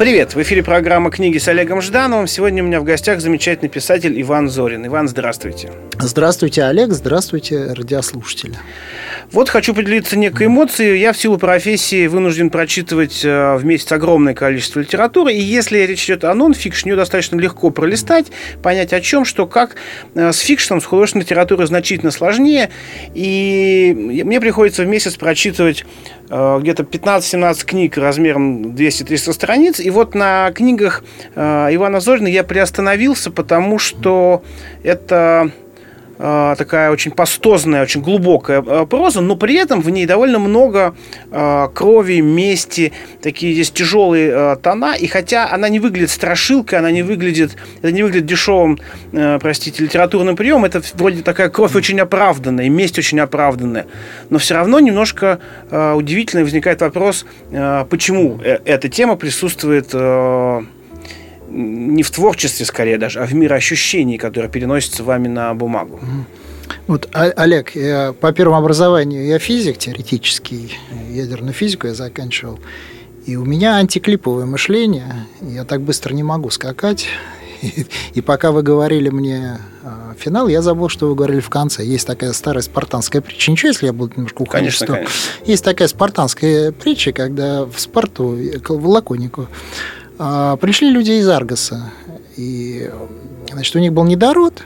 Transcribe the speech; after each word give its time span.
Привет! 0.00 0.34
В 0.34 0.40
эфире 0.40 0.62
программа 0.62 1.10
«Книги 1.10 1.36
с 1.36 1.46
Олегом 1.46 1.82
Ждановым». 1.82 2.26
Сегодня 2.26 2.64
у 2.64 2.66
меня 2.66 2.80
в 2.80 2.84
гостях 2.84 3.20
замечательный 3.20 3.68
писатель 3.68 4.18
Иван 4.22 4.48
Зорин. 4.48 4.86
Иван, 4.86 5.08
здравствуйте. 5.08 5.72
Здравствуйте, 5.98 6.62
Олег. 6.64 6.90
Здравствуйте, 6.92 7.74
радиослушатели. 7.74 8.54
Вот 9.30 9.50
хочу 9.50 9.74
поделиться 9.74 10.18
некой 10.18 10.46
эмоцией. 10.46 10.98
Я 10.98 11.12
в 11.12 11.18
силу 11.18 11.36
профессии 11.36 12.06
вынужден 12.06 12.48
прочитывать 12.48 13.22
э, 13.26 13.56
в 13.56 13.66
месяц 13.66 13.92
огромное 13.92 14.32
количество 14.32 14.80
литературы. 14.80 15.34
И 15.34 15.40
если 15.42 15.80
речь 15.80 16.06
идет 16.06 16.24
о 16.24 16.32
нон-фикшне, 16.32 16.92
ее 16.92 16.96
достаточно 16.96 17.36
легко 17.36 17.68
пролистать, 17.68 18.28
понять 18.62 18.94
о 18.94 19.02
чем, 19.02 19.26
что, 19.26 19.46
как. 19.46 19.76
Э, 20.14 20.32
с 20.32 20.38
фикшном, 20.38 20.80
с 20.80 20.86
художественной 20.86 21.24
литературой 21.24 21.66
значительно 21.66 22.10
сложнее. 22.10 22.70
И 23.12 23.94
мне 24.24 24.40
приходится 24.40 24.82
в 24.82 24.86
месяц 24.86 25.16
прочитывать 25.16 25.84
где-то 26.30 26.84
15-17 26.84 27.64
книг 27.64 27.98
размером 27.98 28.72
200-300 28.72 29.32
страниц. 29.32 29.80
И 29.80 29.90
вот 29.90 30.14
на 30.14 30.52
книгах 30.52 31.02
Ивана 31.34 31.98
Зорина 31.98 32.28
я 32.28 32.44
приостановился, 32.44 33.32
потому 33.32 33.78
что 33.78 34.42
это 34.84 35.20
Э, 35.30 35.50
такая 36.20 36.90
очень 36.90 37.12
пастозная, 37.12 37.82
очень 37.82 38.02
глубокая 38.02 38.62
э, 38.62 38.86
проза, 38.86 39.22
но 39.22 39.36
при 39.36 39.54
этом 39.54 39.80
в 39.80 39.88
ней 39.88 40.04
довольно 40.04 40.38
много 40.38 40.94
э, 41.30 41.68
крови, 41.72 42.20
мести, 42.20 42.92
такие 43.22 43.54
здесь 43.54 43.70
тяжелые 43.70 44.56
тона, 44.56 44.94
и 44.94 45.06
хотя 45.06 45.50
она 45.50 45.68
не 45.68 45.78
выглядит 45.78 46.10
страшилкой, 46.10 46.78
она 46.78 46.90
не 46.90 47.02
выглядит, 47.02 47.56
это 47.80 47.92
не 47.92 48.02
выглядит 48.02 48.26
дешевым, 48.26 48.78
простите, 49.12 49.82
литературным 49.82 50.36
приемом, 50.36 50.66
это 50.66 50.82
вроде 50.94 51.22
такая 51.22 51.48
кровь 51.48 51.74
очень 51.74 51.98
оправданная, 52.00 52.68
месть 52.68 52.98
очень 52.98 53.20
оправданная, 53.20 53.86
но 54.28 54.38
все 54.38 54.54
равно 54.54 54.78
немножко 54.80 55.40
удивительно 55.70 56.42
возникает 56.42 56.80
вопрос, 56.80 57.24
почему 57.50 58.40
эта 58.42 58.88
тема 58.88 59.16
присутствует 59.16 59.94
не 61.50 62.02
в 62.02 62.10
творчестве 62.10 62.64
скорее 62.66 62.98
даже, 62.98 63.20
а 63.20 63.26
в 63.26 63.34
мироощущении, 63.34 64.16
которое 64.16 64.48
переносится 64.48 65.04
вами 65.04 65.28
на 65.28 65.52
бумагу. 65.54 66.00
Вот, 66.86 67.08
Олег, 67.12 67.74
я, 67.74 68.14
по 68.18 68.32
первому 68.32 68.58
образованию 68.58 69.26
я 69.26 69.38
физик 69.38 69.78
теоретический, 69.78 70.78
ядерную 71.10 71.52
физику 71.52 71.88
я 71.88 71.94
заканчивал. 71.94 72.58
И 73.26 73.36
у 73.36 73.44
меня 73.44 73.76
антиклиповое 73.76 74.46
мышление, 74.46 75.26
я 75.40 75.64
так 75.64 75.82
быстро 75.82 76.14
не 76.14 76.22
могу 76.22 76.50
скакать. 76.50 77.06
И, 77.62 77.84
и 78.14 78.20
пока 78.22 78.52
вы 78.52 78.62
говорили 78.62 79.10
мне 79.10 79.58
э, 79.82 80.14
финал, 80.18 80.48
я 80.48 80.62
забыл, 80.62 80.88
что 80.88 81.08
вы 81.08 81.14
говорили 81.14 81.40
в 81.40 81.50
конце. 81.50 81.84
Есть 81.84 82.06
такая 82.06 82.32
старая 82.32 82.62
спартанская 82.62 83.20
притча. 83.20 83.50
Ничего, 83.50 83.68
если 83.68 83.84
я 83.84 83.92
буду 83.92 84.14
немножко 84.16 84.40
уходить 84.40 84.78
конечно, 84.78 84.86
что 84.86 84.94
конечно. 84.94 85.14
Есть 85.44 85.62
такая 85.62 85.88
спартанская 85.88 86.72
притча, 86.72 87.12
когда 87.12 87.66
в 87.66 87.78
Спарту, 87.78 88.34
в 88.66 88.88
Лаконику, 88.88 89.42
а, 89.42 89.46
пришли 90.60 90.90
люди 90.90 91.12
из 91.12 91.28
Аргоса, 91.28 91.90
и 92.36 92.90
значит, 93.50 93.74
у 93.76 93.78
них 93.78 93.92
был 93.92 94.04
недород, 94.04 94.62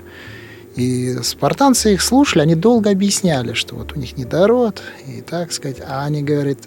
и 0.77 1.16
спартанцы 1.22 1.94
их 1.94 2.02
слушали, 2.02 2.42
они 2.42 2.55
долго 2.55 2.91
объясняли, 2.91 3.52
что 3.52 3.77
вот 3.77 3.92
у 3.92 3.98
них 3.98 4.16
недород, 4.16 4.83
и 5.06 5.20
так 5.20 5.52
сказать, 5.52 5.78
а 5.86 6.05
они 6.05 6.22
говорят, 6.22 6.58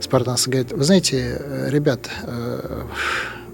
спартанцы 0.00 0.50
говорят, 0.50 0.72
вы 0.72 0.82
знаете, 0.82 1.40
ребят, 1.68 2.10
э, 2.24 2.82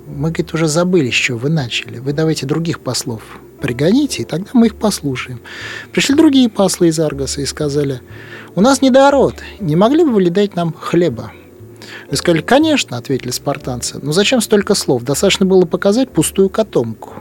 мы, 0.06 0.30
говорит, 0.30 0.54
уже 0.54 0.66
забыли, 0.68 1.10
с 1.10 1.14
чего 1.14 1.38
вы 1.38 1.50
начали. 1.50 1.98
Вы 1.98 2.14
давайте 2.14 2.46
других 2.46 2.80
послов 2.80 3.22
пригоните, 3.60 4.22
и 4.22 4.24
тогда 4.24 4.50
мы 4.54 4.66
их 4.66 4.76
послушаем. 4.76 5.40
Пришли 5.92 6.14
другие 6.14 6.48
послы 6.48 6.88
из 6.88 6.98
Аргоса 6.98 7.40
и 7.40 7.46
сказали, 7.46 8.00
у 8.54 8.60
нас 8.60 8.82
недород, 8.82 9.34
не 9.60 9.76
могли 9.76 10.04
бы 10.04 10.12
вы 10.12 10.30
дать 10.30 10.56
нам 10.56 10.72
хлеба? 10.72 11.32
Вы 12.10 12.16
сказали, 12.16 12.40
конечно, 12.40 12.96
ответили 12.96 13.30
спартанцы. 13.30 13.98
Но 14.00 14.12
зачем 14.12 14.40
столько 14.40 14.74
слов? 14.74 15.02
Достаточно 15.02 15.44
было 15.44 15.66
показать 15.66 16.10
пустую 16.10 16.48
котомку. 16.48 17.14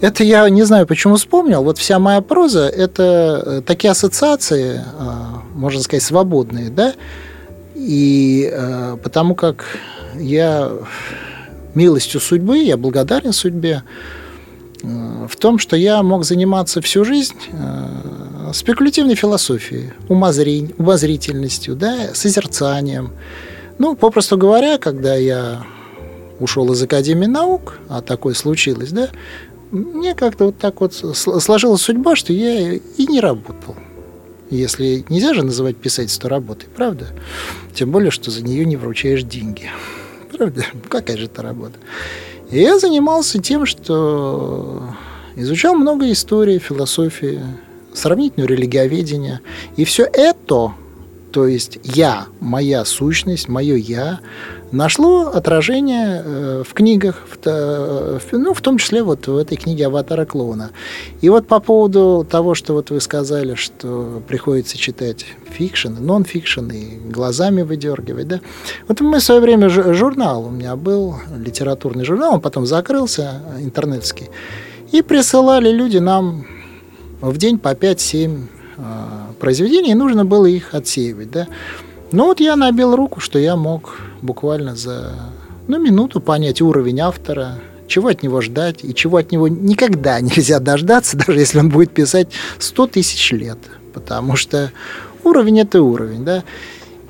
Это 0.00 0.22
я 0.22 0.48
не 0.50 0.62
знаю, 0.64 0.86
почему 0.86 1.16
вспомнил. 1.16 1.64
Вот 1.64 1.78
вся 1.78 1.98
моя 1.98 2.20
проза– 2.20 2.68
это 2.76 3.42
э, 3.44 3.62
такие 3.62 3.90
ассоциации, 3.90 4.82
э, 4.84 5.10
можно 5.54 5.80
сказать, 5.80 6.02
свободные, 6.02 6.68
да? 6.68 6.94
И 7.74 8.50
э, 8.52 8.98
потому 9.02 9.34
как 9.34 9.64
я 10.18 10.70
милостью 11.74 12.20
судьбы, 12.20 12.58
я 12.58 12.76
благодарен 12.76 13.32
судьбе 13.32 13.82
в 14.82 15.36
том, 15.36 15.58
что 15.58 15.74
я 15.76 16.02
мог 16.02 16.24
заниматься 16.24 16.80
всю 16.80 17.04
жизнь 17.04 17.34
спекулятивной 18.52 19.14
философией, 19.14 19.92
умозрительностью, 20.08 21.74
да, 21.74 22.14
созерцанием, 22.14 23.10
ну, 23.78 23.96
попросту 23.96 24.36
говоря, 24.36 24.78
когда 24.78 25.14
я 25.14 25.64
ушел 26.40 26.70
из 26.72 26.82
Академии 26.82 27.26
наук, 27.26 27.78
а 27.88 28.02
такое 28.02 28.34
случилось, 28.34 28.90
да, 28.90 29.08
мне 29.70 30.14
как-то 30.14 30.46
вот 30.46 30.58
так 30.58 30.80
вот 30.80 30.94
сложилась 30.94 31.82
судьба, 31.82 32.16
что 32.16 32.32
я 32.32 32.74
и 32.74 33.06
не 33.06 33.20
работал. 33.20 33.74
Если 34.48 35.04
нельзя 35.08 35.34
же 35.34 35.42
называть 35.42 35.76
писательство 35.76 36.30
работой, 36.30 36.68
правда? 36.74 37.08
Тем 37.74 37.90
более, 37.90 38.10
что 38.10 38.30
за 38.30 38.42
нее 38.42 38.64
не 38.64 38.76
вручаешь 38.76 39.24
деньги. 39.24 39.70
Правда? 40.36 40.64
Какая 40.88 41.16
же 41.16 41.24
это 41.24 41.42
работа? 41.42 41.78
И 42.50 42.60
я 42.60 42.78
занимался 42.78 43.40
тем, 43.40 43.66
что 43.66 44.84
изучал 45.34 45.74
много 45.74 46.10
истории, 46.12 46.58
философии, 46.58 47.42
сравнительного 47.92 48.48
религиоведения. 48.48 49.40
И 49.76 49.84
все 49.84 50.04
это 50.04 50.72
то 51.36 51.46
есть 51.46 51.78
я, 51.84 52.28
моя 52.40 52.86
сущность, 52.86 53.46
мое 53.46 53.76
я, 53.76 54.20
нашло 54.72 55.26
отражение 55.26 56.22
э, 56.24 56.62
в 56.66 56.72
книгах, 56.72 57.26
в, 57.28 58.20
ну, 58.32 58.54
в 58.54 58.60
том 58.62 58.78
числе 58.78 59.02
вот 59.02 59.26
в 59.26 59.36
этой 59.36 59.58
книге 59.58 59.88
«Аватара 59.88 60.24
клоуна». 60.24 60.70
И 61.20 61.28
вот 61.28 61.46
по 61.46 61.60
поводу 61.60 62.26
того, 62.26 62.54
что 62.54 62.72
вот 62.72 62.88
вы 62.88 63.02
сказали, 63.02 63.54
что 63.54 64.22
приходится 64.26 64.78
читать 64.78 65.26
фикшн, 65.44 65.90
нон-фикшн 66.00 66.70
и 66.70 66.96
глазами 67.12 67.60
выдергивать, 67.60 68.28
да. 68.28 68.40
Вот 68.88 69.02
мы 69.02 69.18
в 69.18 69.22
свое 69.22 69.42
время 69.42 69.68
журнал 69.68 70.46
у 70.46 70.50
меня 70.50 70.74
был, 70.74 71.16
литературный 71.36 72.06
журнал, 72.06 72.36
он 72.36 72.40
потом 72.40 72.64
закрылся, 72.64 73.42
интернетский, 73.60 74.30
и 74.90 75.02
присылали 75.02 75.70
люди 75.70 75.98
нам 75.98 76.46
в 77.20 77.36
день 77.36 77.58
по 77.58 77.74
5-7 77.74 78.46
произведений, 79.38 79.92
и 79.92 79.94
нужно 79.94 80.24
было 80.24 80.46
их 80.46 80.74
отсеивать. 80.74 81.30
Да? 81.30 81.46
Но 82.12 82.26
вот 82.26 82.40
я 82.40 82.56
набил 82.56 82.94
руку, 82.94 83.20
что 83.20 83.38
я 83.38 83.56
мог 83.56 83.98
буквально 84.22 84.76
за 84.76 85.12
ну, 85.68 85.78
минуту 85.78 86.20
понять 86.20 86.60
уровень 86.60 87.00
автора, 87.00 87.58
чего 87.88 88.08
от 88.08 88.22
него 88.22 88.40
ждать 88.40 88.84
и 88.84 88.94
чего 88.94 89.18
от 89.18 89.32
него 89.32 89.48
никогда 89.48 90.20
нельзя 90.20 90.60
дождаться, 90.60 91.16
даже 91.16 91.40
если 91.40 91.58
он 91.58 91.68
будет 91.68 91.92
писать 91.92 92.28
100 92.58 92.86
тысяч 92.88 93.32
лет. 93.32 93.58
Потому 93.92 94.36
что 94.36 94.72
уровень– 95.24 95.60
это 95.60 95.82
уровень. 95.82 96.24
Да? 96.24 96.44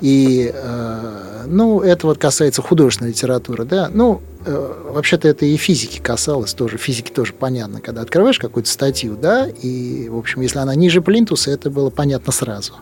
И, 0.01 0.51
э, 0.53 1.43
ну, 1.47 1.81
это 1.81 2.07
вот 2.07 2.17
касается 2.17 2.61
художественной 2.61 3.11
литературы, 3.11 3.65
да. 3.65 3.89
Ну, 3.93 4.21
вообще-то 4.47 5.27
это 5.27 5.45
и 5.45 5.57
физики 5.57 5.99
касалось 5.99 6.53
тоже. 6.53 6.77
Физики 6.77 7.11
тоже 7.11 7.33
понятно, 7.33 7.81
когда 7.81 8.01
открываешь 8.01 8.39
какую-то 8.39 8.69
статью, 8.69 9.15
да, 9.15 9.47
и, 9.47 10.09
в 10.09 10.17
общем, 10.17 10.41
если 10.41 10.59
она 10.59 10.75
ниже 10.75 11.01
плинтуса, 11.01 11.51
это 11.51 11.69
было 11.69 11.89
понятно 11.89 12.31
сразу. 12.31 12.73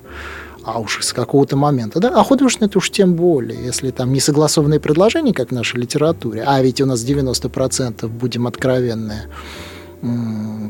А 0.63 0.79
уж 0.79 1.03
с 1.05 1.13
какого-то 1.13 1.55
момента, 1.55 1.99
да. 1.99 2.09
А 2.19 2.23
художественное 2.23 2.69
это 2.69 2.79
уж 2.79 2.89
тем 2.89 3.13
более, 3.13 3.63
если 3.63 3.91
там 3.91 4.11
не 4.11 4.19
согласованные 4.19 4.79
предложения, 4.79 5.33
как 5.33 5.49
в 5.49 5.51
нашей 5.51 5.79
литературе, 5.79 6.43
а 6.45 6.61
ведь 6.61 6.81
у 6.81 6.85
нас 6.85 7.01
90% 7.01 8.07
будем 8.07 8.47
откровенны, 8.47 9.28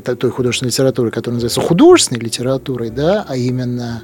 той 0.04 0.30
художественной 0.30 0.70
литературы, 0.70 1.10
которая 1.10 1.36
называется 1.40 1.60
художественной 1.60 2.20
литературой, 2.20 2.90
да, 2.90 3.24
а 3.26 3.36
именно 3.36 4.02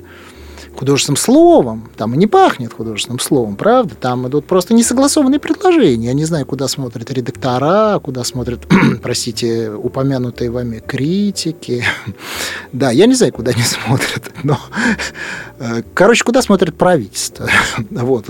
художественным 0.76 1.16
словом, 1.16 1.90
там 1.96 2.14
и 2.14 2.16
не 2.16 2.26
пахнет 2.26 2.72
художественным 2.72 3.20
словом, 3.20 3.56
правда? 3.56 3.94
Там 3.94 4.28
идут 4.28 4.46
просто 4.46 4.74
несогласованные 4.74 5.40
предложения. 5.40 6.08
Я 6.08 6.12
не 6.14 6.24
знаю, 6.24 6.46
куда 6.46 6.68
смотрят 6.68 7.10
редактора, 7.10 7.98
куда 8.00 8.24
смотрят, 8.24 8.66
простите, 9.02 9.70
упомянутые 9.70 10.50
вами 10.50 10.82
критики. 10.84 11.84
да, 12.72 12.90
я 12.90 13.06
не 13.06 13.14
знаю, 13.14 13.32
куда 13.32 13.52
они 13.52 13.62
смотрят, 13.62 14.32
но, 14.42 14.58
э, 15.58 15.82
короче, 15.94 16.24
куда 16.24 16.42
смотрит 16.42 16.76
правительство. 16.76 17.48
вот. 17.90 18.26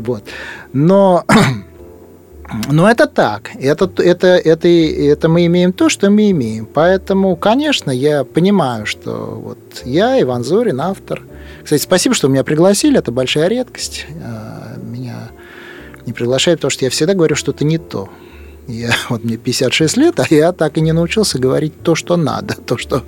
вот. 0.00 0.24
Но 0.72 1.24
но 2.68 2.90
это 2.90 3.06
так. 3.06 3.50
Это, 3.60 3.90
это, 3.98 4.26
это, 4.28 4.68
это 4.68 5.28
мы 5.28 5.46
имеем 5.46 5.72
то, 5.72 5.88
что 5.88 6.10
мы 6.10 6.30
имеем. 6.30 6.66
Поэтому, 6.66 7.36
конечно, 7.36 7.90
я 7.90 8.24
понимаю, 8.24 8.86
что 8.86 9.40
вот 9.42 9.58
я, 9.84 10.20
Иван 10.20 10.44
Зорин, 10.44 10.80
автор. 10.80 11.22
Кстати, 11.62 11.82
спасибо, 11.82 12.14
что 12.14 12.28
меня 12.28 12.44
пригласили. 12.44 12.98
Это 12.98 13.12
большая 13.12 13.48
редкость. 13.48 14.06
А, 14.24 14.76
меня 14.82 15.30
не 16.06 16.12
приглашают, 16.12 16.60
потому 16.60 16.70
что 16.70 16.84
я 16.86 16.90
всегда 16.90 17.14
говорю 17.14 17.36
что-то 17.36 17.64
не 17.64 17.78
то. 17.78 18.08
Я, 18.66 18.92
вот 19.10 19.24
мне 19.24 19.36
56 19.36 19.96
лет, 19.98 20.20
а 20.20 20.26
я 20.30 20.52
так 20.52 20.78
и 20.78 20.80
не 20.80 20.92
научился 20.92 21.38
говорить 21.38 21.82
то, 21.82 21.94
что 21.94 22.16
надо, 22.16 22.54
то, 22.54 22.78
что, 22.78 23.02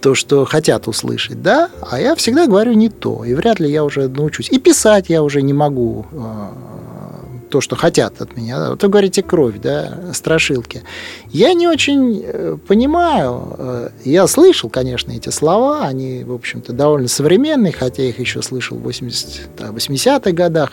то, 0.00 0.14
что 0.14 0.44
хотят 0.44 0.88
услышать, 0.88 1.42
да, 1.42 1.70
а 1.88 2.00
я 2.00 2.16
всегда 2.16 2.46
говорю 2.46 2.72
не 2.72 2.88
то, 2.88 3.24
и 3.24 3.34
вряд 3.34 3.60
ли 3.60 3.70
я 3.70 3.84
уже 3.84 4.08
научусь. 4.08 4.50
И 4.50 4.58
писать 4.58 5.08
я 5.08 5.22
уже 5.22 5.42
не 5.42 5.52
могу 5.52 6.06
а, 6.12 6.52
то, 7.52 7.60
что 7.60 7.76
хотят 7.76 8.22
от 8.22 8.34
меня. 8.34 8.70
Вот 8.70 8.82
вы 8.82 8.88
говорите 8.88 9.22
кровь, 9.22 9.56
да, 9.62 10.14
страшилки. 10.14 10.82
Я 11.28 11.52
не 11.52 11.68
очень 11.68 12.22
э, 12.24 12.56
понимаю, 12.66 13.56
э, 13.58 13.88
я 14.04 14.26
слышал, 14.26 14.70
конечно, 14.70 15.12
эти 15.12 15.28
слова, 15.28 15.86
они, 15.86 16.24
в 16.24 16.32
общем-то, 16.32 16.72
довольно 16.72 17.08
современные, 17.08 17.74
хотя 17.74 18.04
их 18.04 18.18
еще 18.18 18.40
слышал 18.40 18.78
в 18.78 18.82
80, 18.84 19.50
да, 19.58 19.66
80-х 19.68 20.32
годах 20.32 20.72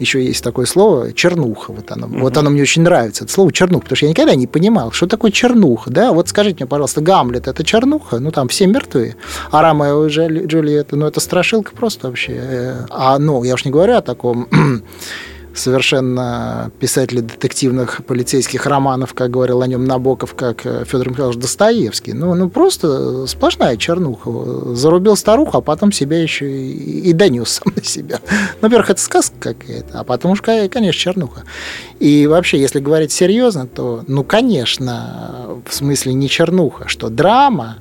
еще 0.00 0.24
есть 0.24 0.42
такое 0.42 0.66
слово 0.66 1.12
чернуха. 1.12 1.72
Вот 1.72 1.92
оно, 1.92 2.08
угу. 2.08 2.18
вот 2.18 2.36
оно 2.36 2.50
мне 2.50 2.62
очень 2.62 2.82
нравится, 2.82 3.22
это 3.22 3.32
слово 3.32 3.52
чернуха, 3.52 3.84
потому 3.84 3.96
что 3.96 4.06
я 4.06 4.10
никогда 4.10 4.34
не 4.34 4.48
понимал, 4.48 4.90
что 4.90 5.06
такое 5.06 5.30
чернуха. 5.30 5.88
Да? 5.90 6.12
Вот 6.12 6.28
скажите 6.28 6.56
мне, 6.56 6.66
пожалуйста, 6.66 7.00
Гамлет 7.00 7.46
это 7.46 7.62
чернуха? 7.62 8.18
Ну 8.18 8.32
там 8.32 8.48
все 8.48 8.66
мертвые. 8.66 9.14
А 9.52 9.62
Ромео 9.62 10.06
и 10.06 10.46
Джульетта, 10.46 10.96
ну 10.96 11.06
это 11.06 11.20
страшилка 11.20 11.70
просто 11.76 12.08
вообще. 12.08 12.32
Э, 12.34 12.86
а 12.90 13.20
ну, 13.20 13.44
я 13.44 13.54
уж 13.54 13.64
не 13.64 13.70
говорю 13.70 13.94
о 13.94 14.02
таком 14.02 14.48
совершенно 15.54 16.70
писатели 16.80 17.20
детективных 17.20 18.04
полицейских 18.06 18.66
романов, 18.66 19.14
как 19.14 19.30
говорил 19.30 19.62
о 19.62 19.66
нем 19.66 19.84
Набоков, 19.84 20.34
как 20.34 20.64
э, 20.64 20.84
Федор 20.86 21.10
Михайлович 21.10 21.38
Достоевский. 21.38 22.12
Ну, 22.12 22.34
ну 22.34 22.48
просто 22.48 23.26
сплошная 23.26 23.76
чернуха. 23.76 24.74
Зарубил 24.74 25.16
старуху, 25.16 25.58
а 25.58 25.60
потом 25.60 25.92
себя 25.92 26.22
еще 26.22 26.50
и, 26.50 27.10
и 27.10 27.12
донес 27.12 27.48
сам 27.50 27.72
на 27.74 27.84
себя. 27.84 28.18
Ну, 28.60 28.68
во-первых, 28.68 28.90
это 28.90 29.00
сказка 29.00 29.54
какая-то, 29.54 30.00
а 30.00 30.04
потом 30.04 30.32
уж, 30.32 30.42
конечно, 30.42 30.92
чернуха. 30.92 31.44
И 31.98 32.26
вообще, 32.26 32.60
если 32.60 32.80
говорить 32.80 33.12
серьезно, 33.12 33.66
то, 33.66 34.04
ну, 34.06 34.24
конечно, 34.24 35.60
в 35.66 35.74
смысле 35.74 36.14
не 36.14 36.28
чернуха, 36.28 36.88
что 36.88 37.08
драма 37.08 37.78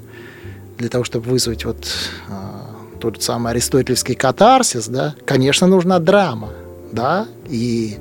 для 0.77 0.89
того, 0.89 1.03
чтобы 1.03 1.29
вызвать 1.29 1.63
вот 1.65 1.87
а, 2.27 2.61
тот 2.99 3.21
самый 3.21 3.51
аристотельский 3.51 4.15
катарсис, 4.15 4.87
да, 4.87 5.15
конечно, 5.25 5.67
нужна 5.67 5.99
драма 5.99 6.49
да, 6.91 7.27
и 7.49 7.97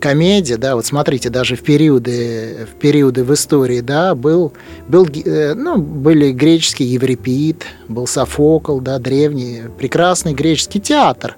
комедия, 0.00 0.56
да, 0.56 0.74
вот 0.74 0.86
смотрите, 0.86 1.30
даже 1.30 1.56
в 1.56 1.62
периоды, 1.62 2.66
в 2.70 2.78
периоды 2.78 3.24
в 3.24 3.32
истории, 3.32 3.80
да, 3.80 4.14
был, 4.14 4.52
был, 4.88 5.06
э, 5.06 5.54
ну, 5.54 5.78
были 5.78 6.32
греческий 6.32 6.84
Еврипид, 6.84 7.64
был 7.88 8.06
Софокл, 8.06 8.80
да, 8.80 8.98
древний, 8.98 9.62
прекрасный 9.78 10.34
греческий 10.34 10.80
театр. 10.80 11.36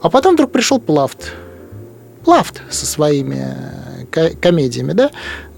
А 0.00 0.10
потом 0.10 0.34
вдруг 0.34 0.52
пришел 0.52 0.78
Плафт. 0.78 1.32
Плафт 2.24 2.62
со 2.70 2.86
своими 2.86 3.54
э, 4.14 4.34
комедиями, 4.40 4.92
да, 4.92 5.10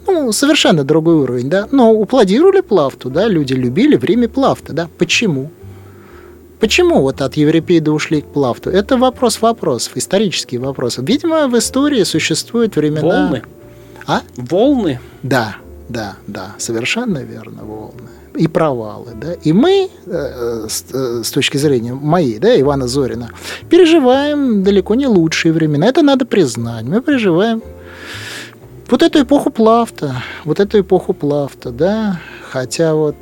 ну, 0.06 0.32
совершенно 0.32 0.84
другой 0.84 1.14
уровень, 1.14 1.50
да, 1.50 1.68
но 1.70 1.92
уплодировали 1.92 2.60
Плафту, 2.60 3.10
да, 3.10 3.26
люди 3.26 3.52
любили 3.52 3.96
время 3.96 4.28
Плафта, 4.28 4.72
да, 4.72 4.88
почему? 4.98 5.50
Почему 6.60 7.00
вот 7.00 7.22
от 7.22 7.36
Еврипида 7.36 7.90
ушли 7.90 8.20
к 8.20 8.26
Плафту? 8.26 8.68
Это 8.70 8.98
вопрос 8.98 9.40
вопросов, 9.40 9.96
исторический 9.96 10.58
вопрос. 10.58 10.98
Видимо, 10.98 11.48
в 11.48 11.56
истории 11.56 12.04
существуют 12.04 12.76
времена... 12.76 13.00
Волны? 13.00 13.42
А? 14.06 14.20
Волны? 14.36 15.00
Да, 15.22 15.56
да, 15.88 16.16
да, 16.26 16.54
совершенно 16.58 17.18
верно, 17.18 17.64
волны. 17.64 18.08
И 18.34 18.46
провалы, 18.46 19.12
да. 19.14 19.32
И 19.42 19.52
мы, 19.52 19.88
э, 20.06 20.66
с, 20.68 20.84
э, 20.92 21.22
с 21.24 21.30
точки 21.30 21.56
зрения 21.56 21.94
моей, 21.94 22.38
да, 22.38 22.60
Ивана 22.60 22.86
Зорина, 22.86 23.30
переживаем 23.70 24.62
далеко 24.62 24.94
не 24.94 25.06
лучшие 25.06 25.52
времена. 25.52 25.86
Это 25.86 26.02
надо 26.02 26.26
признать. 26.26 26.84
Мы 26.84 27.00
переживаем 27.00 27.62
вот 28.88 29.02
эту 29.02 29.22
эпоху 29.22 29.50
Плафта, 29.50 30.22
вот 30.44 30.60
эту 30.60 30.80
эпоху 30.80 31.14
Плафта, 31.14 31.70
да, 31.70 32.20
хотя 32.50 32.94
вот, 32.94 33.16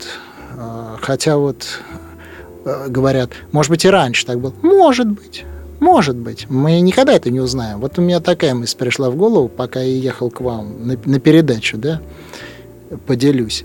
э, 0.57 0.97
хотя 1.01 1.37
вот 1.37 1.81
говорят, 2.89 3.31
может 3.53 3.71
быть, 3.71 3.85
и 3.85 3.91
раньше 3.91 4.27
так 4.27 4.41
было. 4.41 4.53
Может 4.63 5.09
быть. 5.09 5.45
Может 5.81 6.17
быть. 6.17 6.47
Мы 6.49 6.81
никогда 6.81 7.13
это 7.13 7.31
не 7.31 7.41
узнаем. 7.41 7.79
Вот 7.79 7.99
у 7.99 8.03
меня 8.03 8.21
такая 8.21 8.55
мысль 8.55 8.77
пришла 8.77 9.11
в 9.11 9.17
голову, 9.17 9.49
пока 9.49 9.81
я 9.81 9.97
ехал 9.97 10.31
к 10.31 10.41
вам 10.41 10.87
на, 10.87 10.97
на 11.05 11.21
передачу, 11.21 11.77
да, 11.77 12.01
поделюсь. 13.07 13.65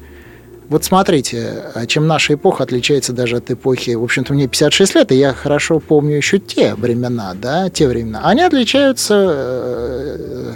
Вот 0.70 0.86
смотрите, 0.86 1.66
а 1.76 1.86
чем 1.86 2.08
наша 2.08 2.36
эпоха 2.36 2.64
отличается 2.64 3.14
даже 3.14 3.38
от 3.38 3.52
эпохи, 3.52 3.92
в 3.92 4.04
общем-то, 4.04 4.34
мне 4.34 4.48
56 4.48 4.96
лет, 4.96 5.12
и 5.12 5.16
я 5.16 5.34
хорошо 5.34 5.80
помню 5.80 6.16
еще 6.16 6.40
те 6.40 6.74
времена, 6.76 7.34
да, 7.36 7.70
те 7.70 7.88
времена. 7.88 8.22
Они 8.24 8.42
отличаются 8.42 9.34
э, 9.36 10.54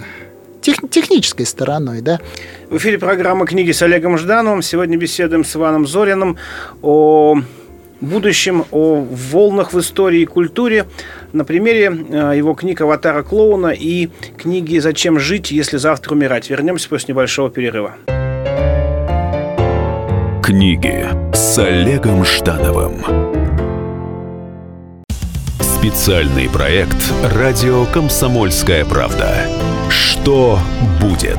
тех, 0.60 0.76
технической 0.90 1.46
стороной, 1.46 2.00
да. 2.00 2.20
В 2.70 2.76
эфире 2.78 2.98
программа 2.98 3.46
«Книги 3.46 3.70
с 3.70 3.82
Олегом 3.82 4.18
Ждановым». 4.18 4.62
Сегодня 4.62 4.96
беседуем 4.96 5.44
с 5.44 5.54
Иваном 5.54 5.86
Зориным 5.86 6.36
о 6.82 7.36
будущем, 8.00 8.64
о 8.70 9.04
волнах 9.10 9.72
в 9.72 9.78
истории 9.80 10.20
и 10.20 10.26
культуре 10.26 10.86
на 11.32 11.44
примере 11.44 11.86
э, 11.86 12.32
его 12.36 12.54
книг 12.54 12.80
«Аватара 12.80 13.22
клоуна» 13.22 13.68
и 13.68 14.08
книги 14.36 14.78
«Зачем 14.78 15.18
жить, 15.18 15.50
если 15.50 15.76
завтра 15.76 16.14
умирать». 16.14 16.50
Вернемся 16.50 16.88
после 16.88 17.12
небольшого 17.14 17.50
перерыва. 17.50 17.96
Книги 20.42 21.06
с 21.34 21.58
Олегом 21.58 22.24
Ждановым. 22.24 23.04
Специальный 25.60 26.48
проект 26.48 26.96
«Радио 27.34 27.84
Комсомольская 27.86 28.84
правда». 28.84 29.34
Что 29.90 30.58
будет? 31.00 31.38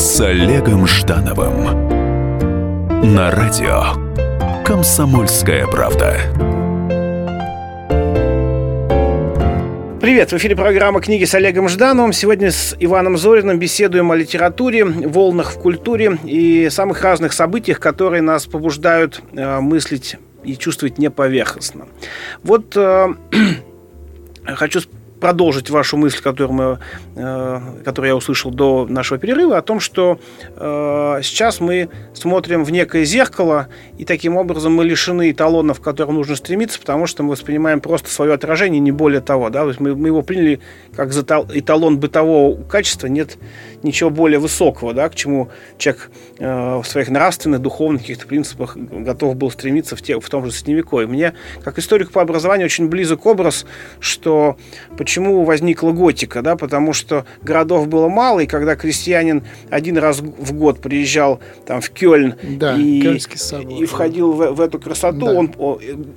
с 0.00 0.18
Олегом 0.22 0.86
Ждановым 0.86 1.62
на 3.14 3.30
радио 3.30 3.82
«Комсомольская 4.64 5.66
правда». 5.66 6.16
Привет, 10.00 10.32
в 10.32 10.36
эфире 10.38 10.56
программа 10.56 11.02
«Книги 11.02 11.24
с 11.24 11.34
Олегом 11.34 11.68
Ждановым». 11.68 12.14
Сегодня 12.14 12.50
с 12.50 12.74
Иваном 12.80 13.18
Зориным 13.18 13.58
беседуем 13.58 14.10
о 14.10 14.16
литературе, 14.16 14.86
волнах 14.86 15.52
в 15.52 15.60
культуре 15.60 16.16
и 16.24 16.70
самых 16.70 17.02
разных 17.02 17.34
событиях, 17.34 17.78
которые 17.78 18.22
нас 18.22 18.46
побуждают 18.46 19.20
э, 19.34 19.60
мыслить 19.60 20.16
и 20.42 20.56
чувствовать 20.56 20.96
неповерхностно. 20.96 21.88
Вот 22.42 22.74
э, 22.74 23.08
хочу 24.46 24.80
продолжить 25.20 25.70
вашу 25.70 25.96
мысль, 25.96 26.22
которую, 26.22 26.52
мы, 26.52 26.78
э, 27.14 27.60
которую 27.84 28.08
я 28.08 28.16
услышал 28.16 28.50
до 28.50 28.86
нашего 28.88 29.18
перерыва, 29.20 29.58
о 29.58 29.62
том, 29.62 29.78
что 29.78 30.18
э, 30.56 31.20
сейчас 31.22 31.60
мы 31.60 31.90
смотрим 32.14 32.64
в 32.64 32.72
некое 32.72 33.04
зеркало, 33.04 33.68
и 33.98 34.04
таким 34.04 34.36
образом 34.36 34.74
мы 34.74 34.84
лишены 34.84 35.30
эталонов, 35.30 35.80
к 35.80 35.84
которым 35.84 36.16
нужно 36.16 36.36
стремиться, 36.36 36.80
потому 36.80 37.06
что 37.06 37.22
мы 37.22 37.32
воспринимаем 37.32 37.80
просто 37.80 38.10
свое 38.10 38.32
отражение, 38.32 38.80
не 38.80 38.92
более 38.92 39.20
того. 39.20 39.50
Да? 39.50 39.62
То 39.62 39.68
есть 39.68 39.80
мы, 39.80 39.94
мы 39.94 40.08
его 40.08 40.22
приняли 40.22 40.60
как 40.94 41.12
за 41.12 41.22
эталон 41.22 41.98
бытового 41.98 42.62
качества, 42.64 43.06
нет 43.06 43.36
ничего 43.82 44.10
более 44.10 44.38
высокого, 44.38 44.92
да, 44.92 45.08
к 45.08 45.14
чему 45.14 45.50
человек 45.78 46.10
э, 46.38 46.80
в 46.82 46.84
своих 46.84 47.08
нравственных, 47.08 47.60
духовных 47.60 48.02
каких-то 48.02 48.26
принципах 48.26 48.76
готов 48.76 49.36
был 49.36 49.50
стремиться 49.50 49.96
в, 49.96 50.02
те, 50.02 50.18
в 50.18 50.28
том 50.28 50.44
же 50.44 50.52
Средневековье. 50.52 51.06
Мне, 51.06 51.34
как 51.62 51.78
историку 51.78 52.12
по 52.12 52.22
образованию, 52.22 52.66
очень 52.66 52.88
близок 52.88 53.26
образ, 53.26 53.66
что 54.00 54.56
почему 54.96 55.09
возникла 55.18 55.92
готика, 55.92 56.42
да, 56.42 56.56
потому 56.56 56.92
что 56.92 57.24
городов 57.42 57.88
было 57.88 58.08
мало, 58.08 58.40
и 58.40 58.46
когда 58.46 58.76
крестьянин 58.76 59.44
один 59.70 59.98
раз 59.98 60.20
в 60.20 60.52
год 60.52 60.80
приезжал 60.80 61.40
там, 61.66 61.80
в 61.80 61.90
Кёльн 61.90 62.34
да, 62.42 62.76
и, 62.76 63.00
и 63.00 63.84
входил 63.86 64.32
в, 64.32 64.52
в 64.52 64.60
эту 64.60 64.78
красоту, 64.78 65.26
да. 65.26 65.32
он 65.32 65.46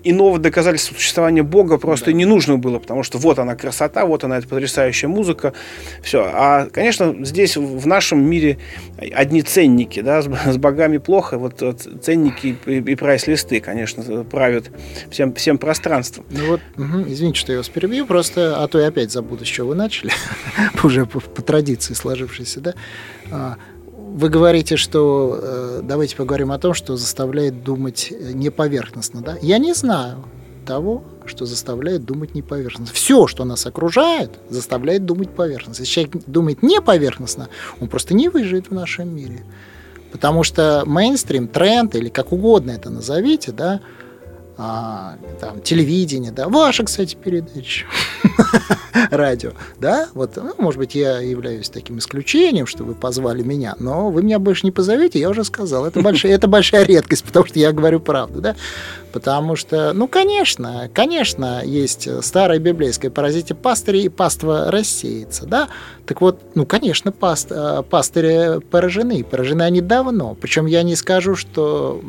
иного 0.03 0.39
доказательства 0.39 0.95
существования 0.95 1.43
Бога 1.43 1.77
просто 1.77 2.07
да. 2.07 2.13
не 2.13 2.25
нужно 2.25 2.57
было, 2.57 2.79
потому 2.79 3.03
что 3.03 3.17
вот 3.17 3.39
она 3.39 3.55
красота, 3.55 4.05
вот 4.05 4.23
она 4.23 4.37
эта 4.37 4.47
потрясающая 4.47 5.07
музыка, 5.07 5.53
все. 6.01 6.29
А, 6.33 6.67
конечно, 6.71 7.15
здесь 7.21 7.53
здесь 7.53 7.57
в 7.57 7.87
нашем 7.87 8.23
мире 8.23 8.57
одни 9.13 9.41
ценники, 9.41 10.01
да, 10.01 10.21
с, 10.21 10.25
с 10.25 10.57
богами 10.57 10.97
плохо, 10.97 11.37
вот, 11.37 11.61
вот 11.61 11.87
ценники 12.01 12.57
и, 12.65 12.77
и 12.77 12.95
прайс-листы, 12.95 13.59
конечно, 13.59 14.23
правят 14.23 14.65
всем, 15.09 15.33
всем 15.33 15.57
пространством. 15.57 16.25
Ну 16.29 16.47
вот, 16.47 16.61
угу, 16.77 17.03
извините, 17.07 17.39
что 17.39 17.51
я 17.51 17.57
вас 17.59 17.69
перебью, 17.69 18.05
просто, 18.05 18.61
а 18.63 18.67
то 18.67 18.79
я 18.83 18.89
опять 18.89 19.11
забуду, 19.11 19.45
с 19.45 19.47
чего 19.47 19.69
вы 19.69 19.75
начали, 19.75 20.11
уже 20.83 21.05
по, 21.05 21.19
по 21.19 21.41
традиции 21.41 21.93
сложившейся, 21.93 22.61
да. 22.61 22.73
А, 23.31 23.57
вы 23.87 24.29
говорите, 24.29 24.77
что 24.77 25.39
э, 25.41 25.81
давайте 25.83 26.15
поговорим 26.15 26.51
о 26.51 26.59
том, 26.59 26.73
что 26.73 26.95
заставляет 26.95 27.63
думать 27.63 28.11
не 28.11 28.51
поверхностно, 28.51 29.21
да? 29.21 29.37
Я 29.41 29.57
не 29.57 29.73
знаю 29.73 30.25
того, 30.65 31.03
что 31.25 31.45
заставляет 31.45 32.05
думать 32.05 32.35
не 32.35 32.41
поверхностно. 32.41 32.93
Все, 32.93 33.27
что 33.27 33.45
нас 33.45 33.65
окружает, 33.65 34.31
заставляет 34.49 35.05
думать 35.05 35.29
поверхностно. 35.29 35.81
Если 35.81 35.93
человек 35.93 36.23
думает 36.27 36.63
не 36.63 36.81
поверхностно, 36.81 37.49
он 37.79 37.87
просто 37.87 38.13
не 38.13 38.29
выживет 38.29 38.69
в 38.69 38.73
нашем 38.73 39.15
мире. 39.15 39.43
Потому 40.11 40.43
что 40.43 40.83
мейнстрим, 40.85 41.47
тренд, 41.47 41.95
или 41.95 42.09
как 42.09 42.31
угодно 42.31 42.71
это 42.71 42.89
назовите, 42.89 43.51
да, 43.51 43.81
а, 44.57 45.15
там, 45.39 45.61
телевидение, 45.61 46.31
да, 46.31 46.47
ваша, 46.47 46.83
кстати, 46.83 47.15
передача, 47.15 47.85
радио, 49.09 49.51
да, 49.79 50.09
вот, 50.13 50.35
ну, 50.35 50.53
может 50.59 50.79
быть, 50.79 50.93
я 50.93 51.19
являюсь 51.19 51.69
таким 51.69 51.97
исключением, 51.97 52.67
что 52.67 52.83
вы 52.83 52.93
позвали 52.93 53.41
меня, 53.41 53.75
но 53.79 54.11
вы 54.11 54.21
меня 54.21 54.37
больше 54.37 54.65
не 54.65 54.71
позовете, 54.71 55.19
я 55.19 55.29
уже 55.29 55.43
сказал, 55.43 55.85
это 55.85 56.01
большая, 56.01 56.33
это 56.33 56.47
большая 56.47 56.85
редкость, 56.85 57.23
потому 57.23 57.47
что 57.47 57.57
я 57.57 57.71
говорю 57.71 57.99
правду, 57.99 58.41
да, 58.41 58.55
потому 59.11 59.55
что, 59.55 59.91
ну, 59.93 60.07
конечно, 60.07 60.89
конечно, 60.93 61.63
есть 61.65 62.07
старое 62.23 62.59
библейское 62.59 63.09
«поразите 63.09 63.55
пастыри, 63.55 64.03
и 64.03 64.09
паства 64.09 64.69
рассеется», 64.69 65.47
да, 65.47 65.69
так 66.05 66.21
вот, 66.21 66.39
ну, 66.53 66.67
конечно, 66.67 67.11
паст, 67.11 67.47
э, 67.51 67.81
пастыри 67.89 68.59
поражены, 68.59 69.23
поражены 69.23 69.63
они 69.63 69.81
давно, 69.81 70.35
причем 70.39 70.67
я 70.67 70.83
не 70.83 70.95
скажу, 70.95 71.35
что 71.35 72.01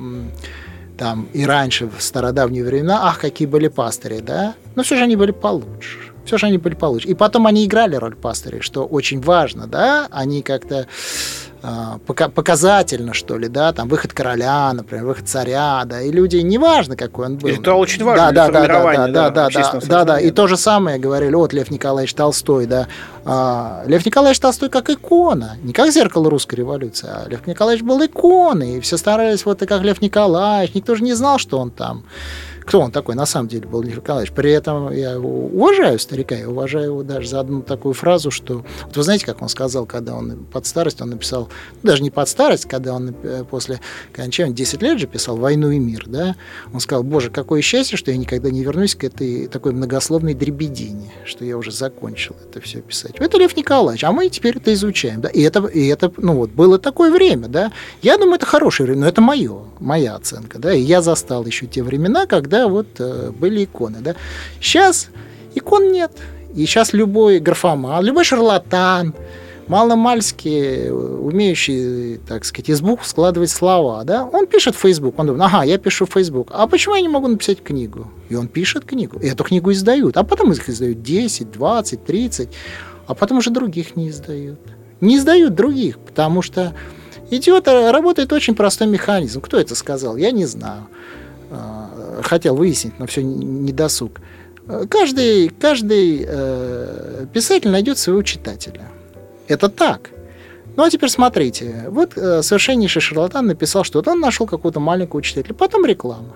там 0.97 1.29
и 1.33 1.45
раньше, 1.45 1.87
в 1.87 2.01
стародавние 2.01 2.65
времена, 2.65 3.01
ах, 3.03 3.19
какие 3.21 3.47
были 3.47 3.69
пастыри, 3.69 4.21
да, 4.21 4.55
но 4.75 4.83
все 4.83 4.97
же 4.97 5.05
они 5.05 5.17
были 5.17 5.33
получше. 5.33 5.99
Все 6.25 6.39
же 6.39 6.47
они 6.47 6.59
были 6.59 6.75
получше. 6.75 7.09
И 7.09 7.15
потом 7.15 7.47
они 7.47 7.67
играли 7.67 7.97
роль 7.97 8.17
пастырей, 8.17 8.61
что 8.61 8.87
очень 8.87 9.21
важно, 9.21 9.67
да, 9.67 10.09
они 10.11 10.43
как-то 10.43 10.87
а, 11.67 11.99
показательно, 12.07 13.15
что 13.15 13.39
ли, 13.39 13.49
да, 13.49 13.73
там 13.73 13.89
выход 13.89 14.13
короля, 14.13 14.71
например, 14.75 15.07
выход 15.07 15.27
царя, 15.27 15.83
да, 15.87 16.03
и 16.03 16.13
люди, 16.13 16.37
неважно, 16.37 16.95
какой 16.95 17.25
он 17.25 17.39
был. 17.39 17.49
И 17.49 17.53
это 17.53 17.73
очень 17.73 18.05
важно 18.05 18.27
да, 18.27 18.33
для 18.33 18.49
да, 18.49 18.61
формирования, 18.61 19.07
да, 19.07 19.31
да, 19.31 19.49
да, 19.49 19.49
да, 19.49 19.73
да, 19.73 19.81
да, 19.81 20.05
да, 20.05 20.21
и 20.21 20.31
то 20.31 20.47
же 20.47 20.59
самое 20.59 20.99
говорили, 20.99 21.35
вот 21.35 21.55
Лев 21.55 21.71
Николаевич 21.71 22.13
Толстой, 22.13 22.67
да, 22.67 22.87
а, 23.25 23.83
Лев 23.87 24.05
Николаевич 24.05 24.41
Толстой 24.41 24.69
как 24.69 24.91
икона, 24.91 25.57
не 25.63 25.73
как 25.73 25.91
зеркало 25.91 26.29
русской 26.29 26.57
революции, 26.57 27.09
а 27.11 27.27
Лев 27.31 27.47
Николаевич 27.47 27.83
был 27.83 28.05
иконой, 28.05 28.77
и 28.77 28.81
все 28.81 28.99
старались 28.99 29.47
вот 29.47 29.63
и 29.63 29.67
как 29.67 29.81
Лев 29.81 30.03
Николаевич, 30.03 30.75
никто 30.75 30.95
же 30.95 31.03
не 31.03 31.15
знал, 31.15 31.39
что 31.39 31.59
он 31.59 31.71
там 31.71 32.05
кто 32.65 32.81
он 32.81 32.91
такой 32.91 33.15
на 33.15 33.27
самом 33.27 33.49
деле 33.49 33.67
был 33.67 33.83
Лев 33.83 33.97
Николаевич. 33.97 34.33
При 34.33 34.51
этом 34.51 34.93
я 34.93 35.19
уважаю 35.19 35.99
старика, 35.99 36.35
я 36.35 36.49
уважаю 36.49 36.87
его 36.87 37.03
даже 37.03 37.29
за 37.29 37.41
одну 37.41 37.63
такую 37.63 37.95
фразу, 37.95 38.31
что... 38.31 38.65
Вот 38.87 38.97
вы 38.97 39.03
знаете, 39.03 39.27
как 39.27 39.43
он 39.43 39.49
сказал, 39.49 39.87
когда 39.87 40.15
он 40.15 40.47
под 40.51 40.67
старость, 40.67 41.01
он 41.01 41.11
написал, 41.11 41.49
ну, 41.83 41.89
даже 41.91 42.03
не 42.03 42.11
под 42.11 42.29
старость, 42.29 42.67
когда 42.67 42.95
он 42.95 43.15
э, 43.23 43.45
после 43.49 43.81
окончания, 44.13 44.55
10 44.55 44.83
лет 44.83 44.99
же 44.99 45.07
писал 45.07 45.37
«Войну 45.37 45.71
и 45.71 45.79
мир», 45.79 46.05
да, 46.07 46.37
он 46.73 46.81
сказал, 46.81 47.03
боже, 47.03 47.31
какое 47.31 47.61
счастье, 47.61 47.99
что 47.99 48.11
я 48.11 48.17
никогда 48.17 48.51
не 48.51 48.63
вернусь 48.63 48.95
к 48.95 49.05
этой 49.05 49.47
такой 49.49 49.73
многословной 49.73 50.35
дребедине, 50.35 51.13
что 51.25 51.45
я 51.45 51.57
уже 51.57 51.71
закончил 51.71 52.37
это 52.49 52.61
все 52.61 52.81
писать. 52.81 53.13
Это 53.19 53.39
Лев 53.39 53.57
Николаевич, 53.57 54.05
а 54.05 54.13
мы 54.13 54.29
теперь 54.29 54.57
это 54.57 54.73
изучаем, 54.73 55.21
да, 55.21 55.29
и 55.29 55.43
это, 55.43 55.67
и 55.67 55.87
это 55.87 56.11
ну 56.17 56.35
вот, 56.37 56.51
было 56.51 56.79
такое 56.79 57.13
время, 57.13 57.49
да, 57.49 57.73
я 58.03 58.17
думаю, 58.17 58.37
это 58.37 58.47
хорошее 58.47 58.87
время, 58.87 59.03
но 59.03 59.09
это 59.09 59.21
мое, 59.21 59.65
моя 59.81 60.15
оценка, 60.15 60.59
да, 60.59 60.73
и 60.73 60.81
я 60.81 61.03
застал 61.03 61.45
еще 61.45 61.67
те 61.67 61.83
времена, 61.83 62.27
когда 62.27 62.54
когда 62.55 62.69
вот 62.69 62.87
э, 62.99 63.31
были 63.31 63.65
иконы. 63.65 63.99
Да? 64.01 64.15
Сейчас 64.61 65.09
икон 65.55 65.93
нет. 65.93 66.13
И 66.55 66.67
сейчас 66.67 66.93
любой 66.93 67.41
графоман, 67.41 68.05
любой 68.05 68.25
шарлатан, 68.25 69.13
маломальски 69.67 70.89
умеющий, 70.91 72.19
так 72.29 72.45
сказать, 72.45 72.69
из 72.69 72.81
букв 72.81 73.07
складывать 73.07 73.51
слова, 73.51 74.05
да, 74.05 74.25
он 74.25 74.47
пишет 74.47 74.77
в 74.77 74.79
Facebook, 74.79 75.19
он 75.19 75.27
думает, 75.27 75.53
ага, 75.53 75.65
я 75.65 75.79
пишу 75.79 76.07
в 76.07 76.13
Facebook, 76.13 76.51
а 76.53 76.67
почему 76.69 76.95
я 76.95 77.01
не 77.01 77.09
могу 77.09 77.27
написать 77.27 77.61
книгу? 77.61 78.09
И 78.29 78.37
он 78.37 78.47
пишет 78.47 78.85
книгу, 78.85 79.19
и 79.19 79.27
эту 79.27 79.43
книгу 79.43 79.73
издают, 79.73 80.17
а 80.17 80.23
потом 80.23 80.53
их 80.53 80.69
издают 80.69 81.03
10, 81.03 81.51
20, 81.51 82.05
30, 82.05 82.49
а 83.07 83.15
потом 83.15 83.39
уже 83.39 83.51
других 83.51 83.97
не 83.97 84.11
издают. 84.11 84.61
Не 85.01 85.17
издают 85.17 85.55
других, 85.55 85.99
потому 85.99 86.43
что 86.43 86.73
идет, 87.31 87.67
работает 87.67 88.33
очень 88.33 88.55
простой 88.55 88.87
механизм. 88.87 89.41
Кто 89.41 89.59
это 89.59 89.75
сказал? 89.75 90.17
Я 90.17 90.31
не 90.31 90.47
знаю. 90.47 90.87
Хотел 92.23 92.57
выяснить, 92.57 92.99
но 92.99 93.07
все 93.07 93.23
не 93.23 93.73
досуг. 93.73 94.21
Каждый, 94.89 95.49
каждый 95.49 96.25
э, 96.27 97.27
писатель 97.33 97.71
найдет 97.71 97.99
своего 97.99 98.23
читателя. 98.23 98.89
Это 99.47 99.69
так. 99.69 100.11
Ну 100.77 100.83
а 100.83 100.91
теперь 100.91 101.11
смотрите, 101.11 101.85
вот 101.89 102.17
э, 102.17 102.43
совершеннейший 102.43 103.03
шарлатан 103.03 103.47
написал, 103.47 103.85
что 103.85 103.99
вот 103.99 104.09
он 104.09 104.21
нашел 104.21 104.47
какого-то 104.47 104.81
маленького 104.81 105.23
читателя, 105.23 105.55
потом 105.55 105.85
реклама. 105.85 106.35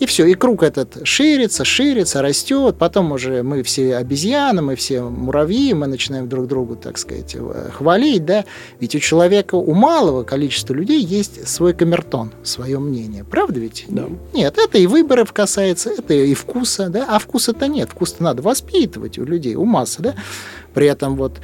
И 0.00 0.06
все, 0.06 0.26
и 0.26 0.34
круг 0.34 0.62
этот 0.62 1.06
ширится, 1.06 1.64
ширится, 1.64 2.20
растет. 2.20 2.76
Потом 2.78 3.12
уже 3.12 3.42
мы 3.42 3.62
все 3.62 3.96
обезьяны, 3.96 4.60
мы 4.62 4.76
все 4.76 5.02
муравьи, 5.02 5.72
мы 5.72 5.86
начинаем 5.86 6.28
друг 6.28 6.46
другу, 6.46 6.76
так 6.76 6.98
сказать, 6.98 7.36
э, 7.38 7.70
хвалить, 7.72 8.24
да. 8.24 8.44
Ведь 8.80 8.94
у 8.94 8.98
человека, 8.98 9.54
у 9.54 9.72
малого 9.74 10.24
количества 10.24 10.74
людей 10.74 11.00
есть 11.00 11.46
свой 11.48 11.74
камертон, 11.74 12.32
свое 12.42 12.78
мнение. 12.78 13.24
Правда 13.24 13.60
ведь? 13.60 13.84
Да. 13.88 14.06
Нет, 14.32 14.58
это 14.58 14.78
и 14.78 14.86
выборов 14.86 15.32
касается, 15.32 15.90
это 15.90 16.14
и 16.14 16.34
вкуса, 16.34 16.88
да. 16.88 17.06
А 17.08 17.18
вкуса-то 17.18 17.68
нет. 17.68 17.90
Вкус-то 17.90 18.22
надо 18.22 18.42
воспитывать 18.42 19.18
у 19.18 19.24
людей, 19.24 19.54
у 19.54 19.64
массы, 19.64 20.02
да. 20.02 20.14
При 20.74 20.88
этом 20.88 21.16
вот 21.16 21.40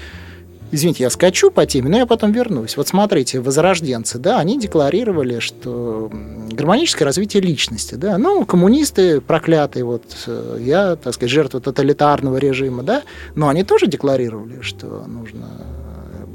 Извините, 0.72 1.02
я 1.02 1.10
скачу 1.10 1.50
по 1.50 1.66
теме, 1.66 1.88
но 1.88 1.98
я 1.98 2.06
потом 2.06 2.30
вернусь. 2.32 2.76
Вот 2.76 2.86
смотрите, 2.86 3.40
возрожденцы, 3.40 4.18
да, 4.18 4.38
они 4.38 4.58
декларировали, 4.58 5.40
что 5.40 6.10
гармоническое 6.52 7.04
развитие 7.04 7.42
личности, 7.42 7.96
да, 7.96 8.18
ну, 8.18 8.44
коммунисты 8.44 9.20
проклятые, 9.20 9.84
вот 9.84 10.04
э, 10.26 10.58
я, 10.60 10.96
так 10.96 11.14
сказать, 11.14 11.30
жертва 11.30 11.60
тоталитарного 11.60 12.36
режима, 12.36 12.82
да, 12.84 13.02
но 13.34 13.48
они 13.48 13.64
тоже 13.64 13.88
декларировали, 13.88 14.60
что 14.60 15.04
нужно 15.08 15.46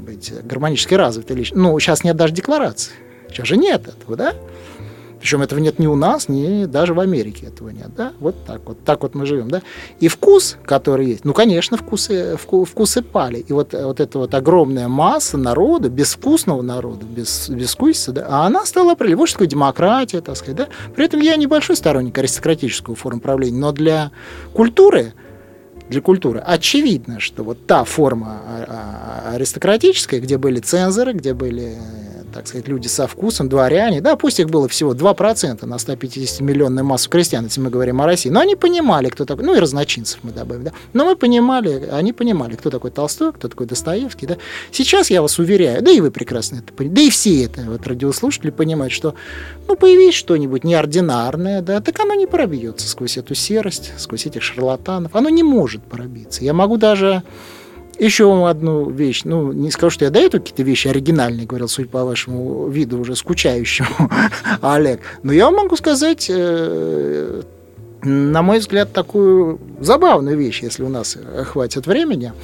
быть 0.06 0.32
гармонически 0.44 0.94
развитой 0.94 1.36
личностью. 1.36 1.62
Ну, 1.62 1.78
сейчас 1.80 2.04
нет 2.04 2.16
даже 2.16 2.34
декларации, 2.34 2.92
сейчас 3.30 3.46
же 3.48 3.56
нет 3.56 3.88
этого, 3.88 4.16
да, 4.16 4.34
причем 5.26 5.42
этого 5.42 5.58
нет 5.58 5.80
ни 5.80 5.88
у 5.88 5.96
нас, 5.96 6.28
ни 6.28 6.66
даже 6.66 6.94
в 6.94 7.00
Америке 7.00 7.46
этого 7.46 7.70
нет. 7.70 7.88
Да? 7.96 8.12
Вот 8.20 8.36
так 8.46 8.60
вот. 8.64 8.78
Так 8.84 9.02
вот 9.02 9.16
мы 9.16 9.26
живем. 9.26 9.50
Да? 9.50 9.60
И 9.98 10.06
вкус, 10.06 10.56
который 10.64 11.08
есть, 11.08 11.24
ну, 11.24 11.34
конечно, 11.34 11.76
вкусы, 11.76 12.36
вку, 12.36 12.64
вкусы 12.64 13.02
пали. 13.02 13.40
И 13.40 13.52
вот, 13.52 13.72
вот 13.72 13.98
эта 13.98 14.20
вот 14.20 14.32
огромная 14.36 14.86
масса 14.86 15.36
народа, 15.36 15.88
безвкусного 15.88 16.62
народа, 16.62 17.04
без, 17.04 17.48
безвкусица, 17.48 18.12
да, 18.12 18.26
а 18.28 18.46
она 18.46 18.64
стала 18.66 18.92
определять. 18.92 19.18
Вот 19.18 19.28
что 19.28 19.38
такое 19.38 19.48
демократия, 19.48 20.20
так 20.20 20.36
сказать. 20.36 20.54
Да? 20.54 20.68
При 20.94 21.04
этом 21.04 21.18
я 21.18 21.34
небольшой 21.34 21.74
сторонник 21.74 22.16
аристократического 22.16 22.94
формы 22.94 23.20
правления, 23.20 23.58
но 23.58 23.72
для 23.72 24.12
культуры 24.54 25.12
для 25.88 26.00
культуры. 26.00 26.38
Очевидно, 26.38 27.18
что 27.18 27.42
вот 27.42 27.66
та 27.66 27.84
форма 27.84 28.40
а, 28.46 29.24
а, 29.28 29.34
аристократическая, 29.34 30.20
где 30.20 30.38
были 30.38 30.60
цензоры, 30.60 31.12
где 31.12 31.34
были 31.34 31.76
так 32.36 32.48
сказать, 32.48 32.68
люди 32.68 32.86
со 32.86 33.06
вкусом, 33.06 33.48
дворяне, 33.48 34.00
да, 34.00 34.16
пусть 34.16 34.40
их 34.40 34.48
было 34.48 34.68
всего 34.68 34.94
2% 34.94 35.64
на 35.64 35.74
150-миллионную 35.74 36.82
массу 36.82 37.08
крестьян, 37.08 37.44
если 37.44 37.60
мы 37.60 37.70
говорим 37.70 38.00
о 38.00 38.06
России, 38.06 38.28
но 38.28 38.40
они 38.40 38.56
понимали, 38.56 39.08
кто 39.08 39.24
такой, 39.24 39.44
ну 39.44 39.54
и 39.54 39.58
разночинцев 39.58 40.20
мы 40.22 40.32
добавим, 40.32 40.64
да, 40.64 40.72
но 40.92 41.06
мы 41.06 41.16
понимали, 41.16 41.88
они 41.90 42.12
понимали, 42.12 42.56
кто 42.56 42.70
такой 42.70 42.90
Толстой, 42.90 43.32
кто 43.32 43.48
такой 43.48 43.66
Достоевский, 43.66 44.26
да. 44.26 44.36
Сейчас 44.70 45.10
я 45.10 45.22
вас 45.22 45.38
уверяю, 45.38 45.82
да 45.82 45.90
и 45.90 46.00
вы 46.00 46.10
прекрасно 46.10 46.56
это 46.56 46.72
понимаете, 46.72 47.02
да 47.02 47.06
и 47.06 47.10
все 47.10 47.44
это 47.44 47.62
вот 47.62 47.86
радиослушатели 47.86 48.50
понимают, 48.50 48.92
что, 48.92 49.14
ну, 49.66 49.76
появись 49.76 50.14
что-нибудь 50.14 50.62
неординарное, 50.64 51.62
да, 51.62 51.80
так 51.80 51.98
оно 52.00 52.14
не 52.14 52.26
пробьется 52.26 52.88
сквозь 52.88 53.16
эту 53.16 53.34
серость, 53.34 53.92
сквозь 53.96 54.26
этих 54.26 54.42
шарлатанов, 54.42 55.16
оно 55.16 55.30
не 55.30 55.42
может 55.42 55.82
пробиться. 55.82 56.44
Я 56.44 56.52
могу 56.52 56.76
даже 56.76 57.22
еще 57.98 58.26
вам 58.26 58.44
одну 58.44 58.90
вещь. 58.90 59.22
Ну, 59.24 59.52
не 59.52 59.70
скажу, 59.70 59.90
что 59.90 60.04
я 60.04 60.10
даю 60.10 60.30
какие-то 60.30 60.62
вещи 60.62 60.88
оригинальные, 60.88 61.46
говорил, 61.46 61.68
судя 61.68 61.88
по 61.88 62.04
вашему 62.04 62.68
виду, 62.68 63.00
уже 63.00 63.16
скучающему, 63.16 64.10
Олег. 64.60 65.00
Но 65.22 65.32
я 65.32 65.46
вам 65.46 65.56
могу 65.56 65.76
сказать, 65.76 66.26
э, 66.28 67.42
на 68.02 68.42
мой 68.42 68.58
взгляд, 68.58 68.92
такую 68.92 69.58
забавную 69.80 70.36
вещь, 70.36 70.62
если 70.62 70.82
у 70.82 70.88
нас 70.88 71.16
хватит 71.44 71.86
времени– 71.86 72.32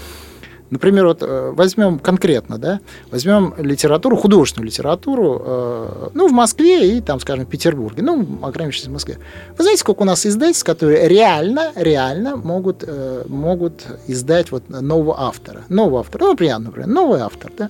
Например, 0.72 1.06
вот 1.06 1.18
э, 1.20 1.52
возьмем 1.54 1.98
конкретно, 1.98 2.56
да, 2.56 2.80
возьмем 3.10 3.52
литературу, 3.58 4.16
художественную 4.16 4.68
литературу, 4.68 5.42
э, 5.44 6.08
ну, 6.14 6.28
в 6.28 6.32
Москве 6.32 6.96
и 6.96 7.02
там, 7.02 7.20
скажем, 7.20 7.44
в 7.44 7.48
Петербурге, 7.50 8.02
ну, 8.02 8.26
ограничиваясь 8.40 8.88
в 8.88 8.92
Москве. 8.92 9.18
Вы 9.58 9.64
знаете, 9.64 9.80
сколько 9.80 10.00
у 10.00 10.06
нас 10.06 10.24
издательств, 10.24 10.64
которые 10.64 11.08
реально, 11.08 11.72
реально 11.74 12.36
могут, 12.36 12.84
э, 12.86 13.24
могут 13.28 13.84
издать 14.06 14.50
вот 14.50 14.70
нового 14.70 15.20
автора, 15.20 15.60
нового 15.68 16.00
автора, 16.00 16.24
ну, 16.24 16.30
например, 16.30 16.58
например, 16.60 16.88
новый 16.88 17.20
автор, 17.20 17.52
да, 17.54 17.68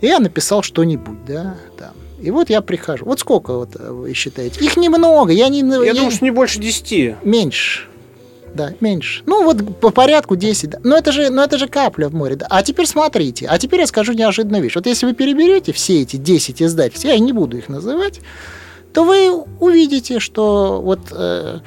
и 0.00 0.08
я 0.08 0.18
написал 0.18 0.62
что-нибудь, 0.62 1.24
да, 1.24 1.54
там, 1.78 1.92
и 2.20 2.32
вот 2.32 2.50
я 2.50 2.62
прихожу. 2.62 3.04
Вот 3.04 3.20
сколько 3.20 3.52
вот 3.52 3.76
вы 3.76 4.12
считаете? 4.12 4.64
Их 4.64 4.76
немного. 4.76 5.30
Я, 5.30 5.48
не, 5.48 5.60
я, 5.60 5.84
я 5.84 5.94
думаю, 5.94 6.10
что 6.10 6.24
не 6.24 6.32
больше 6.32 6.58
десяти. 6.58 7.14
Меньше. 7.22 7.82
Да, 8.54 8.72
меньше. 8.80 9.22
Ну, 9.26 9.44
вот 9.44 9.80
по 9.80 9.90
порядку 9.90 10.36
10, 10.36 10.70
да. 10.70 10.80
Но 10.82 10.96
это 10.96 11.12
же, 11.12 11.30
но 11.30 11.44
это 11.44 11.58
же 11.58 11.68
капля 11.68 12.08
в 12.08 12.14
море, 12.14 12.36
да. 12.36 12.46
А 12.48 12.62
теперь 12.62 12.86
смотрите, 12.86 13.46
а 13.46 13.58
теперь 13.58 13.80
я 13.80 13.86
скажу 13.86 14.12
неожиданную 14.12 14.62
вещь. 14.62 14.74
Вот 14.74 14.86
если 14.86 15.06
вы 15.06 15.14
переберете 15.14 15.72
все 15.72 16.02
эти 16.02 16.16
10 16.16 16.62
издательств, 16.62 17.04
я 17.04 17.18
не 17.18 17.32
буду 17.32 17.58
их 17.58 17.68
называть, 17.68 18.20
то 18.92 19.04
вы 19.04 19.30
увидите, 19.60 20.20
что 20.20 20.80
вот 20.80 21.00
э, 21.10 21.58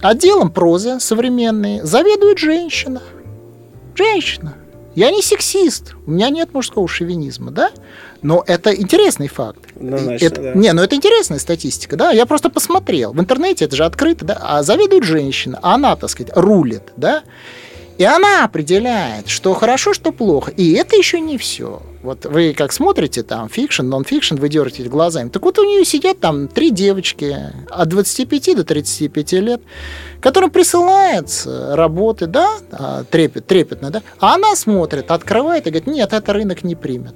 отделом 0.00 0.50
прозы 0.50 1.00
современной 1.00 1.80
заведует 1.82 2.38
женщина. 2.38 3.02
Женщина. 3.94 4.54
Я 4.94 5.10
не 5.10 5.22
сексист, 5.22 5.94
у 6.06 6.10
меня 6.10 6.28
нет 6.28 6.52
мужского 6.52 6.86
шовинизма, 6.86 7.50
да? 7.50 7.70
Но 8.20 8.44
это 8.46 8.74
интересный 8.74 9.28
факт. 9.28 9.60
Ну, 9.74 9.96
значит, 9.96 10.32
это, 10.32 10.42
да. 10.42 10.54
Не, 10.54 10.72
ну 10.72 10.82
это 10.82 10.96
интересная 10.96 11.38
статистика, 11.38 11.96
да? 11.96 12.10
Я 12.10 12.26
просто 12.26 12.50
посмотрел. 12.50 13.12
В 13.12 13.20
интернете 13.20 13.64
это 13.64 13.74
же 13.74 13.84
открыто, 13.84 14.24
да? 14.24 14.38
А 14.40 14.62
заведует 14.62 15.04
женщина, 15.04 15.58
а 15.62 15.74
она, 15.74 15.96
так 15.96 16.10
сказать, 16.10 16.32
рулит, 16.36 16.92
да? 16.96 17.22
И 17.98 18.04
она 18.04 18.44
определяет, 18.44 19.28
что 19.28 19.54
хорошо, 19.54 19.94
что 19.94 20.12
плохо. 20.12 20.50
И 20.50 20.72
это 20.72 20.96
еще 20.96 21.20
не 21.20 21.38
все. 21.38 21.82
Вот 22.02 22.26
вы 22.26 22.52
как 22.52 22.72
смотрите 22.72 23.22
там 23.22 23.48
фикшн, 23.48 23.86
нон-фикшн, 23.86 24.34
вы 24.36 24.48
дергаете 24.48 24.88
глазами. 24.88 25.28
Так 25.28 25.42
вот 25.42 25.58
у 25.58 25.64
нее 25.64 25.84
сидят 25.84 26.18
там 26.18 26.48
три 26.48 26.70
девочки 26.70 27.36
от 27.70 27.88
25 27.88 28.56
до 28.56 28.64
35 28.64 29.32
лет, 29.34 29.62
которым 30.20 30.50
присылаются 30.50 31.76
работы, 31.76 32.26
да, 32.26 32.58
а, 32.72 33.04
трепет, 33.04 33.46
трепетно, 33.46 33.90
да, 33.90 34.02
а 34.18 34.34
она 34.34 34.56
смотрит, 34.56 35.10
открывает 35.12 35.66
и 35.66 35.70
говорит, 35.70 35.86
нет, 35.86 36.12
это 36.12 36.32
рынок 36.32 36.64
не 36.64 36.74
примет. 36.74 37.14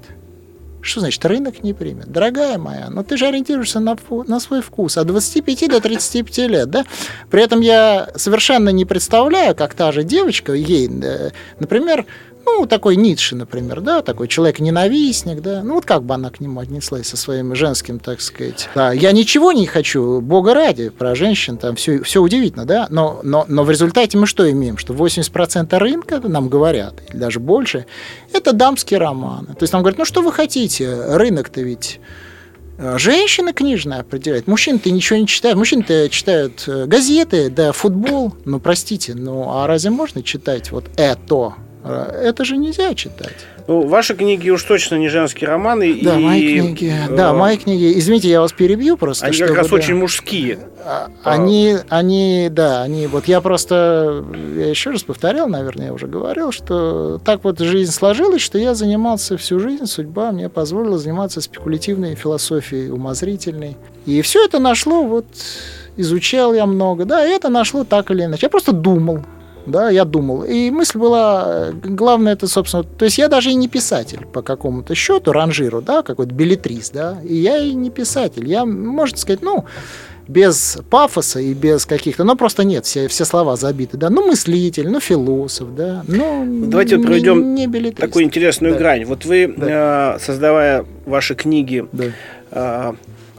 Что 0.83 1.01
значит 1.01 1.25
рынок 1.25 1.65
не 1.65 1.75
примет? 1.75 2.13
Дорогая 2.13 2.59
моя, 2.59 2.87
но 2.89 2.97
ну 2.97 3.03
ты 3.03 3.17
же 3.17 3.27
ориентируешься 3.27 3.81
на, 3.81 3.97
на 4.29 4.39
свой 4.39 4.63
вкус 4.63 4.97
от 4.97 5.09
25 5.09 5.69
до 5.69 5.81
35 5.81 6.39
лет, 6.49 6.71
да? 6.71 6.85
При 7.29 7.43
этом 7.43 7.61
я 7.61 8.11
совершенно 8.15 8.69
не 8.69 8.85
представляю, 8.85 9.57
как 9.57 9.75
та 9.75 9.91
же 9.91 10.05
девочка, 10.05 10.53
ей, 10.53 10.89
э, 10.89 11.31
например, 11.59 12.07
ну, 12.47 12.65
такой 12.67 12.95
Ницше, 12.97 13.35
например, 13.35 13.81
да, 13.81 14.03
такой 14.03 14.29
человек-ненавистник, 14.29 15.43
да, 15.43 15.63
ну, 15.65 15.75
вот 15.75 15.85
как 15.85 16.05
бы 16.05 16.15
она 16.15 16.31
к 16.31 16.41
нему 16.41 16.61
отнеслась 16.61 17.09
со 17.09 17.17
своим 17.17 17.55
женским, 17.57 17.99
так 17.99 18.21
сказать. 18.21 18.69
Да, 18.75 18.93
я 18.93 19.11
ничего 19.11 19.51
не 19.51 19.67
хочу, 19.67 20.21
бога 20.21 20.55
ради, 20.55 20.89
про 20.89 21.17
женщин 21.17 21.59
там 21.59 21.75
все, 21.75 22.03
все 22.03 22.23
удивительно, 22.23 22.65
да, 22.65 22.87
но, 22.89 23.21
но, 23.25 23.45
но 23.49 23.65
в 23.65 23.71
результате 23.71 24.17
мы 24.17 24.27
что 24.27 24.49
имеем? 24.51 24.79
Что 24.79 24.95
80% 24.95 25.77
рынка, 25.77 26.21
нам 26.21 26.49
говорят, 26.49 26.95
или 27.11 27.19
даже 27.19 27.41
больше, 27.41 27.87
это 28.33 28.53
дамские 28.53 29.01
романы. 29.01 29.49
То 29.49 29.63
есть 29.63 29.73
нам 29.73 29.83
говорят, 29.83 29.99
ну, 29.99 30.05
что 30.05 30.23
вы 30.23 30.33
хотите, 30.33 31.17
рынок-то 31.17 31.61
ведь 31.61 31.99
э, 32.79 32.97
Женщины 32.97 33.53
книжные 33.53 34.01
определяют. 34.01 34.47
Мужчины-то 34.47 34.91
ничего 34.91 35.19
не 35.19 35.27
читают. 35.27 35.59
Мужчины-то 35.59 36.09
читают 36.11 36.63
э, 36.69 36.87
газеты, 36.87 37.51
да, 37.51 37.73
футбол. 37.73 38.35
Ну, 38.45 38.61
простите, 38.61 39.15
ну 39.15 39.51
а 39.51 39.67
разве 39.67 39.91
можно 39.91 40.23
читать 40.23 40.71
вот 40.71 40.85
это? 40.97 41.55
А, 41.89 42.11
это 42.21 42.45
же 42.45 42.57
нельзя 42.57 42.95
читать. 42.95 43.37
Ну, 43.69 43.87
ваши 43.87 44.15
книги 44.15 44.51
уж 44.51 44.63
точно 44.65 44.97
не 44.97 45.09
женские 45.09 45.49
романы. 45.49 46.01
Да, 46.03 46.19
и, 46.19 46.23
мои 46.23 46.59
книги. 46.59 46.93
Э, 47.09 47.15
да, 47.15 47.33
мои 47.33 47.57
книги. 47.57 47.97
Извините, 47.97 48.29
я 48.29 48.41
вас 48.41 48.53
перебью 48.53 48.97
просто. 48.97 49.27
Они 49.27 49.39
как 49.39 49.55
раз 49.57 49.69
да, 49.69 49.77
очень 49.77 49.95
мужские. 49.95 50.59
А, 50.85 51.09
они, 51.23 51.77
они, 51.89 52.49
да, 52.51 52.83
они. 52.83 53.07
Вот 53.07 53.29
я 53.29 53.41
просто, 53.41 54.25
я 54.57 54.69
еще 54.69 54.91
раз 54.91 55.05
повторял, 55.05 55.49
наверное, 55.49 55.87
я 55.87 55.93
уже 55.93 56.09
говорил, 56.09 56.51
что 56.51 57.21
так 57.25 57.45
вот 57.45 57.61
жизнь 57.61 57.93
сложилась, 57.93 58.43
что 58.43 58.59
я 58.59 58.75
занимался 58.75 59.37
всю 59.37 59.61
жизнь, 59.61 59.87
судьба 59.87 60.33
мне 60.33 60.49
позволила 60.49 60.99
заниматься 60.99 61.41
спекулятивной 61.41 62.17
философией, 62.17 62.91
умозрительной. 62.91 63.77
И 64.07 64.23
все 64.23 64.45
это 64.45 64.59
нашло 64.59 65.05
вот 65.05 65.27
изучал 65.97 66.53
я 66.53 66.67
много, 66.67 67.05
да, 67.05 67.25
и 67.27 67.31
это 67.31 67.49
нашло 67.49 67.85
так 67.85 68.11
или 68.11 68.25
иначе. 68.25 68.47
Я 68.47 68.51
просто 68.51 68.73
думал, 68.73 69.21
да, 69.67 69.91
я 69.91 70.05
думал. 70.05 70.45
И 70.45 70.71
мысль 70.71 70.99
была, 70.99 71.71
главное 71.73 72.33
это, 72.33 72.47
собственно, 72.47 72.85
то 72.85 73.05
есть 73.05 73.19
я 73.19 73.29
даже 73.29 73.51
и 73.51 73.55
не 73.55 73.69
писатель 73.69 74.27
по 74.27 74.43
какому-то 74.43 74.95
счету, 74.95 75.33
ранжиру, 75.33 75.83
да, 75.83 76.03
какой-то 76.03 76.33
билетрис, 76.33 76.91
да, 76.91 77.19
и 77.25 77.37
я 77.37 77.59
и 77.59 77.73
не 77.75 77.91
писатель. 77.91 78.49
Я, 78.49 78.65
можно 78.65 79.17
сказать, 79.17 79.43
ну, 79.43 79.65
без 80.29 80.79
пафоса 80.91 81.41
и 81.41 81.55
без 81.55 81.87
каких-то, 81.87 82.25
ну 82.25 82.37
просто 82.37 82.65
нет, 82.65 82.85
все, 82.85 83.09
все 83.09 83.25
слова 83.25 83.57
забиты, 83.57 83.97
да, 83.97 84.11
ну 84.11 84.27
мыслитель, 84.27 84.89
ну 84.89 85.01
философ, 85.01 85.75
да, 85.75 86.05
ну 86.09 86.67
давайте 86.67 86.97
вот 86.97 87.07
проведем 87.07 87.55
не, 87.55 87.67
не 87.67 87.91
такую 87.93 88.25
интересную 88.25 88.75
да. 88.75 88.79
грань. 88.79 89.05
Вот 89.05 89.25
вы 89.25 89.53
да. 89.57 90.17
э, 90.17 90.21
создавая 90.21 90.85
ваши 91.05 91.35
книги, 91.35 91.87
да. 91.93 92.05
э, 92.51 92.93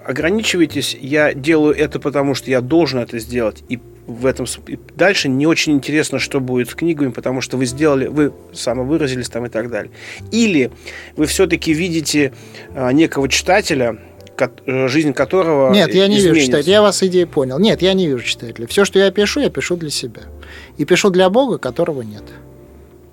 ограничиваетесь, 0.06 0.98
я 1.00 1.34
делаю 1.34 1.76
это 1.76 2.00
потому, 2.00 2.36
что 2.36 2.50
я 2.50 2.62
должен 2.62 3.00
это 3.00 3.20
сделать, 3.20 3.64
и 3.68 3.80
в 4.08 4.26
этом 4.26 4.46
дальше 4.96 5.28
не 5.28 5.46
очень 5.46 5.74
интересно, 5.74 6.18
что 6.18 6.40
будет 6.40 6.70
с 6.70 6.76
книгами, 6.76 7.12
потому 7.12 7.42
что 7.42 7.58
вы 7.58 7.66
сделали, 7.66 8.08
вы 8.08 8.34
самовыразились 8.54 9.30
там 9.30 9.46
и 9.46 9.50
так 9.50 9.70
далее. 9.70 9.92
Или 10.32 10.72
вы 11.18 11.26
все-таки 11.26 11.74
видите 11.74 12.34
а, 12.74 12.92
некого 12.92 13.28
читателя, 13.28 14.00
э, 14.40 14.88
жизнь 14.88 15.14
которого 15.14 15.74
Нет, 15.74 15.94
я 15.94 16.08
не 16.08 16.20
изменится. 16.20 16.34
вижу 16.34 16.46
читателя. 16.46 16.72
Я 16.72 16.82
вас 16.82 17.04
идею 17.04 17.28
понял. 17.28 17.60
Нет, 17.60 17.82
я 17.82 17.94
не 17.94 18.08
вижу 18.08 18.24
читателя. 18.24 18.66
Все, 18.68 18.86
что 18.86 18.98
я 18.98 19.12
пишу, 19.12 19.42
я 19.42 19.50
пишу 19.50 19.76
для 19.76 19.90
себя. 19.90 20.22
И 20.78 20.86
пишу 20.86 21.10
для 21.10 21.30
Бога, 21.30 21.58
которого 21.58 22.02
нет. 22.02 22.24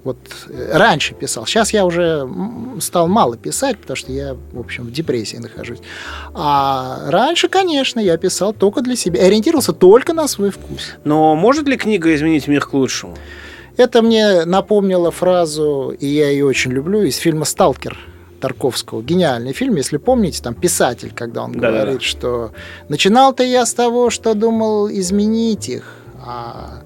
Вот 0.05 0.19
э, 0.49 0.77
раньше 0.77 1.15
писал. 1.15 1.47
Сейчас 1.47 1.73
я 1.73 1.87
уже 1.87 2.29
стал 2.81 3.09
мало 3.09 3.37
писать, 3.37 3.79
потому 3.79 3.97
что 3.97 4.13
я, 4.13 4.37
в 4.53 4.61
общем, 4.61 4.85
в 4.85 4.93
депрессии 4.93 5.39
нахожусь. 5.39 5.79
А 6.35 7.11
раньше, 7.11 7.49
конечно, 7.49 7.99
я 7.99 8.17
писал 8.19 8.53
только 8.53 8.83
для 8.83 8.97
себя. 8.97 9.23
Ориентировался 9.23 9.73
только 9.73 10.13
на 10.13 10.29
свой 10.29 10.51
вкус. 10.51 10.93
Но 11.05 11.35
может 11.35 11.67
ли 11.67 11.77
книга 11.77 12.15
изменить 12.15 12.47
мир 12.47 12.67
к 12.67 12.75
лучшему? 12.75 13.17
Это 13.77 14.03
мне 14.03 14.45
напомнило 14.45 15.11
фразу, 15.11 15.97
и 15.99 16.07
я 16.07 16.31
ее 16.31 16.45
очень 16.45 16.71
люблю, 16.71 17.03
из 17.03 17.17
фильма 17.17 17.45
«Сталкер». 17.45 17.99
Тарковского. 18.41 19.01
Гениальный 19.01 19.55
фильм, 19.55 19.77
если 19.77 19.97
помните, 19.97 20.43
там 20.43 20.55
писатель, 20.55 21.13
когда 21.15 21.45
он 21.45 21.53
да, 21.53 21.71
говорит, 21.71 22.01
да. 22.01 22.05
что 22.05 22.51
начинал-то 22.91 23.43
я 23.43 23.65
с 23.65 23.73
того, 23.73 24.11
что 24.11 24.35
думал 24.35 24.91
изменить 24.91 25.71
их, 25.71 25.97
а 26.23 26.83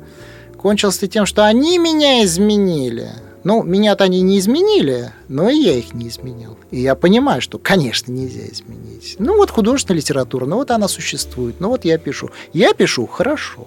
кончился 0.69 1.07
тем, 1.07 1.25
что 1.25 1.47
они 1.47 1.79
меня 1.79 2.23
изменили. 2.25 3.09
Ну, 3.43 3.63
меня-то 3.63 4.05
они 4.05 4.21
не 4.21 4.39
изменили, 4.39 5.13
но 5.27 5.49
и 5.49 5.57
я 5.57 5.73
их 5.73 5.95
не 5.95 6.09
изменил. 6.09 6.59
И 6.71 6.81
я 6.81 6.95
понимаю, 6.95 7.41
что, 7.41 7.59
конечно, 7.59 8.13
нельзя 8.13 8.43
изменить. 8.53 9.17
Ну, 9.19 9.39
вот 9.39 9.51
художественная 9.51 9.99
литература, 9.99 10.45
ну, 10.45 10.57
вот 10.57 10.71
она 10.71 10.87
существует, 10.87 11.59
ну, 11.59 11.71
вот 11.71 11.87
я 11.87 11.97
пишу. 11.97 12.29
Я 12.53 12.75
пишу 12.75 13.07
хорошо. 13.07 13.67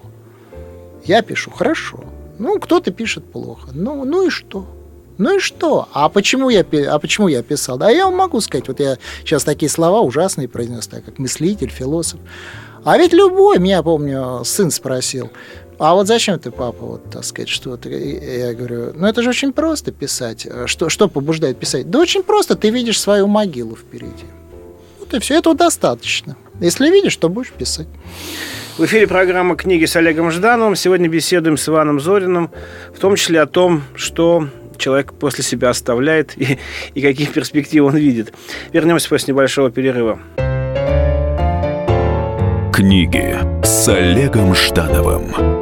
Я 1.04 1.22
пишу 1.22 1.50
хорошо. 1.50 2.04
Ну, 2.38 2.60
кто-то 2.60 2.92
пишет 2.92 3.24
плохо. 3.24 3.70
Ну, 3.74 4.04
ну 4.04 4.28
и 4.28 4.30
что? 4.30 4.64
Ну 5.18 5.38
и 5.38 5.40
что? 5.40 5.88
А 5.92 6.08
почему 6.08 6.50
я, 6.50 6.64
а 6.88 6.98
почему 7.00 7.26
я 7.26 7.42
писал? 7.42 7.78
Да 7.78 7.90
я 7.90 8.04
вам 8.04 8.14
могу 8.14 8.40
сказать, 8.40 8.68
вот 8.68 8.78
я 8.78 8.98
сейчас 9.24 9.42
такие 9.42 9.68
слова 9.68 10.02
ужасные 10.02 10.46
произнес, 10.46 10.86
так 10.86 11.04
как 11.04 11.18
мыслитель, 11.18 11.70
философ. 11.70 12.20
А 12.84 12.96
ведь 12.96 13.12
любой, 13.12 13.58
меня, 13.58 13.82
помню, 13.82 14.42
сын 14.44 14.70
спросил, 14.70 15.30
а 15.84 15.94
вот 15.94 16.06
зачем 16.06 16.38
ты, 16.38 16.52
папа, 16.52 16.86
вот, 16.86 17.10
так 17.10 17.24
сказать, 17.24 17.48
что 17.48 17.76
ты... 17.76 17.90
Я 17.90 18.54
говорю, 18.54 18.92
ну 18.94 19.04
это 19.04 19.20
же 19.20 19.30
очень 19.30 19.52
просто 19.52 19.90
писать. 19.90 20.46
Что, 20.66 20.88
что 20.88 21.08
побуждает 21.08 21.58
писать? 21.58 21.90
Да 21.90 21.98
очень 21.98 22.22
просто, 22.22 22.54
ты 22.54 22.70
видишь 22.70 23.00
свою 23.00 23.26
могилу 23.26 23.74
впереди. 23.74 24.26
Вот 25.00 25.12
и 25.12 25.18
все, 25.18 25.38
этого 25.38 25.56
достаточно. 25.56 26.36
Если 26.60 26.88
видишь, 26.88 27.16
то 27.16 27.28
будешь 27.28 27.50
писать. 27.50 27.88
В 28.78 28.84
эфире 28.84 29.08
программа 29.08 29.56
«Книги 29.56 29.84
с 29.84 29.96
Олегом 29.96 30.30
Ждановым». 30.30 30.76
Сегодня 30.76 31.08
беседуем 31.08 31.56
с 31.56 31.68
Иваном 31.68 31.98
Зориным, 31.98 32.52
в 32.94 33.00
том 33.00 33.16
числе 33.16 33.40
о 33.40 33.46
том, 33.46 33.82
что 33.96 34.46
человек 34.78 35.12
после 35.12 35.42
себя 35.42 35.70
оставляет 35.70 36.38
и, 36.40 36.60
и 36.94 37.02
какие 37.02 37.26
перспективы 37.26 37.88
он 37.88 37.96
видит. 37.96 38.32
Вернемся 38.72 39.08
после 39.08 39.34
небольшого 39.34 39.72
перерыва. 39.72 40.20
Книги 42.72 43.36
с 43.64 43.88
Олегом 43.88 44.54
Ждановым. 44.54 45.61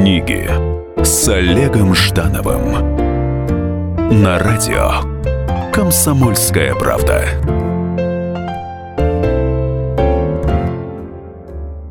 Книги 0.00 0.48
с 1.02 1.28
Олегом 1.28 1.92
Ждановым 1.92 2.70
на 4.22 4.38
радио 4.38 5.02
«Комсомольская 5.72 6.72
правда». 6.76 7.24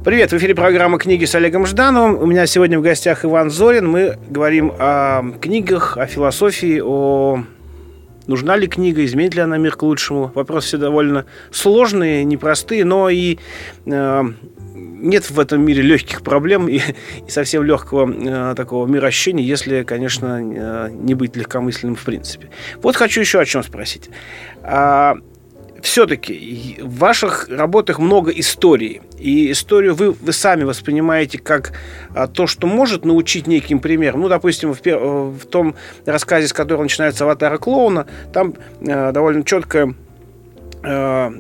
Привет, 0.06 0.32
в 0.32 0.38
эфире 0.38 0.56
программа 0.56 1.00
«Книги 1.00 1.26
с 1.26 1.36
Олегом 1.36 1.66
Ждановым». 1.66 2.18
У 2.18 2.26
меня 2.26 2.48
сегодня 2.48 2.80
в 2.80 2.82
гостях 2.82 3.26
Иван 3.26 3.50
Зорин. 3.50 3.90
Мы 3.90 4.18
говорим 4.30 4.72
о 4.80 5.24
книгах, 5.42 5.98
о 5.98 6.08
философии, 6.08 6.80
о 6.82 7.44
нужна 8.28 8.56
ли 8.56 8.68
книга, 8.68 9.04
изменит 9.04 9.36
ли 9.36 9.42
она 9.42 9.58
мир 9.58 9.76
к 9.76 9.84
лучшему. 9.84 10.32
Вопросы 10.34 10.68
все 10.68 10.78
довольно 10.78 11.26
сложные, 11.52 12.24
непростые, 12.24 12.86
но 12.86 13.10
и 13.10 13.38
э, 13.86 14.24
нет 15.00 15.30
в 15.30 15.40
этом 15.40 15.64
мире 15.64 15.82
легких 15.82 16.22
проблем 16.22 16.68
и, 16.68 16.78
и 17.28 17.30
совсем 17.30 17.64
легкого 17.64 18.12
э, 18.12 18.56
такого 18.56 18.88
мироощущения, 18.88 19.44
если, 19.44 19.84
конечно, 19.84 20.40
э, 20.42 20.90
не 20.92 21.14
быть 21.14 21.36
легкомысленным 21.36 21.96
в 21.96 22.04
принципе. 22.04 22.50
Вот 22.82 22.96
хочу 22.96 23.22
еще 23.22 23.40
о 23.40 23.46
чем 23.46 23.64
спросить. 23.64 24.10
А, 24.64 25.18
все-таки 25.82 26.80
в 26.82 26.98
ваших 26.98 27.48
работах 27.50 28.00
много 28.00 28.32
истории. 28.32 29.02
И 29.20 29.52
историю 29.52 29.96
вы, 29.96 30.12
вы 30.12 30.34
сами 30.34 30.64
воспринимаете 30.64 31.38
как 31.38 31.74
а, 32.14 32.28
то, 32.28 32.48
что 32.48 32.68
может 32.68 33.06
научить 33.06 33.48
неким 33.48 33.80
примером. 33.80 34.22
Ну, 34.22 34.30
допустим, 34.30 34.74
в, 34.74 34.82
в 34.84 35.46
том 35.46 35.76
рассказе, 36.06 36.48
с 36.48 36.54
которого 36.54 36.84
начинается 36.84 37.24
«Аватара 37.24 37.58
клоуна», 37.58 38.08
там 38.34 38.56
а, 38.88 39.12
довольно 39.12 39.44
четкая 39.44 39.96
Э, 39.96 40.07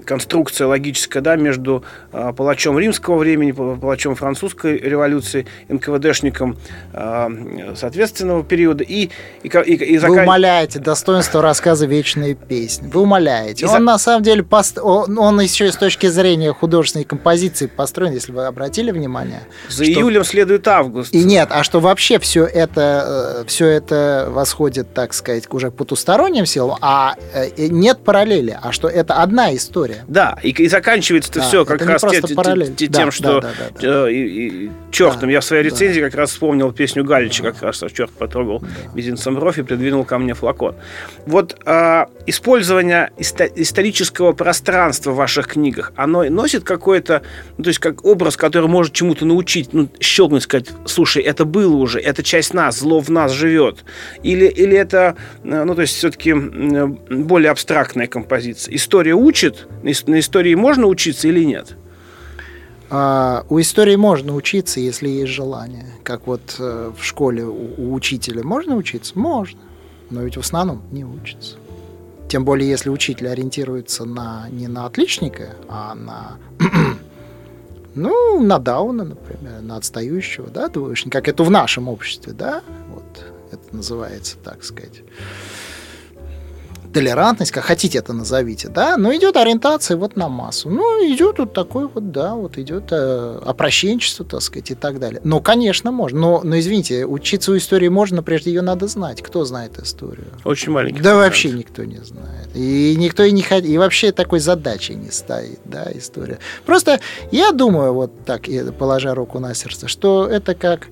конструкция 0.05 0.67
логическая 0.67 1.21
да, 1.21 1.35
между 1.35 1.83
э, 2.11 2.33
палачом 2.35 2.77
римского 2.77 3.17
времени, 3.17 3.51
палачом 3.51 4.15
французской 4.15 4.77
революции, 4.77 5.45
НКВДшником 5.69 6.57
э, 6.93 7.73
соответственного 7.75 8.43
периода. 8.43 8.83
И, 8.83 9.09
и, 9.43 9.47
и, 9.47 9.73
и 9.73 9.97
закан... 9.97 10.15
Вы 10.15 10.23
умоляете 10.23 10.79
достоинство 10.79 11.41
рассказа 11.41 11.85
«Вечная 11.85 12.33
песня». 12.33 12.89
Вы 12.89 13.01
умоляете. 13.01 13.65
И 13.65 13.67
он 13.67 13.73
за... 13.73 13.79
на 13.79 13.97
самом 13.97 14.23
деле, 14.23 14.43
пост... 14.43 14.79
он, 14.81 15.17
он 15.17 15.39
еще 15.39 15.71
с 15.71 15.77
точки 15.77 16.07
зрения 16.07 16.53
художественной 16.53 17.05
композиции 17.05 17.67
построен, 17.67 18.13
если 18.13 18.31
вы 18.31 18.45
обратили 18.45 18.91
внимание. 18.91 19.41
За 19.69 19.83
что... 19.83 19.93
июлем 19.93 20.23
следует 20.23 20.67
август. 20.67 21.13
И 21.13 21.23
нет, 21.23 21.49
а 21.51 21.63
что 21.63 21.79
вообще 21.79 22.19
все 22.19 22.45
это, 22.45 23.43
все 23.47 23.67
это 23.67 24.27
восходит, 24.29 24.93
так 24.93 25.13
сказать, 25.13 25.43
уже 25.51 25.71
к 25.71 25.75
потусторонним 25.75 26.45
силам, 26.45 26.77
а 26.81 27.15
нет 27.57 27.99
параллели, 28.03 28.57
а 28.61 28.71
что 28.71 28.87
это 28.87 29.15
одна 29.15 29.36
история. 29.53 30.03
Да, 30.07 30.37
и, 30.41 30.49
и 30.49 30.67
заканчивается 30.67 31.31
это 31.31 31.39
да, 31.39 31.47
все 31.47 31.65
как 31.65 31.81
раз 31.81 32.01
те, 32.01 32.21
те, 32.21 32.27
те, 32.75 32.87
да, 32.87 32.99
тем, 32.99 33.11
что 33.11 33.41
да, 33.41 33.41
да, 33.41 33.49
да, 33.79 34.01
да. 34.03 34.11
И, 34.11 34.15
и, 34.15 34.71
чертом. 34.91 35.29
Да, 35.29 35.31
я 35.31 35.41
в 35.41 35.45
своей 35.45 35.63
рецензии 35.63 36.01
да. 36.01 36.07
как 36.07 36.15
раз 36.15 36.31
вспомнил 36.31 36.71
песню 36.71 37.03
Галича, 37.03 37.43
как 37.43 37.61
раз 37.61 37.83
черт 37.93 38.11
потрогал 38.11 38.59
да. 38.59 38.67
мизинцем 38.93 39.35
бровь 39.35 39.59
и 39.59 39.63
придвинул 39.63 40.05
ко 40.05 40.17
мне 40.17 40.33
флакон. 40.33 40.75
Вот 41.25 41.57
а, 41.65 42.07
использование 42.25 43.11
исто- 43.17 43.51
исторического 43.55 44.33
пространства 44.33 45.11
в 45.11 45.15
ваших 45.15 45.47
книгах, 45.47 45.93
оно 45.95 46.23
носит 46.23 46.63
какой-то, 46.63 47.21
ну, 47.57 47.63
то 47.63 47.69
есть 47.69 47.79
как 47.79 48.05
образ, 48.05 48.37
который 48.37 48.67
может 48.67 48.93
чему-то 48.93 49.25
научить, 49.25 49.73
ну, 49.73 49.89
щелкнуть, 49.99 50.43
сказать, 50.43 50.67
слушай, 50.85 51.23
это 51.23 51.45
было 51.45 51.75
уже, 51.75 51.99
это 51.99 52.23
часть 52.23 52.53
нас, 52.53 52.79
зло 52.79 52.99
в 52.99 53.09
нас 53.09 53.31
живет. 53.31 53.83
Или, 54.23 54.45
или 54.45 54.77
это, 54.77 55.15
э, 55.43 55.63
ну, 55.63 55.75
то 55.75 55.81
есть 55.81 55.95
все-таки 55.95 56.33
более 56.33 57.51
абстрактная 57.51 58.07
композиция. 58.07 58.75
История 58.75 59.13
учит, 59.27 59.67
на 59.83 60.19
истории 60.19 60.55
можно 60.55 60.87
учиться 60.87 61.27
или 61.27 61.43
нет? 61.43 61.75
А, 62.89 63.45
у 63.49 63.59
истории 63.59 63.95
можно 63.95 64.33
учиться, 64.33 64.79
если 64.79 65.09
есть 65.09 65.31
желание. 65.31 65.85
Как 66.03 66.25
вот 66.25 66.55
э, 66.59 66.91
в 66.97 67.03
школе 67.03 67.43
у, 67.43 67.73
у 67.77 67.93
учителя 67.93 68.43
можно 68.43 68.75
учиться? 68.75 69.19
Можно. 69.19 69.59
Но 70.09 70.21
ведь 70.21 70.37
в 70.37 70.39
основном 70.39 70.81
не 70.91 71.03
учится. 71.03 71.57
Тем 72.29 72.45
более, 72.45 72.69
если 72.69 72.89
учитель 72.89 73.27
ориентируется 73.27 74.05
на, 74.05 74.47
не 74.49 74.67
на 74.67 74.85
отличника, 74.85 75.55
а 75.67 75.95
на, 75.95 76.37
ну, 77.95 78.41
на 78.41 78.59
Дауна, 78.59 79.03
например, 79.03 79.61
на 79.61 79.75
отстающего, 79.75 80.49
да, 80.49 80.69
двоечника, 80.69 81.19
как 81.19 81.27
это 81.27 81.43
в 81.43 81.51
нашем 81.51 81.89
обществе, 81.89 82.31
да, 82.31 82.63
вот 82.93 83.03
это 83.51 83.75
называется, 83.75 84.37
так 84.43 84.63
сказать 84.63 85.03
толерантность, 86.97 87.51
как 87.51 87.63
хотите 87.63 87.99
это 87.99 88.11
назовите, 88.11 88.69
да, 88.69 88.97
но 88.97 89.15
идет 89.15 89.37
ориентация 89.37 89.97
вот 89.97 90.15
на 90.15 90.29
массу. 90.29 90.67
Ну, 90.71 90.81
идет 91.13 91.37
вот 91.37 91.53
такой 91.53 91.87
вот, 91.87 92.11
да, 92.11 92.33
вот 92.33 92.57
идет 92.57 92.85
э, 92.89 93.39
опрощенчество, 93.45 94.25
так 94.25 94.41
сказать, 94.41 94.71
и 94.71 94.73
так 94.73 94.99
далее. 94.99 95.21
Но, 95.23 95.39
конечно, 95.39 95.91
можно. 95.91 96.19
Но, 96.19 96.41
но 96.43 96.57
извините, 96.57 97.05
учиться 97.05 97.51
у 97.51 97.57
истории 97.57 97.87
можно, 97.87 98.17
но 98.17 98.23
прежде 98.23 98.49
ее 98.49 98.63
надо 98.63 98.87
знать. 98.87 99.21
Кто 99.21 99.45
знает 99.45 99.77
историю? 99.77 100.25
Очень 100.43 100.71
маленький. 100.71 101.01
Да 101.03 101.11
процент. 101.11 101.23
вообще 101.23 101.51
никто 101.51 101.83
не 101.83 102.03
знает. 102.03 102.47
И 102.55 102.95
никто 102.97 103.23
и 103.23 103.31
не 103.31 103.43
хотит, 103.43 103.69
и 103.69 103.77
вообще 103.77 104.11
такой 104.11 104.39
задачи 104.39 104.93
не 104.93 105.11
стоит, 105.11 105.59
да, 105.65 105.85
история. 105.93 106.39
Просто 106.65 106.99
я 107.29 107.51
думаю, 107.51 107.93
вот 107.93 108.11
так, 108.25 108.45
положа 108.79 109.13
руку 109.13 109.37
на 109.37 109.53
сердце, 109.53 109.87
что 109.87 110.25
это 110.25 110.55
как 110.55 110.87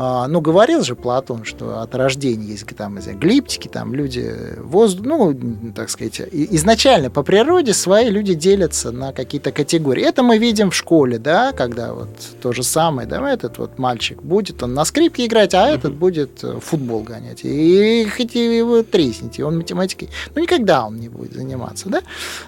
а, 0.00 0.28
ну, 0.28 0.40
говорил 0.40 0.84
же 0.84 0.94
Платон, 0.94 1.42
что 1.42 1.80
от 1.80 1.92
рождения 1.96 2.52
есть 2.52 2.64
там 2.76 3.00
глиптики, 3.18 3.66
там 3.66 3.92
люди 3.92 4.32
воздух, 4.58 5.04
ну, 5.04 5.36
так 5.74 5.90
сказать, 5.90 6.20
изначально 6.30 7.10
по 7.10 7.24
природе 7.24 7.74
свои 7.74 8.08
люди 8.08 8.34
делятся 8.34 8.92
на 8.92 9.12
какие-то 9.12 9.50
категории. 9.50 10.04
Это 10.04 10.22
мы 10.22 10.38
видим 10.38 10.70
в 10.70 10.76
школе, 10.76 11.18
да, 11.18 11.50
когда 11.50 11.94
вот 11.94 12.10
то 12.40 12.52
же 12.52 12.62
самое, 12.62 13.08
да, 13.08 13.28
этот 13.28 13.58
вот 13.58 13.80
мальчик 13.80 14.22
будет 14.22 14.62
он 14.62 14.72
на 14.74 14.84
скрипке 14.84 15.26
играть, 15.26 15.52
а 15.54 15.68
этот 15.68 15.94
будет 15.94 16.44
э, 16.44 16.60
футбол 16.60 17.00
гонять. 17.00 17.40
И 17.42 18.06
хоть 18.16 18.36
его 18.36 18.84
тресните, 18.84 19.44
он 19.44 19.56
математикой, 19.56 20.10
ну, 20.32 20.42
никогда 20.42 20.86
он 20.86 21.00
не 21.00 21.08
будет 21.08 21.32
заниматься, 21.32 21.88
да. 21.88 22.02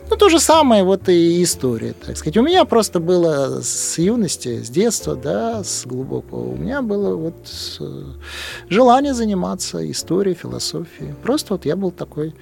Ну, 0.09 0.15
то 0.15 0.29
же 0.29 0.39
самое 0.39 0.85
вот 0.85 1.09
и 1.09 1.43
история, 1.43 1.95
так 1.95 2.17
сказать. 2.17 2.37
У 2.37 2.43
меня 2.43 2.65
просто 2.65 3.01
было 3.01 3.61
с 3.61 3.99
юности, 3.99 4.63
с 4.63 4.71
детства, 4.71 5.17
да, 5.17 5.65
с 5.65 5.85
глубокого, 5.85 6.53
у 6.53 6.57
меня 6.57 6.81
было 6.81 7.17
вот 7.17 7.40
Э, 7.81 8.05
желание 8.69 9.15
заниматься 9.15 9.91
историей, 9.91 10.35
философией. 10.35 11.15
Просто 11.23 11.55
вот 11.55 11.65
я 11.65 11.77
был 11.77 11.91
такой 11.91 12.35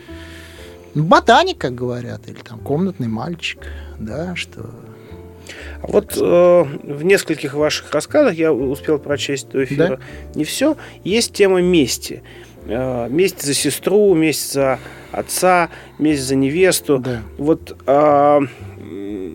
ботаник, 0.95 1.59
как 1.59 1.75
говорят, 1.75 2.29
или 2.29 2.39
там 2.39 2.59
комнатный 2.61 3.09
мальчик, 3.09 3.61
да, 3.99 4.35
что 4.37 4.71
а 5.83 5.87
вот 5.87 6.17
э, 6.17 6.21
в 6.21 7.05
нескольких 7.05 7.55
ваших 7.55 7.93
рассказах 7.93 8.35
я 8.35 8.53
успел 8.53 8.99
прочесть 8.99 9.49
до 9.51 9.65
эфира 9.65 9.97
да? 9.97 9.99
не 10.35 10.45
все. 10.45 10.77
Есть 11.05 11.33
тема 11.33 11.63
мести. 11.63 12.23
Э, 12.67 13.09
месть 13.09 13.43
за 13.43 13.55
сестру, 13.55 14.15
месть 14.15 14.53
за 14.53 14.79
отца, 15.13 15.71
месть 15.99 16.23
за 16.23 16.35
невесту. 16.35 16.99
Да. 16.99 17.23
Вот 17.39 17.77
э, 17.87 18.41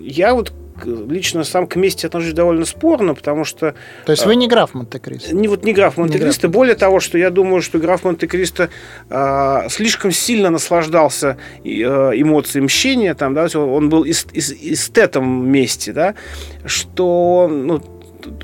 я 0.03 0.33
вот 0.33 0.53
лично 0.85 1.43
сам 1.43 1.67
к 1.67 1.75
мести 1.75 2.05
отношусь 2.05 2.33
довольно 2.33 2.65
спорно, 2.65 3.15
потому 3.15 3.45
что... 3.45 3.75
То 4.05 4.11
есть 4.11 4.25
вы 4.25 4.35
не 4.35 4.47
граф 4.47 4.73
Монте-Кристо? 4.73 5.35
Не, 5.35 5.47
вот 5.47 5.63
не 5.63 5.73
граф 5.73 5.97
Монте-Кристо. 5.97 6.49
Более 6.49 6.75
того, 6.75 6.99
что 6.99 7.17
я 7.17 7.29
думаю, 7.29 7.61
что 7.61 7.79
граф 7.79 8.03
Монте-Кристо 8.03 8.69
э, 9.09 9.69
слишком 9.69 10.11
сильно 10.11 10.49
наслаждался 10.49 11.37
э, 11.63 11.69
эмоцией 11.69 12.63
мщения, 12.63 13.13
там, 13.13 13.33
да, 13.33 13.47
он 13.57 13.89
был 13.89 14.05
эстетом 14.05 15.49
мести, 15.49 15.91
да, 15.91 16.15
что 16.65 17.49
ну, 17.51 17.79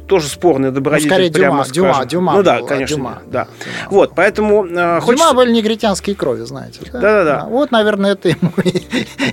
тоже 0.08 0.28
спорный 0.28 0.72
добродетель, 0.72 1.10
ну, 1.10 1.16
скорее 1.16 1.32
прямо 1.32 1.66
Дюма, 1.66 1.94
Дюма, 1.94 2.06
Дюма. 2.06 2.34
Ну 2.34 2.44
да, 2.44 2.62
конечно, 2.62 2.96
Дюма, 2.96 3.22
да. 3.28 3.46
Дюма. 3.46 3.90
Вот, 3.90 4.12
поэтому... 4.16 4.66
Э, 4.66 5.00
хочется... 5.00 5.26
Дюма 5.26 5.36
были 5.36 5.52
негритянские 5.52 6.16
крови, 6.16 6.44
знаете. 6.44 6.80
Да-да-да. 6.92 7.46
Вот, 7.46 7.72
наверное, 7.72 8.14
это 8.14 8.30
ему 8.30 8.52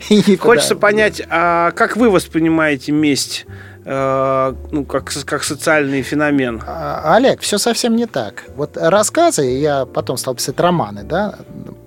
и 0.09 0.37
Хочется 0.37 0.77
понять, 0.77 1.23
а 1.29 1.71
как 1.73 1.97
вы 1.97 2.11
воспринимаете 2.11 2.93
месть? 2.93 3.47
Э, 3.89 4.53
ну, 4.73 4.85
как, 4.85 5.13
как 5.25 5.45
социальный 5.45 6.03
феномен. 6.03 6.61
А, 6.67 7.15
Олег, 7.15 7.41
все 7.41 7.57
совсем 7.57 7.95
не 7.95 8.07
так. 8.07 8.43
Вот 8.57 8.77
рассказы, 8.77 9.45
я 9.45 9.87
потом 9.87 10.17
стал 10.17 10.35
писать 10.35 10.59
романы, 10.59 11.05
да, 11.05 11.37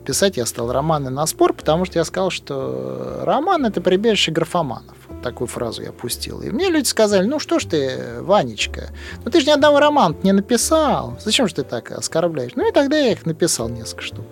писать 0.05 0.37
я 0.37 0.45
стал 0.45 0.71
романы 0.71 1.09
на 1.09 1.25
спор, 1.25 1.53
потому 1.53 1.83
что 1.83 1.99
я 1.99 2.05
сказал, 2.05 2.29
что 2.29 3.21
роман– 3.23 3.65
это 3.67 3.81
прибежище 3.81 4.31
графоманов. 4.31 4.95
Такую 5.21 5.47
фразу 5.47 5.81
я 5.81 5.91
пустил. 5.91 6.41
И 6.41 6.49
мне 6.49 6.69
люди 6.69 6.87
сказали, 6.87 7.25
ну 7.25 7.39
что 7.39 7.59
ж 7.59 7.65
ты, 7.65 8.21
Ванечка, 8.21 8.89
ну 9.23 9.31
ты 9.31 9.39
же 9.41 9.47
ни 9.47 9.51
одного 9.51 9.79
романа 9.79 10.15
не 10.23 10.31
написал. 10.31 11.17
Зачем 11.19 11.47
же 11.47 11.55
ты 11.55 11.63
так 11.63 11.91
оскорбляешь? 11.91 12.53
Ну 12.55 12.67
и 12.67 12.71
тогда 12.71 12.97
я 12.97 13.11
их 13.11 13.25
написал 13.25 13.69
несколько 13.69 14.03
штук 14.03 14.25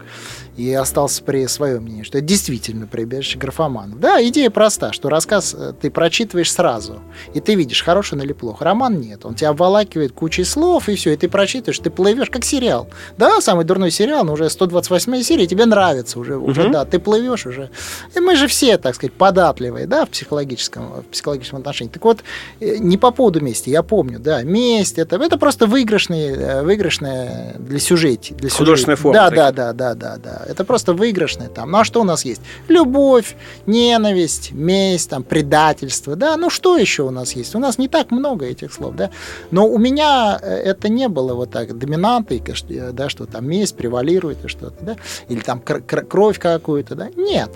и 0.58 0.74
остался 0.74 1.24
при 1.24 1.46
своем 1.48 1.84
мнении, 1.84 2.04
что 2.04 2.18
это 2.18 2.26
действительно 2.26 2.88
прибежище 2.88 3.38
графоманов. 3.38 4.00
Да, 4.00 4.22
идея 4.28 4.50
проста, 4.50 4.92
что 4.92 5.08
рассказ 5.10 5.56
э, 5.58 5.74
ты 5.80 5.92
прочитываешь 5.92 6.52
сразу, 6.52 7.00
и 7.36 7.40
ты 7.40 7.54
видишь, 7.54 7.84
хороший 7.84 8.16
он 8.16 8.24
или 8.24 8.34
плохо. 8.34 8.66
Роман 8.66 9.00
нет, 9.00 9.24
он 9.24 9.36
тебя 9.36 9.50
обволакивает 9.50 10.14
кучей 10.14 10.44
слов, 10.44 10.90
и 10.90 10.96
все, 10.96 11.14
и 11.14 11.18
ты 11.18 11.30
прочитываешь, 11.30 11.78
ты 11.78 11.92
плывешь, 11.92 12.32
как 12.32 12.44
сериал. 12.44 12.90
Да, 13.18 13.40
самый 13.40 13.66
дурной 13.66 13.92
сериал, 13.92 14.26
но 14.26 14.34
уже 14.34 14.50
128 14.50 15.22
серия, 15.22 15.46
тебе 15.46 15.66
нравится 15.66 16.20
уже, 16.20 16.38
уже 16.38 16.64
угу. 16.64 16.72
да, 16.72 16.86
ты 16.86 16.98
плывешь 16.98 17.46
уже. 17.46 17.70
И 18.16 18.20
мы 18.20 18.36
же 18.36 18.48
все, 18.48 18.80
так 18.80 18.96
сказать, 18.96 19.14
податливые, 19.14 19.86
да, 19.86 20.06
в 20.06 20.10
психологическом, 20.10 21.02
в 21.02 21.04
психологическом 21.04 21.60
отношении. 21.60 21.92
Так 21.92 22.04
вот, 22.04 22.20
э, 22.60 22.78
не 22.78 22.98
по 22.98 23.12
поводу 23.12 23.42
мести, 23.42 23.70
я 23.70 23.84
помню, 23.84 24.18
да, 24.20 24.42
месть, 24.42 24.98
это, 24.98 25.18
это 25.18 25.38
просто 25.38 25.68
выигрышные, 25.68 26.36
э, 26.36 26.64
выигрышная 26.64 27.56
для 27.60 27.80
сюжета. 27.80 28.08
Для 28.34 28.50
Художественная 28.50 28.96
сюжет. 28.96 29.14
форма. 29.14 29.30
Да, 29.30 29.52
да, 29.52 29.52
да, 29.52 29.74
да, 29.74 29.94
да, 29.94 30.18
да. 30.18 30.47
Это 30.48 30.64
просто 30.64 30.94
выигрышное 30.94 31.50
там. 31.50 31.72
Ну 31.72 31.80
а 31.80 31.84
что 31.84 32.02
у 32.02 32.04
нас 32.04 32.26
есть? 32.26 32.42
Любовь, 32.68 33.36
ненависть, 33.66 34.52
месть, 34.52 35.10
там, 35.10 35.24
предательство. 35.24 36.16
Да, 36.16 36.38
ну 36.38 36.50
что 36.50 36.78
еще 36.78 37.04
у 37.04 37.12
нас 37.12 37.34
есть? 37.34 37.56
У 37.56 37.60
нас 37.60 37.78
не 37.78 37.88
так 37.88 38.12
много 38.12 38.46
этих 38.46 38.74
слов, 38.74 38.96
да. 38.96 39.10
Но 39.52 39.68
у 39.68 39.78
меня 39.78 40.40
э, 40.42 40.48
это 40.48 40.90
не 40.90 41.08
было 41.08 41.34
вот 41.34 41.52
так 41.52 41.78
доминантой, 41.78 42.44
да, 42.94 43.10
что 43.10 43.26
там 43.26 43.48
месть 43.48 43.76
превалирует 43.76 44.46
и 44.46 44.48
что-то, 44.48 44.84
да. 44.84 44.98
Или 45.30 45.40
там 45.42 45.62
кровь 45.62 46.40
какую-то, 46.40 46.96
да. 46.96 47.10
Нет. 47.16 47.52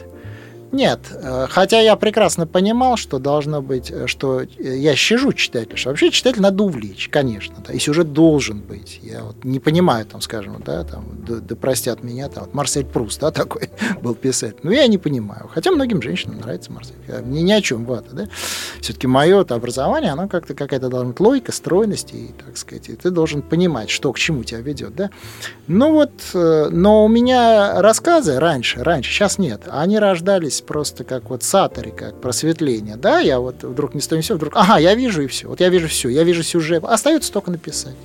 Нет, 0.72 1.00
э, 1.12 1.48
хотя 1.50 1.82
я 1.82 1.98
прекрасно 1.98 2.48
понимал, 2.48 2.96
что 2.96 3.20
должно 3.20 3.62
быть, 3.62 3.92
э, 3.92 4.08
что 4.08 4.44
я 4.58 4.96
щажу 4.96 5.34
читателя, 5.34 5.76
что 5.76 5.90
вообще 5.90 6.12
читатель 6.12 6.42
надо 6.42 6.64
увлечь, 6.64 7.10
конечно, 7.10 7.56
да, 7.68 7.74
и 7.74 7.80
сюжет 7.80 8.14
должен 8.14 8.60
быть. 8.60 9.00
Я 9.04 9.24
вот 9.24 9.44
не 9.44 9.60
понимаю, 9.60 10.06
там, 10.06 10.22
скажем, 10.22 10.62
да, 10.66 10.86
там, 10.86 11.06
да, 11.28 11.36
да 11.36 11.56
простят 11.58 12.04
меня, 12.04 12.30
там, 12.30 12.46
вот 12.46 12.54
Марсель 12.54 12.86
Пруст, 12.86 13.20
да, 13.20 13.32
такой 13.42 13.70
был 14.02 14.16
писатель, 14.16 14.60
но 14.64 14.72
я 14.72 14.88
не 14.88 14.98
понимаю, 14.98 15.50
хотя 15.54 15.72
многим 15.72 16.02
женщинам 16.02 16.40
нравится 16.40 16.72
Марсель, 16.72 16.96
мне 17.26 17.42
ни 17.42 17.52
о 17.52 17.62
чем 17.62 17.84
вата, 17.84 18.16
да, 18.16 18.28
все-таки 18.80 19.08
мое 19.08 19.42
образование, 19.42 20.12
оно 20.12 20.30
как-то 20.30 20.54
какая-то 20.54 20.88
должна 20.88 21.10
быть 21.10 21.20
логика, 21.20 21.52
стройность, 21.52 22.14
и, 22.14 22.30
так 22.46 22.56
сказать, 22.56 22.88
и 22.88 22.96
ты 22.96 23.10
должен 23.10 23.42
понимать, 23.42 23.90
что 23.90 24.14
к 24.14 24.20
чему 24.20 24.46
тебя 24.46 24.62
ведет, 24.62 24.96
да. 24.96 25.10
Ну 25.68 25.92
вот, 25.92 26.12
э, 26.34 26.70
но 26.72 27.04
у 27.04 27.10
меня 27.10 27.82
рассказы 27.82 28.40
раньше, 28.40 28.84
раньше, 28.84 29.12
сейчас 29.12 29.38
нет, 29.38 29.64
они 29.70 30.00
рождались 30.00 30.61
есть 30.62 30.66
просто 30.66 31.04
как 31.04 31.30
вот 31.30 31.44
сатори, 31.44 31.92
как 31.92 32.22
просветление. 32.22 32.96
Да, 32.96 33.20
я 33.20 33.40
вот 33.40 33.64
вдруг 33.64 33.96
не 33.96 34.02
стою 34.02 34.22
все, 34.22 34.36
вдруг, 34.36 34.54
ага, 34.56 34.78
я 34.78 34.96
вижу 34.96 35.24
и 35.24 35.28
все. 35.28 35.48
Вот 35.48 35.60
я 35.60 35.70
вижу 35.70 35.88
все, 35.88 36.10
я 36.10 36.24
вижу 36.24 36.44
сюжет. 36.44 36.84
Остается 36.84 37.32
только 37.32 37.52
написать. 37.52 37.96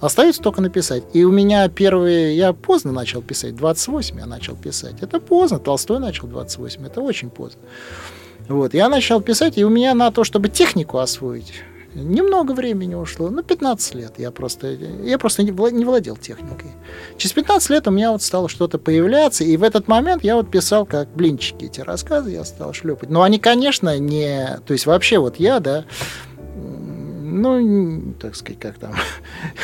Остается 0.00 0.42
только 0.42 0.60
написать. 0.60 1.02
И 1.12 1.24
у 1.24 1.32
меня 1.32 1.68
первые... 1.68 2.36
Я 2.36 2.52
поздно 2.52 2.92
начал 2.92 3.20
писать. 3.20 3.56
28 3.56 4.18
я 4.18 4.26
начал 4.26 4.54
писать. 4.54 4.94
Это 5.00 5.18
поздно. 5.18 5.58
Толстой 5.58 5.98
начал 5.98 6.28
28. 6.28 6.86
Это 6.86 7.00
очень 7.00 7.30
поздно. 7.30 7.60
Вот. 8.48 8.74
Я 8.74 8.88
начал 8.88 9.20
писать, 9.20 9.58
и 9.58 9.64
у 9.64 9.68
меня 9.68 9.94
на 9.94 10.10
то, 10.12 10.22
чтобы 10.22 10.48
технику 10.48 10.98
освоить, 10.98 11.52
Немного 12.02 12.52
времени 12.52 12.94
ушло, 12.94 13.30
ну, 13.30 13.42
15 13.42 13.94
лет. 13.94 14.12
Я 14.18 14.30
просто, 14.30 14.68
я 14.68 15.18
просто 15.18 15.42
не 15.42 15.52
владел 15.52 16.16
техникой. 16.16 16.72
Через 17.16 17.32
15 17.32 17.70
лет 17.70 17.88
у 17.88 17.90
меня 17.90 18.12
вот 18.12 18.22
стало 18.22 18.48
что-то 18.48 18.78
появляться, 18.78 19.44
и 19.44 19.56
в 19.56 19.62
этот 19.62 19.88
момент 19.88 20.24
я 20.24 20.36
вот 20.36 20.50
писал 20.50 20.86
как 20.86 21.08
блинчики 21.14 21.66
эти 21.66 21.80
рассказы, 21.80 22.30
я 22.30 22.44
стал 22.44 22.72
шлепать. 22.72 23.10
Но 23.10 23.22
они, 23.22 23.38
конечно, 23.38 23.98
не... 23.98 24.58
То 24.66 24.72
есть 24.72 24.86
вообще 24.86 25.18
вот 25.18 25.36
я, 25.36 25.60
да, 25.60 25.84
ну, 26.54 28.14
так 28.20 28.34
сказать, 28.36 28.58
как 28.58 28.78
там, 28.78 28.94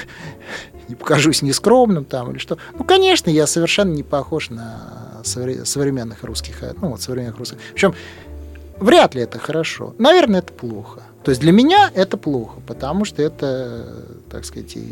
не 0.88 0.94
покажусь 0.94 1.42
нескромным 1.42 2.04
там 2.04 2.30
или 2.30 2.38
что. 2.38 2.58
Ну, 2.78 2.84
конечно, 2.84 3.30
я 3.30 3.46
совершенно 3.46 3.92
не 3.92 4.02
похож 4.02 4.50
на 4.50 5.20
современных 5.24 6.22
русских, 6.24 6.62
ну, 6.80 6.90
вот 6.90 7.00
современных 7.00 7.38
русских. 7.38 7.58
Причем 7.72 7.94
вряд 8.78 9.14
ли 9.14 9.22
это 9.22 9.38
хорошо. 9.38 9.94
Наверное, 9.98 10.40
это 10.40 10.52
плохо. 10.52 11.02
То 11.24 11.30
есть 11.30 11.40
для 11.40 11.52
меня 11.52 11.90
это 11.94 12.18
плохо, 12.18 12.60
потому 12.66 13.06
что 13.06 13.22
это, 13.22 14.04
так 14.30 14.44
сказать, 14.44 14.76
и, 14.76 14.82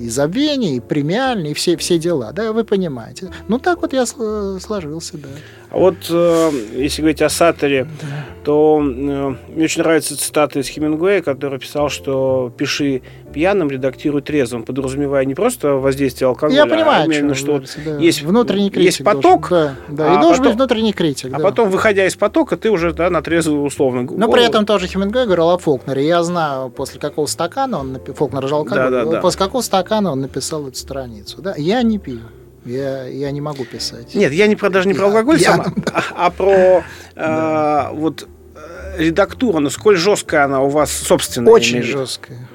и 0.00 0.08
забвение, 0.08 0.76
и 0.76 0.80
премиальные, 0.80 1.52
и 1.52 1.54
все, 1.54 1.76
все 1.76 1.98
дела, 1.98 2.32
да, 2.32 2.52
вы 2.52 2.64
понимаете. 2.64 3.30
Ну, 3.48 3.58
так 3.58 3.82
вот 3.82 3.92
я 3.92 4.06
сложился, 4.06 5.18
да. 5.18 5.28
А 5.70 5.78
вот 5.78 5.96
э, 6.08 6.50
если 6.74 7.02
говорить 7.02 7.22
о 7.22 7.28
Саторе, 7.28 7.88
да. 8.00 8.24
то 8.44 8.80
э, 8.80 8.82
мне 8.82 9.64
очень 9.64 9.82
нравится 9.82 10.16
цитата 10.16 10.60
из 10.60 10.68
Хемингуэя, 10.68 11.22
который 11.22 11.58
писал, 11.58 11.90
что 11.90 12.52
пиши 12.56 13.02
пьяным, 13.32 13.68
редактируй 13.68 14.22
трезвым, 14.22 14.62
подразумевая 14.62 15.24
не 15.24 15.34
просто 15.34 15.74
воздействие 15.74 16.28
алкоголя, 16.28 16.62
Я 16.62 16.66
понимаю, 16.66 17.02
а 17.02 17.14
именно, 17.14 17.34
что 17.34 17.46
говорите, 17.46 17.80
да. 17.84 17.98
есть 17.98 18.22
внутренний 18.22 18.70
критик, 18.70 18.86
есть 18.86 19.04
поток, 19.04 19.50
должен, 19.50 19.76
да, 19.88 20.04
да, 20.04 20.12
а 20.12 20.18
и 20.18 20.20
должен 20.22 20.38
потом, 20.38 20.44
быть 20.44 20.54
внутренний 20.54 20.92
критик, 20.92 21.34
а 21.34 21.40
потом 21.40 21.68
выходя 21.68 22.06
из 22.06 22.16
потока, 22.16 22.56
ты 22.56 22.70
уже 22.70 22.92
да, 22.94 23.10
на 23.10 23.20
трезвую 23.20 23.62
условно. 23.64 24.08
Но 24.10 24.30
при 24.30 24.46
этом 24.46 24.64
тоже 24.64 24.86
Хемингуэй 24.86 25.26
говорил 25.26 25.50
о 25.50 25.58
Фолкнере. 25.66 26.06
Я 26.06 26.22
знаю, 26.22 26.70
после 26.70 27.00
какого 27.00 27.26
стакана 27.26 27.80
он 27.80 27.92
написал, 27.92 28.14
Фолкнер 28.14 28.46
жал 28.46 28.64
да, 28.64 28.88
да, 28.88 29.04
да. 29.04 29.20
после 29.20 29.38
какого 29.38 29.62
стакана 29.62 30.12
он 30.12 30.20
написал 30.20 30.68
эту 30.68 30.78
страницу. 30.78 31.42
Да? 31.42 31.54
Я 31.56 31.82
не 31.82 31.98
пью. 31.98 32.20
Я, 32.64 33.06
я 33.08 33.32
не 33.32 33.40
могу 33.40 33.64
писать. 33.64 34.14
Нет, 34.14 34.32
я 34.32 34.46
не 34.46 34.54
про, 34.54 34.70
даже 34.70 34.86
не 34.86 34.94
про 34.94 35.06
алкоголь 35.06 35.38
я, 35.38 35.52
сама, 35.52 35.64
я... 35.64 35.72
а, 35.92 36.26
а 36.26 36.30
про 36.30 36.84
э, 37.16 37.96
вот 37.96 38.28
э, 38.54 38.98
редактура, 38.98 39.58
ну 39.58 39.70
сколь 39.70 39.96
жесткая 39.96 40.44
она 40.44 40.60
у 40.60 40.68
вас 40.68 40.92
собственная? 40.92 41.52
Очень 41.52 41.82
жесткая. 41.82 42.48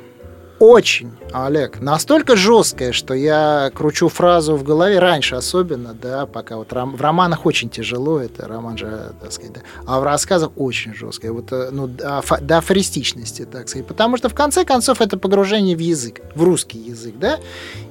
Очень, 0.60 1.12
Олег, 1.34 1.80
настолько 1.80 2.36
жесткая, 2.36 2.92
что 2.92 3.14
я 3.14 3.72
кручу 3.74 4.10
фразу 4.10 4.56
в 4.56 4.64
голове 4.64 5.00
раньше 5.00 5.36
особенно, 5.36 5.94
да, 5.94 6.26
пока 6.26 6.58
вот 6.58 6.74
ром, 6.74 6.96
в 6.96 7.02
романах 7.02 7.46
очень 7.46 7.70
тяжело, 7.70 8.20
это 8.20 8.48
роман 8.48 8.78
же, 8.78 9.14
так 9.22 9.32
сказать, 9.32 9.54
да, 9.54 9.62
а 9.86 10.00
в 10.00 10.04
рассказах 10.04 10.52
очень 10.56 10.94
жесткая, 10.94 11.32
вот, 11.32 11.52
э, 11.52 11.70
ну, 11.72 11.88
до, 11.88 12.24
до 12.42 12.58
афористичности, 12.58 13.46
так 13.46 13.70
сказать, 13.70 13.88
потому 13.88 14.18
что 14.18 14.30
в 14.30 14.34
конце 14.34 14.66
концов 14.66 15.02
это 15.02 15.18
погружение 15.18 15.76
в 15.76 15.80
язык, 15.80 16.22
в 16.36 16.44
русский 16.44 16.80
язык, 16.80 17.16
да, 17.18 17.40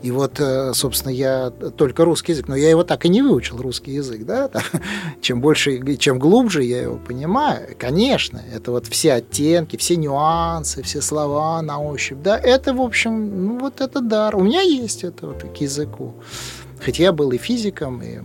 и 0.02 0.10
вот, 0.10 0.38
э, 0.38 0.72
собственно, 0.74 1.12
я 1.12 1.50
только 1.50 2.04
русский 2.04 2.32
язык, 2.32 2.48
но 2.48 2.56
я 2.56 2.70
его 2.70 2.84
так 2.84 3.06
и 3.06 3.08
не 3.08 3.22
выучил, 3.22 3.56
русский 3.56 3.92
язык, 3.92 4.24
да, 4.24 4.50
чем 5.20 5.40
больше, 5.40 5.96
чем 5.96 6.18
глубже 6.18 6.62
я 6.62 6.82
его 6.82 6.96
понимаю, 6.96 7.74
конечно, 7.78 8.42
это 8.54 8.70
вот 8.70 8.86
все 8.86 9.14
оттенки, 9.14 9.76
все 9.76 9.96
нюансы, 9.96 10.82
все 10.82 11.00
слова 11.00 11.62
на 11.62 11.80
ощупь, 11.80 12.18
да, 12.22 12.38
это, 12.38 12.74
в 12.74 12.80
общем, 12.80 13.29
ну, 13.30 13.58
вот 13.58 13.80
это 13.80 14.00
дар. 14.00 14.36
У 14.36 14.42
меня 14.42 14.60
есть 14.60 15.04
это 15.04 15.26
вот 15.28 15.42
к 15.42 15.56
языку. 15.60 16.14
Хотя 16.84 17.02
я 17.04 17.12
был 17.12 17.30
и 17.32 17.38
физиком, 17.38 18.02
и 18.02 18.18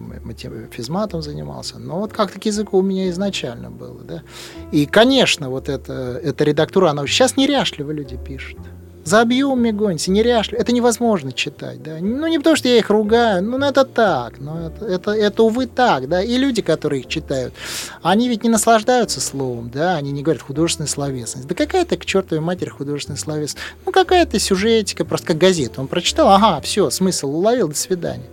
физматом 0.72 1.22
занимался, 1.22 1.78
но 1.78 2.00
вот 2.00 2.13
как-то 2.13 2.39
к 2.39 2.46
языку 2.46 2.78
у 2.78 2.82
меня 2.82 3.10
изначально 3.10 3.70
было, 3.70 4.02
да. 4.02 4.24
И, 4.72 4.86
конечно, 4.86 5.50
вот 5.50 5.68
эта, 5.68 6.20
эта 6.24 6.44
редактура, 6.46 6.89
она 6.89 7.06
сейчас 7.06 7.38
неряшливо 7.38 7.91
люди 7.91 8.18
пишут 8.18 8.60
за 9.06 9.22
объемами 9.22 9.70
гонятся, 9.70 10.12
неряшливо. 10.12 10.60
Это 10.60 10.74
невозможно 10.74 11.32
читать, 11.32 11.82
да. 11.82 11.98
Ну, 12.02 12.26
не 12.28 12.39
потому, 12.39 12.56
что 12.56 12.68
я 12.68 12.78
их 12.78 12.89
ругаю, 12.89 13.44
ну, 13.44 13.60
это 13.60 13.86
так, 13.86 14.39
ну, 14.39 14.68
это, 14.68 14.86
это, 14.86 15.12
это, 15.12 15.44
увы, 15.44 15.68
так, 15.68 16.10
да. 16.10 16.24
И 16.24 16.38
люди, 16.38 16.63
которые 16.63 17.02
их 17.02 17.08
читают, 17.08 17.54
они 18.02 18.28
ведь 18.28 18.44
не 18.44 18.50
наслаждаются 18.50 19.22
словом, 19.22 19.70
да, 19.70 19.96
они 19.96 20.12
не 20.12 20.24
говорят 20.24 20.41
художественная 20.41 20.89
словесность. 20.89 21.48
Да 21.48 21.54
какая-то 21.54 21.98
к 21.98 22.06
чертовой 22.06 22.44
матери 22.44 22.70
художественная 22.70 23.20
словесность. 23.20 23.58
Ну, 23.86 23.91
какая-то 23.91 24.39
сюжетика, 24.39 25.06
просто 25.06 25.28
как 25.28 25.38
газета. 25.38 25.82
Он 25.82 25.88
прочитал, 25.88 26.30
ага, 26.30 26.60
все, 26.62 26.89
смысл 26.89 27.30
уловил, 27.30 27.68
до 27.68 27.76
свидания. 27.76 28.26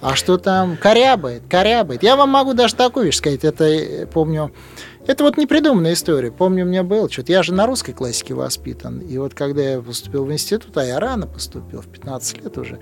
А 0.00 0.16
что 0.16 0.36
там 0.36 0.76
корябает, 0.76 1.42
корябает. 1.48 2.02
Я 2.02 2.16
вам 2.16 2.30
могу 2.30 2.54
даже 2.54 2.74
такую 2.74 3.06
вещь 3.06 3.18
сказать. 3.18 3.44
Это, 3.44 3.62
э, 3.62 4.06
помню, 4.06 4.50
это 5.06 5.24
вот 5.24 5.36
непридуманная 5.36 5.94
история. 5.94 6.30
Помню, 6.30 6.64
у 6.64 6.68
меня 6.68 6.82
было 6.82 7.10
что-то. 7.10 7.32
Я 7.32 7.42
же 7.42 7.52
на 7.52 7.66
русской 7.66 7.92
классике 7.92 8.34
воспитан. 8.34 9.00
И 9.00 9.18
вот 9.18 9.34
когда 9.34 9.62
я 9.62 9.80
поступил 9.80 10.24
в 10.24 10.32
институт, 10.32 10.76
а 10.76 10.84
я 10.84 11.00
рано 11.00 11.26
поступил, 11.26 11.80
в 11.80 11.88
15 11.88 12.44
лет 12.44 12.58
уже, 12.58 12.78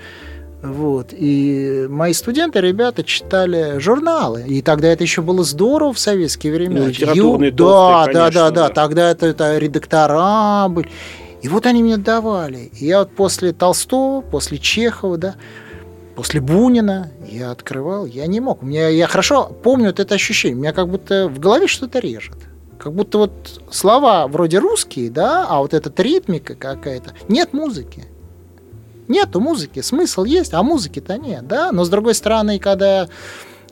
вот. 0.63 1.09
И 1.13 1.87
мои 1.89 2.13
студенты, 2.13 2.61
ребята, 2.61 3.03
читали 3.03 3.79
журналы. 3.79 4.45
И 4.47 4.61
тогда 4.61 4.89
это 4.89 5.03
еще 5.03 5.23
было 5.23 5.43
здорово 5.43 5.95
в 5.95 5.99
советские 5.99 6.53
времена. 6.53 6.81
Ну, 6.81 6.89
литературные 6.89 7.51
Ю... 7.51 7.57
Да, 7.57 8.05
конечно, 8.05 8.21
да, 8.23 8.31
да, 8.31 8.51
да. 8.51 8.69
Тогда 8.69 9.11
это, 9.11 9.27
это 9.27 9.57
редактора 9.57 10.69
были. 10.69 10.91
И 11.41 11.49
вот 11.49 11.65
они 11.65 11.83
мне 11.83 11.97
давали. 11.97 12.71
И 12.79 12.87
я 12.87 12.99
вот 12.99 13.13
после 13.13 13.53
Толстого, 13.53 14.21
после 14.21 14.59
Чехова, 14.59 15.17
да, 15.17 15.37
после 16.21 16.43
Бунина 16.43 17.09
я 17.27 17.51
открывал, 17.51 18.05
я 18.05 18.27
не 18.27 18.41
мог. 18.41 18.63
У 18.63 18.67
меня, 18.67 18.89
я 18.89 19.07
хорошо 19.07 19.57
помню 19.63 19.87
вот 19.87 20.01
это 20.01 20.17
ощущение. 20.17 20.55
У 20.55 20.61
меня 20.61 20.75
как 20.75 20.87
будто 20.87 21.29
в 21.29 21.39
голове 21.39 21.67
что-то 21.67 21.99
режет. 21.99 22.37
Как 22.79 22.93
будто 22.93 23.17
вот 23.17 23.63
слова 23.71 24.29
вроде 24.29 24.59
русские, 24.59 25.09
да, 25.09 25.47
а 25.49 25.61
вот 25.61 25.73
эта 25.73 25.91
ритмика 26.03 26.57
какая-то. 26.57 27.15
Нет 27.29 27.55
музыки. 27.55 28.05
Нету 29.09 29.41
музыки. 29.41 29.81
Смысл 29.81 30.25
есть, 30.25 30.53
а 30.53 30.63
музыки-то 30.63 31.17
нет, 31.17 31.49
да. 31.49 31.73
Но 31.73 31.85
с 31.85 31.89
другой 31.89 32.15
стороны, 32.15 32.59
когда 32.59 33.09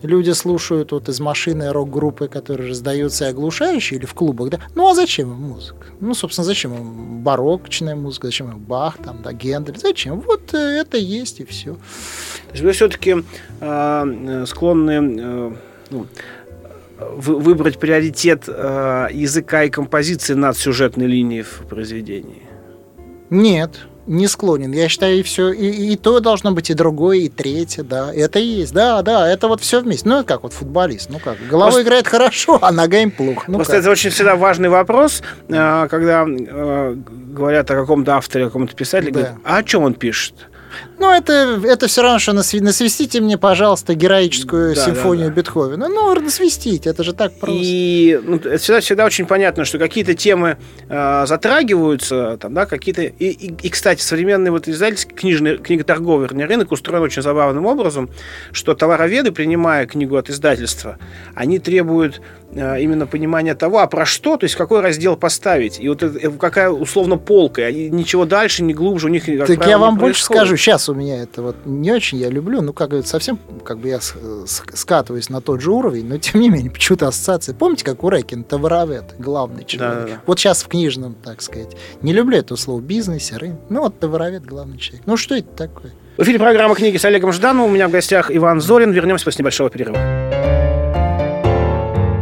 люди 0.02 0.30
слушают 0.30 0.92
вот 0.92 1.08
из 1.08 1.20
машины 1.20 1.72
рок-группы, 1.72 2.28
которые 2.28 2.70
раздаются 2.70 3.26
и 3.26 3.28
оглушающие, 3.28 3.98
или 3.98 4.06
в 4.06 4.14
клубах, 4.14 4.50
да, 4.50 4.60
ну 4.74 4.88
а 4.88 4.94
зачем 4.94 5.32
им 5.32 5.40
музыка? 5.40 5.86
Ну, 6.00 6.14
собственно, 6.14 6.44
зачем 6.44 6.74
им 6.74 7.22
барокчная 7.22 7.96
музыка, 7.96 8.28
зачем 8.28 8.50
им 8.50 8.58
Бах, 8.58 8.98
там, 8.98 9.22
да, 9.22 9.32
Гендель, 9.32 9.78
зачем? 9.78 10.20
Вот 10.20 10.54
э, 10.54 10.56
это 10.56 10.96
есть 10.96 11.40
и 11.40 11.44
все. 11.44 11.74
То 11.74 12.52
есть 12.52 12.64
вы 12.64 12.72
все-таки 12.72 13.24
э, 13.60 14.44
склонны 14.46 14.92
э, 14.92 15.52
ну, 15.90 16.06
выбрать 16.98 17.78
приоритет 17.78 18.44
э, 18.48 19.08
языка 19.12 19.64
и 19.64 19.70
композиции 19.70 20.34
над 20.34 20.56
сюжетной 20.56 21.06
линией 21.06 21.42
в 21.42 21.66
произведении? 21.68 22.42
Нет, 23.30 23.86
не 24.08 24.26
склонен. 24.26 24.72
Я 24.72 24.88
считаю, 24.88 25.18
и 25.18 25.22
все, 25.22 25.52
и, 25.52 25.92
и 25.92 25.96
то 25.96 26.18
должно 26.20 26.52
быть, 26.52 26.70
и 26.70 26.74
другое, 26.74 27.18
и 27.18 27.28
третье, 27.28 27.82
да. 27.84 28.12
Это 28.12 28.38
и 28.38 28.44
есть, 28.44 28.72
да, 28.72 29.02
да, 29.02 29.30
это 29.30 29.48
вот 29.48 29.60
все 29.60 29.80
вместе. 29.80 30.08
Ну, 30.08 30.16
это 30.16 30.24
как 30.24 30.42
вот 30.42 30.52
футболист, 30.52 31.10
ну 31.10 31.18
как, 31.18 31.36
головой 31.48 31.72
Просто... 31.72 31.82
играет 31.82 32.08
хорошо, 32.08 32.58
а 32.60 32.72
ногами 32.72 33.10
плохо. 33.10 33.44
Ну, 33.46 33.54
Просто 33.54 33.74
как? 33.74 33.82
это 33.82 33.90
очень 33.90 34.10
всегда 34.10 34.36
важный 34.36 34.70
вопрос, 34.70 35.22
э, 35.48 35.86
когда 35.90 36.24
э, 36.26 36.96
говорят 36.96 37.70
о 37.70 37.74
каком-то 37.74 38.16
авторе, 38.16 38.46
о 38.46 38.48
каком-то 38.48 38.74
писателе, 38.74 39.12
да. 39.12 39.20
говорят, 39.20 39.38
а 39.44 39.56
о 39.58 39.62
чем 39.62 39.82
он 39.84 39.94
пишет? 39.94 40.34
Ну, 40.98 41.12
это, 41.12 41.60
это 41.64 41.86
все 41.86 42.02
равно, 42.02 42.18
что 42.18 42.32
насвистите 42.32 43.20
мне, 43.20 43.38
пожалуйста, 43.38 43.94
героическую 43.94 44.74
да, 44.74 44.84
симфонию 44.84 45.28
да, 45.28 45.34
да. 45.34 45.40
Бетховена. 45.40 45.88
Ну, 45.88 46.14
насвистите, 46.14 46.90
это 46.90 47.04
же 47.04 47.12
так 47.12 47.32
просто. 47.38 47.58
И 47.60 48.20
ну, 48.22 48.36
это 48.36 48.58
всегда, 48.58 48.80
всегда 48.80 49.06
очень 49.06 49.26
понятно, 49.26 49.64
что 49.64 49.78
какие-то 49.78 50.14
темы 50.14 50.58
э, 50.88 51.24
затрагиваются, 51.26 52.38
там, 52.40 52.54
да, 52.54 52.66
какие-то... 52.66 53.02
И, 53.02 53.28
и, 53.28 53.54
и, 53.62 53.68
кстати, 53.68 54.02
современный 54.02 54.50
вот 54.50 54.68
издательский 54.68 55.14
книжный, 55.14 55.58
книготорговый 55.58 56.28
рынок 56.28 56.72
устроен 56.72 57.02
очень 57.02 57.22
забавным 57.22 57.66
образом, 57.66 58.10
что 58.52 58.74
товароведы, 58.74 59.32
принимая 59.32 59.86
книгу 59.86 60.16
от 60.16 60.30
издательства, 60.30 60.98
они 61.34 61.58
требуют 61.58 62.20
Э, 62.50 62.80
именно 62.80 63.06
понимание 63.06 63.54
того, 63.54 63.80
а 63.80 63.86
про 63.86 64.06
что, 64.06 64.38
то 64.38 64.44
есть 64.44 64.56
какой 64.56 64.80
раздел 64.80 65.16
поставить. 65.16 65.78
И 65.78 65.86
вот 65.86 66.02
это, 66.02 66.18
э, 66.18 66.30
какая 66.30 66.70
условно 66.70 67.18
полка. 67.18 67.68
И 67.68 67.90
ничего 67.90 68.24
дальше, 68.24 68.62
не 68.62 68.72
глубже 68.72 69.08
у 69.08 69.10
них, 69.10 69.26
как 69.26 69.46
Так 69.46 69.56
правило, 69.56 69.68
я 69.68 69.78
вам 69.78 69.98
больше 69.98 70.24
скажу, 70.24 70.56
сейчас 70.58 70.88
у 70.88 70.94
меня 70.94 71.22
это 71.22 71.42
вот 71.42 71.56
не 71.64 71.90
очень 71.92 72.18
я 72.18 72.28
люблю, 72.28 72.60
ну, 72.60 72.72
как 72.72 72.90
говорится, 72.90 73.12
совсем 73.12 73.38
как 73.64 73.78
бы 73.78 73.88
я 73.88 74.00
скатываюсь 74.00 75.30
на 75.30 75.40
тот 75.40 75.60
же 75.60 75.70
уровень, 75.72 76.06
но 76.06 76.18
тем 76.18 76.40
не 76.40 76.50
менее, 76.50 76.70
почему-то 76.70 77.08
ассоциация. 77.08 77.54
Помните, 77.54 77.84
как 77.84 78.04
у 78.04 78.08
Рекин, 78.08 78.44
Таваровед, 78.44 79.14
главный 79.18 79.64
человек? 79.64 79.98
Да, 79.98 80.04
да, 80.04 80.12
да. 80.14 80.22
Вот 80.26 80.38
сейчас 80.38 80.62
в 80.62 80.68
книжном, 80.68 81.14
так 81.22 81.42
сказать. 81.42 81.76
Не 82.02 82.12
люблю 82.12 82.38
это 82.38 82.56
слово 82.56 82.80
бизнесе, 82.80 83.36
рынок. 83.36 83.60
Ну, 83.68 83.82
вот 83.82 83.98
Таваровед, 83.98 84.44
главный 84.44 84.78
человек. 84.78 85.06
Ну, 85.06 85.16
что 85.16 85.34
это 85.34 85.48
такое? 85.48 85.92
В 86.16 86.22
эфире 86.22 86.38
программа 86.38 86.74
«Книги» 86.74 86.96
с 86.96 87.04
Олегом 87.04 87.32
Ждановым. 87.32 87.70
У 87.70 87.74
меня 87.74 87.88
в 87.88 87.92
гостях 87.92 88.30
Иван 88.34 88.60
Зорин. 88.60 88.90
Вернемся 88.90 89.24
после 89.24 89.42
небольшого 89.42 89.70
перерыва. 89.70 89.98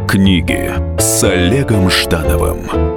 Книги 0.07 0.71
с 0.99 1.23
Олегом 1.23 1.89
Ждановым 1.89 2.96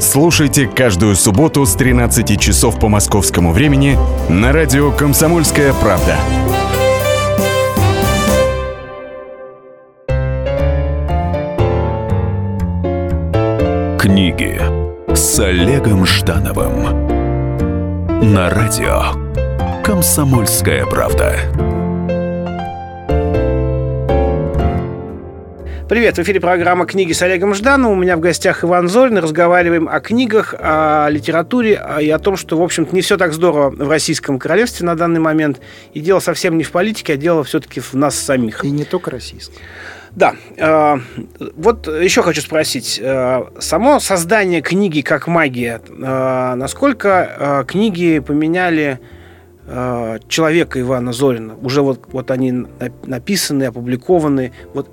Слушайте 0.00 0.66
каждую 0.66 1.14
субботу 1.14 1.64
с 1.64 1.74
13 1.74 2.40
часов 2.40 2.78
по 2.78 2.88
московскому 2.88 3.52
времени 3.52 3.96
на 4.28 4.52
радио 4.52 4.90
«Комсомольская 4.90 5.72
правда». 5.74 6.16
Книги 13.98 14.60
с 15.14 15.38
Олегом 15.38 16.04
Ждановым 16.04 17.06
на 18.34 18.50
радио 18.50 19.02
«Комсомольская 19.82 20.84
правда». 20.86 21.73
Привет, 25.94 26.18
в 26.18 26.22
эфире 26.22 26.40
программа 26.40 26.86
«Книги 26.86 27.12
с 27.12 27.22
Олегом 27.22 27.54
Ждановым». 27.54 27.98
У 27.98 28.02
меня 28.02 28.16
в 28.16 28.20
гостях 28.20 28.64
Иван 28.64 28.88
Зорин. 28.88 29.16
Разговариваем 29.16 29.88
о 29.88 30.00
книгах, 30.00 30.52
о 30.58 31.06
литературе 31.08 31.80
и 32.00 32.10
о 32.10 32.18
том, 32.18 32.36
что, 32.36 32.58
в 32.58 32.62
общем-то, 32.62 32.92
не 32.92 33.00
все 33.00 33.16
так 33.16 33.32
здорово 33.32 33.70
в 33.70 33.88
Российском 33.88 34.40
королевстве 34.40 34.84
на 34.86 34.96
данный 34.96 35.20
момент. 35.20 35.60
И 35.92 36.00
дело 36.00 36.18
совсем 36.18 36.58
не 36.58 36.64
в 36.64 36.72
политике, 36.72 37.12
а 37.12 37.16
дело 37.16 37.44
все-таки 37.44 37.78
в 37.78 37.94
нас 37.94 38.16
самих. 38.16 38.64
И 38.64 38.72
не 38.72 38.84
только 38.84 39.12
российском. 39.12 39.54
Да. 40.10 40.34
Э, 40.56 40.96
вот 41.54 41.86
еще 41.86 42.22
хочу 42.24 42.40
спросить. 42.40 42.98
Э, 43.00 43.44
само 43.60 44.00
создание 44.00 44.62
книги 44.62 45.00
как 45.00 45.28
магия, 45.28 45.80
э, 45.88 46.54
насколько 46.56 47.64
книги 47.68 48.18
поменяли 48.18 48.98
человека 50.28 50.78
Ивана 50.78 51.14
Зорина. 51.14 51.54
Уже 51.62 51.80
вот, 51.80 52.08
вот 52.12 52.30
они 52.30 52.66
написаны, 53.06 53.62
опубликованы. 53.64 54.52
Вот 54.74 54.90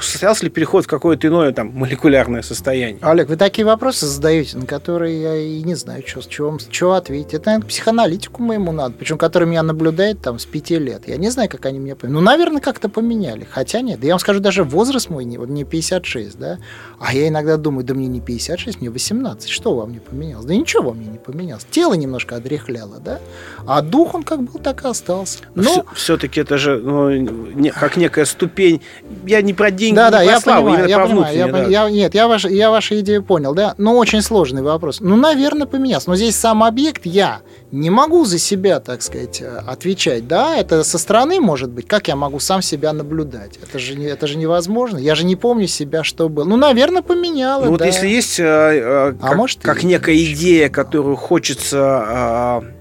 состоялся 0.00 0.44
ли 0.44 0.50
переход 0.50 0.84
в 0.84 0.88
какое-то 0.88 1.28
иное 1.28 1.52
там 1.52 1.68
молекулярное 1.68 2.42
состояние? 2.42 2.98
Олег, 3.02 3.28
вы 3.28 3.36
такие 3.36 3.64
вопросы 3.64 4.06
задаете, 4.06 4.58
на 4.58 4.66
которые 4.66 5.22
я 5.22 5.36
и 5.36 5.62
не 5.62 5.74
знаю, 5.74 6.02
что, 6.06 6.22
что, 6.22 6.58
что 6.70 6.92
ответить. 6.94 7.34
Это, 7.34 7.46
наверное, 7.46 7.68
психоаналитику 7.68 8.42
моему 8.42 8.72
надо, 8.72 8.94
причем 8.98 9.18
который 9.18 9.46
меня 9.46 9.62
наблюдает 9.62 10.20
там 10.20 10.38
с 10.38 10.46
пяти 10.46 10.78
лет. 10.78 11.06
Я 11.06 11.16
не 11.16 11.30
знаю, 11.30 11.48
как 11.48 11.64
они 11.66 11.78
меня 11.78 11.96
поменяли. 11.96 12.20
Ну, 12.20 12.24
наверное, 12.24 12.60
как-то 12.60 12.88
поменяли. 12.88 13.46
Хотя 13.50 13.80
нет. 13.80 14.00
Да 14.00 14.06
я 14.06 14.14
вам 14.14 14.20
скажу, 14.20 14.40
даже 14.40 14.64
возраст 14.64 15.08
мой, 15.10 15.24
не, 15.24 15.38
вот 15.38 15.48
мне 15.48 15.64
56, 15.64 16.38
да, 16.38 16.58
а 16.98 17.14
я 17.14 17.28
иногда 17.28 17.56
думаю, 17.56 17.84
да 17.84 17.94
мне 17.94 18.06
не 18.06 18.20
56, 18.20 18.80
мне 18.80 18.90
18. 18.90 19.48
Что 19.48 19.74
во 19.74 19.86
мне 19.86 20.00
поменялось? 20.00 20.46
Да 20.46 20.54
ничего 20.54 20.90
во 20.90 20.94
мне 20.94 21.06
не 21.06 21.18
поменялось. 21.18 21.66
Тело 21.70 21.94
немножко 21.94 22.36
одрехляло, 22.36 22.98
да, 22.98 23.20
а 23.66 23.82
дух 23.82 24.14
он 24.14 24.22
как 24.22 24.42
был, 24.42 24.58
так 24.58 24.84
и 24.84 24.88
остался. 24.88 25.38
Но... 25.54 25.84
Все-таки 25.94 26.40
это 26.40 26.58
же 26.58 26.78
ну, 26.78 27.10
не, 27.10 27.70
как 27.70 27.96
некая 27.96 28.24
ступень. 28.24 28.80
Я 29.26 29.42
не 29.42 29.54
про 29.60 29.70
деньги, 29.70 29.96
да, 29.96 30.10
да, 30.10 30.22
я 30.22 30.40
славу, 30.40 30.68
понимаю, 30.68 30.88
я 30.88 30.98
понимаю, 30.98 31.36
я, 31.36 31.46
да. 31.48 31.66
я, 31.66 31.90
нет, 31.90 32.14
я, 32.14 32.28
ваш, 32.28 32.44
я 32.46 32.70
вашу 32.70 32.98
идею 33.00 33.22
понял, 33.22 33.54
да, 33.54 33.74
но 33.78 33.96
очень 33.96 34.22
сложный 34.22 34.62
вопрос. 34.62 35.00
Ну, 35.00 35.16
наверное, 35.16 35.66
поменялся, 35.66 36.08
но 36.10 36.16
здесь 36.16 36.36
сам 36.36 36.64
объект 36.64 37.04
я 37.04 37.40
не 37.70 37.90
могу 37.90 38.24
за 38.24 38.38
себя, 38.38 38.80
так 38.80 39.02
сказать, 39.02 39.42
отвечать, 39.66 40.26
да, 40.26 40.56
это 40.56 40.82
со 40.82 40.98
стороны 40.98 41.40
может 41.40 41.70
быть, 41.70 41.86
как 41.86 42.08
я 42.08 42.16
могу 42.16 42.40
сам 42.40 42.62
себя 42.62 42.92
наблюдать, 42.92 43.58
это 43.62 43.78
же, 43.78 44.02
это 44.02 44.26
же 44.26 44.38
невозможно, 44.38 44.98
я 44.98 45.14
же 45.14 45.24
не 45.24 45.36
помню 45.36 45.66
себя, 45.66 46.04
что 46.04 46.28
было. 46.28 46.44
Ну, 46.44 46.56
наверное, 46.56 47.02
поменяло, 47.02 47.66
Ну, 47.66 47.76
да. 47.76 47.84
вот 47.84 47.84
если 47.84 48.08
есть 48.08 48.40
э, 48.40 48.44
э, 48.44 49.14
а 49.20 49.28
как, 49.28 49.36
может, 49.36 49.60
как 49.60 49.82
некая 49.82 50.16
идея, 50.16 50.68
которую 50.68 51.16
хочется 51.16 52.62
э, 52.62 52.79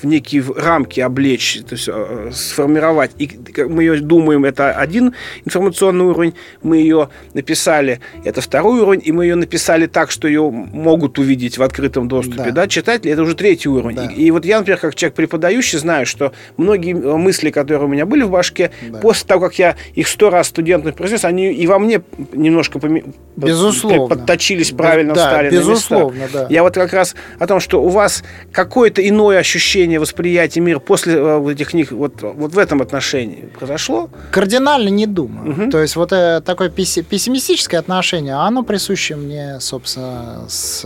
в 0.00 0.06
некие 0.06 0.44
рамки 0.56 1.00
облечь, 1.00 1.60
то 1.68 1.74
есть 1.74 1.88
э, 1.92 2.30
сформировать. 2.32 3.10
И 3.18 3.30
мы 3.68 3.82
ее 3.82 4.00
думаем, 4.00 4.44
это 4.44 4.72
один 4.72 5.14
информационный 5.44 6.06
уровень, 6.06 6.34
мы 6.62 6.78
ее 6.78 7.10
написали, 7.34 8.00
это 8.24 8.40
второй 8.40 8.80
уровень, 8.80 9.02
и 9.04 9.12
мы 9.12 9.24
ее 9.24 9.34
написали 9.34 9.86
так, 9.86 10.10
что 10.10 10.28
ее 10.28 10.50
могут 10.50 11.18
увидеть 11.18 11.58
в 11.58 11.62
открытом 11.62 12.08
доступе, 12.08 12.44
да, 12.44 12.50
да 12.52 12.68
читатели, 12.68 13.12
это 13.12 13.22
уже 13.22 13.34
третий 13.34 13.68
уровень. 13.68 13.96
Да. 13.96 14.06
И, 14.06 14.24
и 14.24 14.30
вот 14.30 14.44
я, 14.44 14.58
например, 14.58 14.78
как 14.78 14.94
человек 14.94 15.16
преподающий, 15.16 15.78
знаю, 15.78 16.06
что 16.06 16.32
многие 16.56 16.92
э, 16.92 17.16
мысли, 17.16 17.50
которые 17.50 17.84
у 17.84 17.88
меня 17.88 18.06
были 18.06 18.22
в 18.22 18.30
башке, 18.30 18.70
да. 18.88 18.98
после 18.98 19.26
того, 19.26 19.40
как 19.46 19.58
я 19.58 19.76
их 19.94 20.08
сто 20.08 20.30
раз 20.30 20.48
студентам 20.48 20.92
произнес, 20.92 21.24
они 21.24 21.52
и 21.52 21.66
во 21.66 21.78
мне 21.78 22.02
немножко 22.32 22.78
поме... 22.78 23.04
безусловно. 23.36 24.16
подточились 24.16 24.70
правильно, 24.70 25.14
да, 25.14 25.28
стали 25.28 25.50
безусловно, 25.50 26.18
на 26.18 26.22
места. 26.22 26.38
Да. 26.38 26.46
Я 26.50 26.62
вот 26.62 26.74
как 26.74 26.92
раз 26.92 27.14
о 27.38 27.46
том, 27.46 27.60
что 27.60 27.82
у 27.82 27.88
вас 27.88 28.22
какое-то 28.52 29.06
иное 29.06 29.38
ощущение 29.38 29.87
изменение 29.88 30.00
восприятия 30.00 30.60
мира 30.60 30.78
после 30.78 31.14
э, 31.14 31.52
этих 31.52 31.70
книг 31.70 31.92
вот, 31.92 32.22
вот 32.22 32.52
в 32.52 32.58
этом 32.58 32.82
отношении 32.82 33.48
произошло? 33.58 34.10
Кардинально 34.30 34.88
не 34.88 35.06
думаю. 35.06 35.52
Угу. 35.52 35.70
То 35.70 35.80
есть 35.80 35.96
вот 35.96 36.12
э, 36.12 36.40
такое 36.44 36.68
пессимистическое 36.68 37.80
отношение, 37.80 38.34
оно 38.34 38.62
присуще 38.62 39.16
мне, 39.16 39.60
собственно, 39.60 40.44
с, 40.48 40.84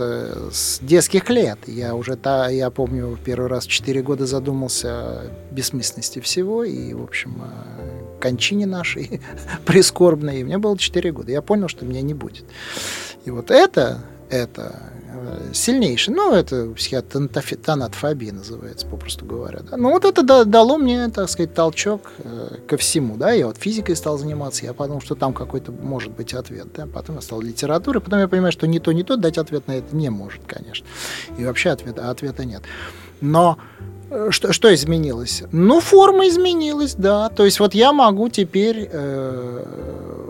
с 0.51 0.79
детских 0.81 1.29
лет. 1.29 1.59
Я 1.67 1.95
уже, 1.95 2.15
та, 2.15 2.49
я 2.49 2.69
помню, 2.69 3.17
первый 3.23 3.49
раз 3.49 3.65
в 3.65 3.69
4 3.69 4.01
года 4.01 4.25
задумался 4.25 4.89
о 4.89 5.21
бессмысленности 5.51 6.19
всего 6.19 6.63
и, 6.63 6.93
в 6.93 7.03
общем, 7.03 7.43
кончине 8.21 8.65
нашей 8.65 9.21
прискорбной. 9.65 10.39
И 10.39 10.43
мне 10.43 10.57
было 10.57 10.77
4 10.77 11.11
года. 11.11 11.31
Я 11.31 11.41
понял, 11.41 11.67
что 11.67 11.85
меня 11.85 12.01
не 12.01 12.13
будет. 12.13 12.45
И 13.25 13.31
вот 13.31 13.51
это 13.51 13.99
это 14.29 14.79
сильнейший. 15.53 16.13
Ну, 16.13 16.33
это 16.33 16.69
психиатр 16.75 17.27
тонатофобия 17.63 18.33
называется, 18.33 18.87
попросту 18.87 19.25
говоря. 19.25 19.59
Да. 19.69 19.77
Ну, 19.77 19.91
вот 19.91 20.05
это 20.05 20.45
дало 20.45 20.77
мне, 20.77 21.07
так 21.09 21.29
сказать, 21.29 21.53
толчок 21.53 22.11
э, 22.19 22.57
ко 22.67 22.77
всему. 22.77 23.17
Да. 23.17 23.31
Я 23.31 23.47
вот 23.47 23.57
физикой 23.57 23.95
стал 23.95 24.17
заниматься, 24.17 24.65
я 24.65 24.73
подумал, 24.73 25.01
что 25.01 25.15
там 25.15 25.33
какой-то 25.33 25.71
может 25.71 26.11
быть 26.11 26.33
ответ. 26.33 26.67
Да. 26.75 26.87
Потом 26.87 27.15
я 27.15 27.21
стал 27.21 27.41
литературой, 27.41 28.01
потом 28.01 28.19
я 28.19 28.27
понимаю, 28.27 28.51
что 28.51 28.67
ни 28.67 28.79
то, 28.79 28.91
ни 28.91 29.03
то 29.03 29.17
дать 29.17 29.37
ответ 29.37 29.67
на 29.67 29.73
это 29.77 29.95
не 29.95 30.09
может, 30.09 30.41
конечно. 30.45 30.85
И 31.37 31.45
вообще 31.45 31.69
ответа, 31.69 32.09
ответа 32.09 32.45
нет. 32.45 32.63
Но 33.21 33.57
э, 34.09 34.27
что, 34.31 34.53
что 34.53 34.73
изменилось? 34.73 35.43
Ну, 35.51 35.79
форма 35.79 36.27
изменилась, 36.27 36.95
да. 36.95 37.29
То 37.29 37.45
есть 37.45 37.59
вот 37.59 37.73
я 37.73 37.93
могу 37.93 38.29
теперь 38.29 38.89
э, 38.91 40.22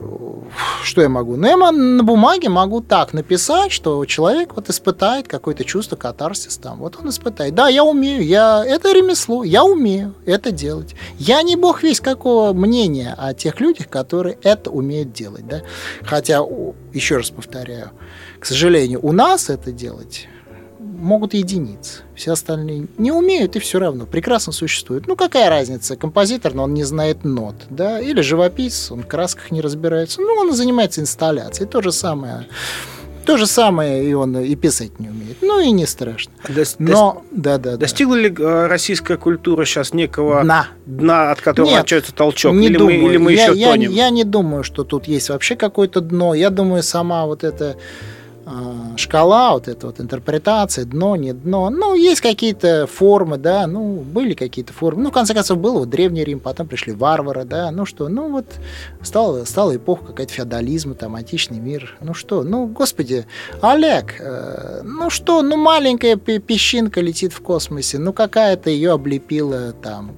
что 0.83 1.01
я 1.01 1.09
могу? 1.09 1.35
Ну, 1.35 1.47
я 1.47 1.71
на 1.71 2.03
бумаге 2.03 2.49
могу 2.49 2.81
так 2.81 3.13
написать, 3.13 3.71
что 3.71 4.03
человек 4.05 4.55
вот 4.55 4.69
испытает 4.69 5.27
какое-то 5.27 5.63
чувство 5.63 5.95
катарсис 5.95 6.57
там. 6.57 6.79
Вот 6.79 6.97
он 6.99 7.09
испытает. 7.09 7.55
Да, 7.55 7.69
я 7.69 7.83
умею, 7.83 8.23
я... 8.23 8.63
это 8.65 8.91
ремесло, 8.91 9.43
я 9.43 9.63
умею 9.63 10.13
это 10.25 10.51
делать. 10.51 10.95
Я 11.17 11.41
не 11.41 11.55
бог 11.55 11.83
весь 11.83 11.99
какого 11.99 12.53
мнения 12.53 13.15
о 13.17 13.33
тех 13.33 13.59
людях, 13.59 13.89
которые 13.89 14.37
это 14.43 14.69
умеют 14.69 15.13
делать, 15.13 15.47
да. 15.47 15.61
Хотя, 16.03 16.41
еще 16.93 17.17
раз 17.17 17.29
повторяю, 17.29 17.91
к 18.39 18.45
сожалению, 18.45 18.99
у 19.03 19.11
нас 19.11 19.49
это 19.49 19.71
делать 19.71 20.27
могут 21.03 21.33
единицы. 21.33 22.01
Все 22.15 22.31
остальные 22.31 22.87
не 22.97 23.11
умеют 23.11 23.55
и 23.55 23.59
все 23.59 23.79
равно 23.79 24.05
прекрасно 24.05 24.53
существуют. 24.53 25.07
Ну, 25.07 25.15
какая 25.15 25.49
разница? 25.49 25.95
Композитор, 25.95 26.53
но 26.53 26.63
он 26.63 26.73
не 26.73 26.83
знает 26.83 27.23
нот, 27.23 27.55
да? 27.69 27.99
Или 27.99 28.21
живописец, 28.21 28.91
он 28.91 29.03
в 29.03 29.07
красках 29.07 29.51
не 29.51 29.61
разбирается. 29.61 30.21
Ну, 30.21 30.33
он 30.33 30.53
занимается 30.53 31.01
инсталляцией. 31.01 31.69
То 31.69 31.81
же 31.81 31.91
самое 31.91 32.47
то 33.25 33.37
же 33.37 33.45
самое 33.45 34.03
и 34.05 34.13
он 34.13 34.37
и 34.37 34.55
писать 34.55 34.99
не 34.99 35.09
умеет. 35.09 35.37
Ну 35.41 35.59
и 35.59 35.71
не 35.71 35.85
страшно. 35.85 36.33
Но, 36.79 37.23
да, 37.31 37.57
да, 37.57 37.77
Достигла 37.77 38.15
да. 38.15 38.21
ли 38.21 38.35
э, 38.37 38.67
российская 38.67 39.17
культура 39.17 39.65
сейчас 39.65 39.93
некого 39.93 40.41
дна, 40.43 40.67
дна 40.85 41.31
от 41.31 41.41
которого 41.41 41.69
Нет, 41.69 41.81
начнется 41.83 42.13
толчок? 42.13 42.53
Не 42.53 42.67
или, 42.67 42.77
думаю. 42.77 43.01
Мы, 43.01 43.09
или 43.09 43.17
мы 43.17 43.33
я, 43.33 43.45
еще 43.45 43.59
я, 43.59 43.71
тонем? 43.71 43.91
Я 43.91 44.09
не 44.09 44.23
думаю, 44.23 44.63
что 44.63 44.83
тут 44.83 45.07
есть 45.07 45.29
вообще 45.29 45.55
какое-то 45.55 46.01
дно. 46.01 46.33
Я 46.33 46.49
думаю, 46.49 46.83
сама 46.83 47.25
вот 47.25 47.43
эта 47.43 47.77
шкала, 48.97 49.53
вот 49.53 49.67
эта 49.67 49.87
вот 49.87 49.99
интерпретация, 49.99 50.85
дно, 50.85 51.15
не 51.15 51.33
дно. 51.33 51.69
Ну, 51.69 51.95
есть 51.95 52.21
какие-то 52.21 52.87
формы, 52.87 53.37
да, 53.37 53.67
ну, 53.67 53.95
были 54.01 54.33
какие-то 54.33 54.73
формы. 54.73 55.03
Ну, 55.03 55.09
в 55.09 55.13
конце 55.13 55.33
концов, 55.33 55.59
был 55.59 55.79
вот 55.79 55.89
Древний 55.89 56.23
Рим, 56.23 56.39
потом 56.39 56.67
пришли 56.67 56.93
варвары, 56.93 57.45
да, 57.45 57.71
ну 57.71 57.85
что, 57.85 58.09
ну 58.09 58.29
вот 58.29 58.45
стала, 59.01 59.45
стала 59.45 59.75
эпоха 59.75 60.05
какая-то 60.07 60.33
феодализма, 60.33 60.95
там, 60.95 61.15
античный 61.15 61.59
мир. 61.59 61.95
Ну 62.01 62.13
что, 62.13 62.43
ну, 62.43 62.67
господи, 62.67 63.25
Олег, 63.61 64.15
э, 64.19 64.81
ну 64.83 65.09
что, 65.09 65.41
ну, 65.41 65.55
маленькая 65.55 66.17
песчинка 66.17 67.01
летит 67.01 67.33
в 67.33 67.41
космосе, 67.41 67.97
ну, 67.97 68.13
какая-то 68.13 68.69
ее 68.69 68.91
облепила 68.91 69.73
там 69.73 70.17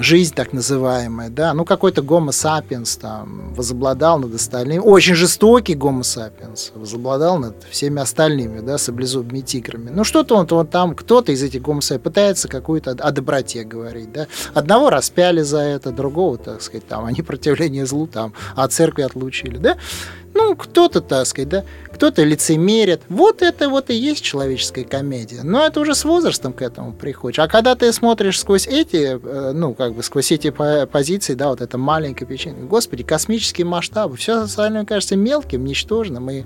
жизнь 0.00 0.34
так 0.34 0.52
называемая, 0.52 1.30
да, 1.30 1.52
ну 1.54 1.64
какой-то 1.64 2.02
гомо 2.02 2.32
сапиенс 2.32 2.96
там 2.96 3.54
возобладал 3.54 4.18
над 4.18 4.34
остальными, 4.34 4.78
очень 4.78 5.14
жестокий 5.14 5.74
гомо 5.74 6.02
сапиенс 6.02 6.72
возобладал 6.74 7.38
над 7.38 7.64
всеми 7.70 8.00
остальными, 8.00 8.60
да, 8.60 8.78
саблезубыми 8.78 9.40
тиграми. 9.40 9.90
Ну 9.90 10.04
что-то 10.04 10.36
он, 10.36 10.46
он 10.50 10.66
там, 10.66 10.94
кто-то 10.94 11.32
из 11.32 11.42
этих 11.42 11.62
гомо 11.62 11.80
пытается 12.02 12.48
какую-то 12.48 12.92
о 12.92 13.10
доброте 13.10 13.64
говорить, 13.64 14.12
да. 14.12 14.26
Одного 14.52 14.90
распяли 14.90 15.42
за 15.42 15.58
это, 15.58 15.90
другого, 15.90 16.38
так 16.38 16.62
сказать, 16.62 16.86
там, 16.86 17.04
они 17.04 17.22
противление 17.22 17.86
злу 17.86 18.06
там, 18.06 18.32
а 18.54 18.68
церкви 18.68 19.02
отлучили, 19.02 19.58
да. 19.58 19.76
Ну, 20.34 20.56
кто-то, 20.56 21.00
так 21.00 21.26
сказать, 21.26 21.48
да, 21.48 21.64
кто-то 21.92 22.24
лицемерит. 22.24 23.02
Вот 23.08 23.40
это 23.40 23.68
вот 23.68 23.90
и 23.90 23.94
есть 23.94 24.22
человеческая 24.22 24.84
комедия. 24.84 25.42
Но 25.44 25.64
это 25.64 25.80
уже 25.80 25.94
с 25.94 26.04
возрастом 26.04 26.52
к 26.52 26.60
этому 26.60 26.92
приходишь. 26.92 27.38
А 27.38 27.46
когда 27.46 27.76
ты 27.76 27.92
смотришь 27.92 28.40
сквозь 28.40 28.66
эти, 28.66 29.18
э, 29.22 29.52
ну, 29.52 29.74
как 29.74 29.94
бы 29.94 30.02
сквозь 30.02 30.32
эти 30.32 30.50
позиции, 30.50 31.34
да, 31.34 31.48
вот 31.48 31.60
это 31.60 31.78
маленькое 31.78 32.26
печенье, 32.26 32.64
господи, 32.64 33.04
космические 33.04 33.66
масштабы, 33.66 34.16
все 34.16 34.42
остальное 34.42 34.84
кажется 34.84 35.16
мелким, 35.16 35.64
ничтожным, 35.64 36.28
и 36.30 36.42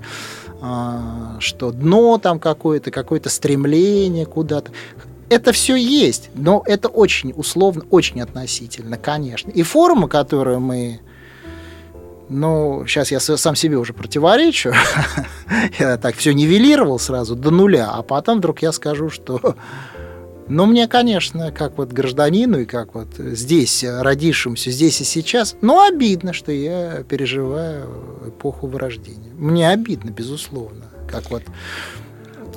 а, 0.61 1.37
что 1.39 1.71
дно 1.71 2.19
там 2.19 2.39
какое-то, 2.39 2.91
какое-то 2.91 3.29
стремление 3.29 4.25
куда-то 4.25 4.71
это 5.29 5.51
все 5.51 5.75
есть, 5.75 6.31
но 6.33 6.63
это 6.65 6.87
очень 6.87 7.33
условно, 7.35 7.83
очень 7.91 8.19
относительно, 8.21 8.97
конечно. 8.97 9.51
И 9.51 9.61
форма, 9.61 10.07
которую 10.07 10.59
мы 10.59 10.99
ну, 12.29 12.83
сейчас 12.87 13.11
я 13.11 13.19
сам 13.19 13.55
себе 13.55 13.77
уже 13.77 13.93
противоречу. 13.93 14.73
я 15.79 15.97
так 15.97 16.15
все 16.15 16.33
нивелировал 16.33 16.99
сразу 16.99 17.35
до 17.35 17.51
нуля, 17.51 17.89
а 17.91 18.03
потом 18.03 18.37
вдруг 18.37 18.61
я 18.61 18.71
скажу, 18.71 19.09
что 19.09 19.55
ну, 20.47 20.65
мне, 20.65 20.87
конечно, 20.87 21.51
как 21.51 21.77
вот 21.77 21.91
гражданину 21.91 22.61
и 22.61 22.65
как 22.65 22.95
вот 22.95 23.09
здесь 23.17 23.83
родившемуся, 23.83 24.71
здесь 24.71 25.01
и 25.01 25.03
сейчас, 25.03 25.55
ну, 25.61 25.85
обидно, 25.85 26.33
что 26.33 26.51
я 26.51 27.03
переживаю 27.07 27.87
эпоху 28.27 28.67
вырождения. 28.67 29.31
Мне 29.37 29.69
обидно, 29.69 30.09
безусловно. 30.09 30.85
Как 31.07 31.29
вот 31.29 31.43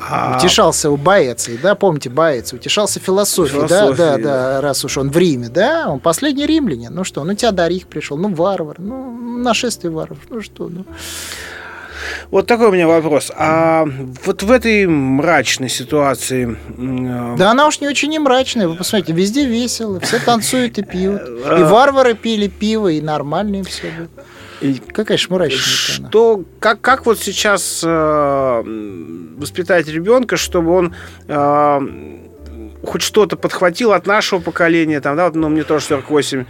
а... 0.01 0.39
Утешался 0.39 0.91
у 0.91 0.97
Боэций, 0.97 1.59
да, 1.63 1.75
помните 1.75 2.11
Боэций, 2.11 2.57
утешался 2.57 2.99
философией, 2.99 3.69
да, 3.69 3.93
да, 3.93 4.19
да, 4.19 4.61
раз 4.61 4.85
уж 4.85 4.99
он 4.99 5.11
в 5.11 5.17
Риме, 5.17 5.49
да, 5.49 5.89
он 5.89 6.01
последний 6.01 6.47
римлянин, 6.47 6.93
ну 6.93 7.05
что, 7.05 7.23
ну 7.25 7.35
Теодорих 7.35 7.87
пришел, 7.87 8.17
ну 8.17 8.35
варвар, 8.35 8.77
ну 8.79 9.22
нашествие 9.43 9.91
варваров, 9.91 10.25
ну 10.31 10.41
что, 10.41 10.69
ну... 10.69 10.85
Вот 12.31 12.47
такой 12.47 12.69
у 12.69 12.73
меня 12.73 12.89
вопрос. 12.89 13.31
А 13.37 13.87
вот 14.25 14.43
в 14.43 14.51
этой 14.51 14.87
мрачной 14.87 15.69
ситуации... 15.69 16.57
Э, 16.79 17.37
да 17.37 17.51
она 17.51 17.67
уж 17.67 17.81
не 17.81 17.89
очень 17.89 18.09
не 18.09 18.19
мрачная. 18.19 18.69
Вы 18.69 18.77
посмотрите, 18.77 19.13
везде 19.13 19.47
весело, 19.47 20.01
все 20.01 20.19
танцуют 20.19 20.79
и 20.79 20.83
пьют. 20.83 21.21
И 21.59 21.63
варвары 21.63 22.15
пили 22.15 22.49
пиво, 22.49 22.89
и 22.89 23.01
нормальные 23.01 23.65
все 23.65 23.91
было. 23.91 24.25
И 24.63 24.75
Какая 24.75 25.19
шмурачная 25.19 25.59
Что, 25.59 26.45
как, 26.61 26.81
как 26.81 27.05
вот 27.05 27.19
сейчас 27.19 27.83
э, 27.85 28.63
воспитать 29.37 29.89
ребенка, 29.89 30.37
чтобы 30.37 30.73
он 30.73 30.95
э, 31.27 31.81
хоть 32.85 33.03
что-то 33.03 33.37
подхватил 33.37 33.93
от 33.93 34.07
нашего 34.07 34.41
поколения, 34.41 35.01
там, 35.01 35.17
да, 35.17 35.27
вот, 35.27 35.35
ну, 35.35 35.49
мне 35.49 35.63
тоже 35.63 35.85
48, 35.85 36.45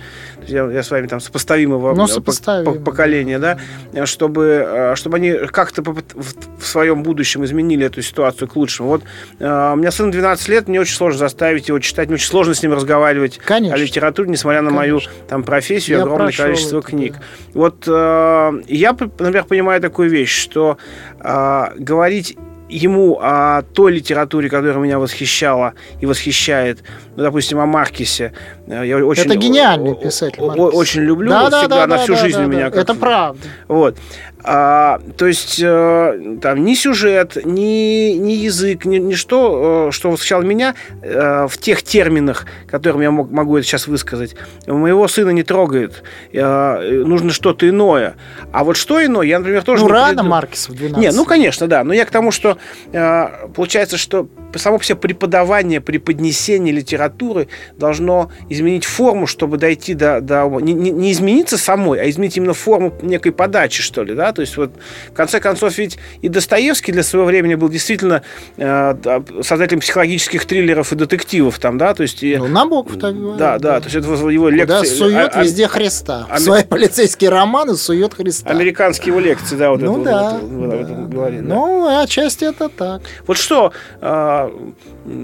я, 0.47 0.71
я 0.71 0.83
с 0.83 0.91
вами 0.91 1.07
там 1.07 1.21
сопоставимого 1.21 1.95
ну, 1.95 2.07
сопоставим. 2.07 2.83
поколения, 2.83 3.39
да, 3.39 3.59
чтобы, 4.07 4.65
э, 4.67 4.95
чтобы 4.97 5.17
они 5.17 5.33
как-то 5.33 5.83
в 5.83 6.67
своем 6.67 7.03
будущем 7.03 7.45
изменили 7.45 7.87
эту 7.87 8.03
ситуацию 8.03 8.49
к 8.49 8.57
лучшему. 8.57 8.89
Вот 8.89 9.03
э, 9.39 9.73
у 9.73 9.77
меня 9.77 9.91
сын 9.91 10.11
12 10.11 10.49
лет, 10.49 10.69
мне 10.69 10.81
очень 10.81 10.97
сложно 10.97 11.19
заставить 11.19 11.69
его 11.69 11.79
читать, 11.79 12.09
мне 12.09 12.15
очень 12.15 12.29
сложно 12.29 12.55
с 12.55 12.63
ним 12.63 12.73
разговаривать 12.73 13.39
Конечно. 13.39 13.77
о 13.77 13.79
литературе, 13.79 14.31
несмотря 14.31 14.63
на 14.63 14.71
Конечно. 14.71 14.95
мою 14.95 15.01
там 15.29 15.43
профессию, 15.43 15.99
я 15.99 16.03
огромное 16.03 16.33
количество 16.33 16.79
это, 16.79 16.89
книг. 16.89 17.15
Да. 17.15 17.21
Вот 17.55 17.85
э, 17.87 18.63
я, 18.69 18.93
например, 18.93 19.45
понимаю 19.45 19.81
такую 19.81 20.09
вещь, 20.11 20.43
что 20.43 20.79
говорить 21.19 22.37
ему 22.73 23.19
о 23.21 23.63
той 23.63 23.93
литературе, 23.93 24.49
которая 24.49 24.77
меня 24.79 24.99
восхищала 24.99 25.75
и 26.01 26.07
восхищает, 26.07 26.83
ну, 27.17 27.23
допустим, 27.23 27.59
о 27.59 27.67
Маркисе. 27.67 28.33
Э, 28.67 28.87
я 28.87 29.05
очень, 29.05 29.25
это 29.25 29.37
гениальный 29.37 29.95
писатель. 29.95 30.43
Маркис. 30.43 30.75
Очень 30.75 31.03
люблю, 31.03 31.31
да, 31.31 31.51
да, 31.51 31.61
всегда 31.61 31.87
да, 31.87 31.97
на 31.97 32.03
всю 32.03 32.15
да, 32.15 32.19
жизнь 32.19 32.39
да, 32.39 32.45
у 32.45 32.49
меня. 32.49 32.71
Да. 32.71 32.81
Это 32.81 32.95
правда. 32.95 33.41
Вот. 33.69 33.97
А, 34.45 35.01
то 35.17 35.27
есть 35.27 35.61
э, 35.63 36.37
там 36.41 36.65
ни 36.65 36.75
сюжет, 36.75 37.37
ни, 37.45 38.15
ни 38.15 38.33
язык, 38.33 38.85
ни, 38.85 38.97
ни 38.97 39.15
что, 39.15 39.89
э, 39.89 39.93
что 39.93 40.11
восхищало 40.11 40.43
меня 40.43 40.75
э, 41.01 41.47
в 41.49 41.59
тех 41.59 41.83
терминах, 41.85 42.47
которыми 42.69 43.05
я 43.05 43.13
мог, 43.13 43.31
могу 43.31 43.57
это 43.57 43.67
сейчас 43.67 43.87
высказать, 43.87 44.35
моего 44.67 45.07
сына 45.07 45.31
не 45.31 45.45
трогает. 45.45 46.03
Э, 46.33 47.05
нужно 47.05 47.31
что-то 47.31 47.69
иное. 47.69 48.17
А 48.53 48.65
вот 48.65 48.77
что 48.77 49.05
иное, 49.05 49.27
я, 49.27 49.39
например, 49.39 49.63
тоже... 49.63 49.83
Ну, 49.83 49.89
не 49.89 49.93
рано 49.93 50.15
приду... 50.15 50.29
Маркес 50.29 50.69
в 50.69 50.75
12. 50.75 50.99
Не, 50.99 51.17
ну, 51.17 51.25
конечно, 51.25 51.69
да. 51.69 51.85
Но 51.85 51.95
я 51.95 52.05
к 52.05 52.11
тому, 52.11 52.33
что 52.33 52.59
э, 52.93 53.49
получается, 53.55 53.97
что 53.97 54.27
само 54.59 54.81
себе 54.81 54.97
преподавание, 54.97 55.81
преподнесение 55.81 56.75
литературы 56.75 57.49
должно 57.77 58.31
изменить 58.49 58.85
форму, 58.85 59.27
чтобы 59.27 59.57
дойти 59.59 59.95
до... 59.95 60.21
до 60.21 60.49
не, 60.61 60.73
не, 60.73 60.91
не 60.91 61.13
измениться 61.13 61.59
самой, 61.59 62.01
а 62.01 62.09
изменить 62.09 62.37
именно 62.37 62.55
форму 62.55 62.93
некой 63.03 63.33
подачи, 63.33 63.83
что 63.83 64.03
ли, 64.03 64.15
да, 64.15 64.33
то 64.33 64.41
есть 64.41 64.57
вот 64.57 64.73
в 65.11 65.15
конце 65.15 65.41
концов 65.41 65.77
ведь 65.79 65.99
и 66.21 66.29
Достоевский 66.29 66.93
для 66.93 67.03
своего 67.03 67.27
времени 67.27 67.55
был 67.55 67.69
действительно 67.69 68.23
э, 68.57 69.21
создателем 69.43 69.81
психологических 69.81 70.45
триллеров 70.45 70.93
и 70.93 70.97
детективов 70.97 71.59
там, 71.59 71.79
да, 71.79 71.95
то 71.95 72.03
есть... 72.03 72.23
И, 72.23 72.37
ну, 72.37 72.49
Набоков 72.49 72.99
так 72.99 73.17
говорит. 73.17 73.39
Да, 73.39 73.59
да, 73.59 73.81
то 73.81 73.87
есть 73.87 73.97
это 73.97 74.09
его 74.29 74.49
лекции... 74.49 74.67
Да, 74.67 74.85
сует 74.85 75.31
а, 75.35 75.43
везде 75.43 75.69
Христа. 75.69 76.27
А, 76.29 76.39
Свои 76.39 76.65
полицейские 76.65 77.31
романы 77.31 77.77
сует 77.77 78.15
Христа. 78.15 78.51
Американские 78.51 79.09
его 79.09 79.21
лекции, 79.21 79.57
да, 79.57 79.71
вот 79.71 79.81
ну, 79.81 80.03
это, 80.03 80.05
да, 80.05 80.31
вот, 80.31 80.43
вот, 80.43 80.71
да, 80.71 80.77
вот, 80.77 80.89
вот, 80.89 81.09
говорит, 81.09 81.43
Ну, 81.43 81.87
да. 81.87 82.03
отчасти 82.03 82.45
это 82.45 82.69
так. 82.69 83.03
Вот 83.27 83.37
что 83.37 83.73
э, 84.01 84.42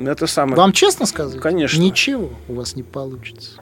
это 0.07 0.27
самое... 0.27 0.57
Вам 0.57 0.73
честно 0.73 1.07
сказать? 1.07 1.41
Конечно. 1.41 1.81
Ничего 1.81 2.31
у 2.49 2.55
вас 2.55 2.77
не 2.77 2.83
получится. 2.83 3.61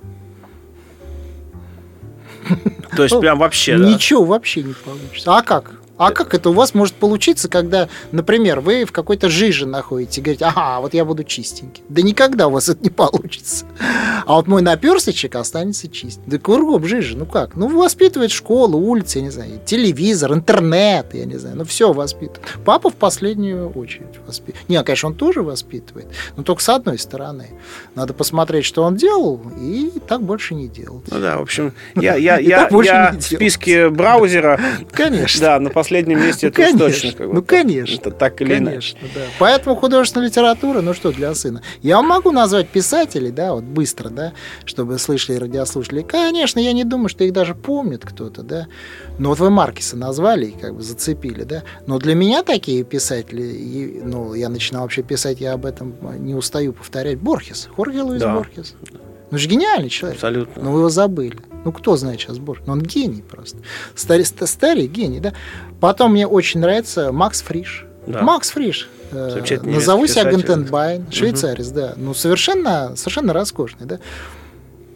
То 2.97 3.03
есть 3.03 3.19
прям 3.19 3.39
вообще, 3.39 3.77
да? 3.77 3.89
Ничего 3.89 4.25
вообще 4.25 4.63
не 4.63 4.75
получится. 4.75 5.37
А 5.37 5.43
как? 5.43 5.73
А 5.99 6.11
как 6.11 6.35
это 6.35 6.51
у 6.51 6.53
вас 6.53 6.75
может 6.75 6.95
получиться, 6.95 7.49
когда, 7.49 7.89
например, 8.13 8.61
вы 8.61 8.85
в 8.85 8.93
какой-то 8.93 9.29
жиже 9.29 9.67
находите 9.67 10.21
и 10.21 10.25
говорите, 10.25 10.45
ага, 10.45 10.81
вот 10.81 10.95
я 10.95 11.05
буду 11.05 11.25
чистенький. 11.25 11.83
Да 11.89 12.03
никогда 12.03 12.49
у 12.49 12.51
вас 12.51 12.69
это 12.69 12.83
не 12.83 12.91
получится. 12.97 13.67
А 14.27 14.35
вот 14.35 14.47
мой 14.47 14.63
наперсточек 14.63 15.37
останется 15.37 15.89
чист. 15.89 16.21
Да 16.27 16.39
кругом 16.39 16.85
жиже, 16.87 17.17
ну 17.17 17.27
как? 17.27 17.57
Ну, 17.57 17.69
воспитывает 17.69 18.31
школа, 18.31 18.77
улица, 18.77 19.19
я 19.19 19.25
не 19.25 19.31
знаю, 19.31 19.61
телевизор, 19.65 20.33
интернет, 20.33 21.15
я 21.15 21.25
не 21.25 21.37
знаю, 21.37 21.57
ну 21.57 21.65
все 21.65 21.93
воспитывает. 21.93 22.43
Папа 22.65 22.91
в 22.91 22.95
последнюю 22.95 23.71
очередь 23.71 24.19
воспитывает. 24.27 24.69
Не, 24.69 24.83
конечно, 24.83 25.09
он 25.11 25.15
тоже 25.15 25.43
воспитывает, 25.43 26.07
но 26.37 26.43
только 26.43 26.63
с 26.63 26.69
одной 26.69 26.99
стороны. 26.99 27.51
Надо 27.95 28.13
посмотреть, 28.13 28.65
что 28.65 28.83
он 28.83 28.97
делал, 28.97 29.41
и 29.61 29.93
так 30.07 30.23
больше 30.23 30.55
не 30.55 30.69
делать. 30.69 31.05
Ну 31.11 31.21
да, 31.21 31.39
в 31.39 31.43
общем, 31.43 31.73
я, 31.95 32.17
я, 32.17 32.39
я, 32.39 32.69
я 32.71 33.13
в 33.13 33.21
списке 33.23 33.89
браузера. 33.89 34.61
Конечно. 34.91 35.41
Да, 35.41 35.61
на 35.61 35.71
последнем 35.87 36.20
месте 36.20 36.47
ну, 36.47 36.51
это 36.51 36.57
конечно, 36.57 36.78
точно. 36.78 37.12
Как 37.12 37.28
бы, 37.28 37.34
ну, 37.34 37.43
конечно. 37.43 37.95
Это 37.95 38.11
так 38.11 38.41
или 38.43 38.55
конечно, 38.55 38.72
иначе. 38.72 38.97
Да. 39.14 39.20
Поэтому 39.39 39.76
художественная 39.76 40.26
литература, 40.26 40.80
ну 40.80 40.95
что, 40.95 41.12
для 41.12 41.32
сына. 41.34 41.62
Я 41.80 42.03
могу 42.03 42.32
назвать 42.32 42.68
писателей, 42.68 43.30
да, 43.30 43.55
вот 43.55 43.62
быстро, 43.62 44.09
да, 44.09 44.32
чтобы 44.64 44.99
слышали 44.99 45.37
радиослушатели. 45.37 46.03
Конечно, 46.03 46.59
я 46.59 46.72
не 46.72 46.82
думаю, 46.82 47.09
что 47.09 47.22
их 47.22 47.32
даже 47.32 47.55
помнит 47.55 48.05
кто-то, 48.05 48.43
да. 48.43 48.66
Но 49.20 49.28
вот 49.28 49.39
вы 49.39 49.51
Маркиса 49.51 49.97
назвали 49.97 50.47
и 50.47 50.53
как 50.53 50.74
бы 50.74 50.82
зацепили, 50.82 51.45
да. 51.45 51.62
Но 51.87 51.99
для 51.99 52.16
меня 52.16 52.43
такие 52.43 52.82
писатели, 52.82 54.01
ну, 54.03 54.34
я 54.34 54.49
начинал 54.49 54.82
вообще 54.82 55.03
писать, 55.03 55.41
я 55.41 55.53
об 55.53 55.66
этом 55.66 55.95
не 56.18 56.34
устаю 56.34 56.72
повторять. 56.72 57.18
Борхес, 57.18 57.68
Хорге 57.76 58.03
Луис 58.03 58.20
да. 58.20 58.34
Борхес. 58.34 58.74
Ну 59.31 59.39
же 59.39 59.49
гениальный 59.49 59.89
человек. 59.89 60.16
Абсолютно. 60.16 60.62
Но 60.62 60.72
вы 60.72 60.81
его 60.81 60.89
забыли. 60.89 61.39
Ну, 61.64 61.72
кто 61.72 61.97
знает 61.97 62.20
сейчас 62.20 62.39
Борхес? 62.39 62.66
Ну, 62.66 62.74
он 62.74 62.83
гений 62.83 63.22
просто. 63.22 63.59
Старый, 63.95 64.24
старый 64.24 64.87
гений, 64.87 65.20
да. 65.20 65.33
Потом 65.81 66.12
мне 66.12 66.27
очень 66.27 66.61
нравится 66.61 67.11
Макс 67.12 67.43
Фриш. 67.43 67.87
Да. 68.07 68.22
Макс 68.22 68.51
Фриш. 68.51 68.89
Э, 69.11 69.41
назову 69.62 70.07
себя 70.07 70.24
Гантенбайн, 70.24 71.07
швейцарец, 71.11 71.68
угу. 71.68 71.74
да. 71.74 71.95
Ну, 71.97 72.14
совершенно, 72.14 72.95
совершенно 72.97 73.33
роскошный, 73.33 73.87
да. 73.87 73.99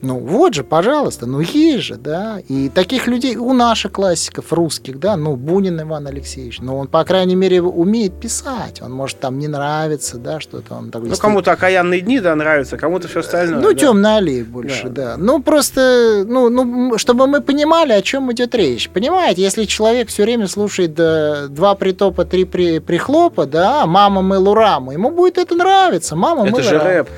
Ну 0.03 0.19
вот 0.19 0.55
же, 0.55 0.65
пожалуйста, 0.65 1.27
ну 1.27 1.41
есть 1.41 1.85
же, 1.85 1.97
да. 1.97 2.41
И 2.49 2.71
таких 2.71 3.07
людей 3.07 3.37
у 3.37 3.53
наших 3.53 3.93
классиков 3.93 4.53
русских, 4.53 4.99
да, 4.99 5.17
ну 5.17 5.37
Бунин 5.37 5.81
Иван 5.83 6.07
Алексеевич, 6.07 6.61
ну 6.61 6.79
он, 6.79 6.89
по 6.89 7.05
крайней 7.05 7.35
мере, 7.35 7.61
умеет 7.61 8.19
писать. 8.19 8.81
Он 8.81 8.93
может 8.93 9.21
там 9.21 9.39
не 9.39 9.47
нравится, 9.47 10.17
да, 10.17 10.41
что-то 10.41 10.75
он 10.75 10.91
такой. 10.91 11.11
Ну 11.11 11.17
кому-то 11.17 11.53
окаянные 11.53 12.01
дни, 12.01 12.19
да, 12.21 12.35
нравится, 12.35 12.79
кому-то 12.79 13.09
все 13.09 13.21
остальное. 13.21 13.61
Ну, 13.61 13.73
да. 13.73 13.79
темный 13.79 14.17
аллей 14.17 14.43
больше, 14.43 14.89
да. 14.89 15.17
да. 15.17 15.17
Ну 15.19 15.43
просто, 15.43 16.25
ну, 16.27 16.49
ну, 16.49 16.97
чтобы 16.97 17.27
мы 17.27 17.43
понимали, 17.43 17.93
о 17.93 18.01
чем 18.01 18.33
идет 18.33 18.55
речь. 18.55 18.89
Понимаете, 18.89 19.43
если 19.43 19.65
человек 19.65 20.09
все 20.09 20.23
время 20.23 20.49
слушает 20.49 20.95
да, 20.95 21.47
два 21.49 21.75
притопа, 21.75 22.25
три 22.25 22.45
при, 22.45 22.79
прихлопа, 22.79 23.45
да, 23.45 23.85
мама 23.87 24.23
мылу 24.23 24.55
раму, 24.55 24.93
ему 24.93 25.11
будет 25.11 25.37
это 25.37 25.55
нравиться. 25.55 26.17
Мама 26.17 26.49
это 26.49 26.63
же 26.63 26.79
рэп. 26.79 27.09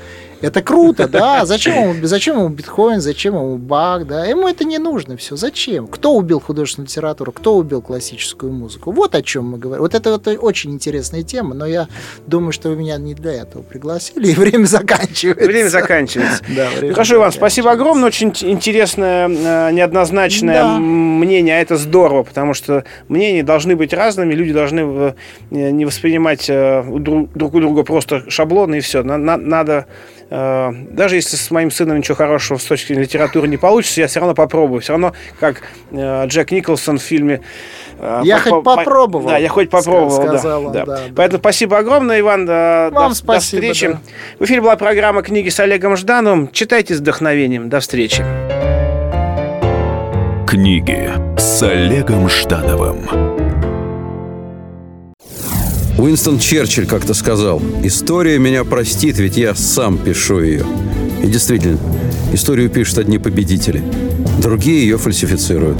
Это 0.43 0.61
круто, 0.61 1.07
да. 1.07 1.45
Зачем 1.53 1.91
ему, 1.91 2.05
зачем 2.05 2.37
ему 2.37 2.49
биткоин, 2.49 2.99
зачем 2.99 3.35
ему 3.35 3.57
баг, 3.57 4.05
да? 4.05 4.25
Ему 4.25 4.49
это 4.49 4.65
не 4.65 4.77
нужно 4.77 5.15
все. 5.15 5.37
Зачем? 5.37 5.87
Кто 5.87 6.13
убил 6.15 6.41
художественную 6.41 6.87
литературу? 6.87 7.31
Кто 7.31 7.55
убил 7.55 7.81
классическую 7.81 8.51
музыку? 8.51 8.91
Вот 8.91 9.15
о 9.15 9.21
чем 9.21 9.45
мы 9.45 9.57
говорим. 9.57 9.81
Вот 9.83 9.95
это 9.95 10.11
вот 10.11 10.27
очень 10.27 10.71
интересная 10.71 11.23
тема, 11.23 11.55
но 11.55 11.65
я 11.65 11.87
думаю, 12.27 12.51
что 12.51 12.69
вы 12.69 12.75
меня 12.75 12.97
не 12.97 13.13
для 13.13 13.31
этого 13.31 13.61
пригласили, 13.61 14.27
и 14.31 14.35
время 14.35 14.65
заканчивается. 14.65 15.45
Время 15.45 15.69
заканчивается. 15.69 16.43
Да, 16.53 16.69
время 16.69 16.93
Хорошо, 16.93 17.15
Иван, 17.15 17.31
спасибо 17.31 17.71
огромное. 17.71 18.07
Очень 18.07 18.33
интересное, 18.41 19.29
э, 19.29 19.71
неоднозначное 19.71 20.61
да. 20.61 20.77
мнение. 20.77 21.55
А 21.55 21.61
это 21.61 21.77
здорово, 21.77 22.23
потому 22.23 22.53
что 22.53 22.83
мнения 23.07 23.43
должны 23.43 23.77
быть 23.77 23.93
разными, 23.93 24.33
люди 24.33 24.51
должны 24.51 25.15
э, 25.51 25.71
не 25.71 25.85
воспринимать 25.85 26.49
э, 26.49 26.83
друг 26.83 27.53
у 27.53 27.59
друга 27.59 27.83
просто 27.83 28.29
шаблоны 28.29 28.79
и 28.79 28.81
все. 28.81 29.03
Надо 29.03 29.87
даже 30.33 31.15
если 31.15 31.35
с 31.35 31.51
моим 31.51 31.69
сыном 31.69 31.99
ничего 31.99 32.15
хорошего 32.15 32.57
с 32.57 32.63
точки 32.63 32.87
зрения 32.87 33.03
литературы 33.03 33.47
не 33.47 33.57
получится, 33.57 34.01
я 34.01 34.07
все 34.07 34.19
равно 34.19 34.33
попробую. 34.33 34.81
Все 34.81 34.93
равно, 34.93 35.13
как 35.39 35.61
э, 35.91 36.25
Джек 36.25 36.49
Николсон 36.49 36.97
в 36.97 37.03
фильме... 37.03 37.41
Э, 37.99 38.21
я 38.23 38.37
по, 38.37 38.49
хоть 38.49 38.63
попробовал. 38.63 39.27
Да, 39.27 39.37
я 39.37 39.49
хоть 39.49 39.69
попробовал, 39.69 40.09
сказал 40.09 40.71
да, 40.71 40.85
да. 40.85 40.95
да. 40.95 41.01
Поэтому 41.15 41.39
спасибо 41.39 41.77
огромное, 41.77 42.19
Иван. 42.19 42.47
Вам 42.47 43.09
до, 43.09 43.15
спасибо, 43.15 43.33
до 43.33 43.39
встречи. 43.41 43.87
Да. 43.89 43.99
В 44.39 44.45
эфире 44.45 44.61
была 44.61 44.75
программа 44.75 45.21
«Книги 45.21 45.49
с 45.49 45.59
Олегом 45.59 45.95
Ждановым». 45.95 46.49
Читайте 46.51 46.95
с 46.95 46.97
вдохновением. 46.97 47.69
До 47.69 47.79
встречи. 47.79 48.25
Книги 50.47 51.11
с 51.37 51.61
Олегом 51.61 52.27
Ждановым. 52.27 53.42
Уинстон 55.97 56.39
Черчилль 56.39 56.87
как-то 56.87 57.13
сказал, 57.13 57.61
«История 57.83 58.39
меня 58.39 58.63
простит, 58.63 59.19
ведь 59.19 59.37
я 59.37 59.53
сам 59.53 59.97
пишу 59.97 60.41
ее». 60.41 60.65
И 61.23 61.27
действительно, 61.27 61.77
историю 62.33 62.69
пишут 62.69 62.97
одни 62.97 63.19
победители, 63.19 63.81
другие 64.41 64.81
ее 64.81 64.97
фальсифицируют. 64.97 65.77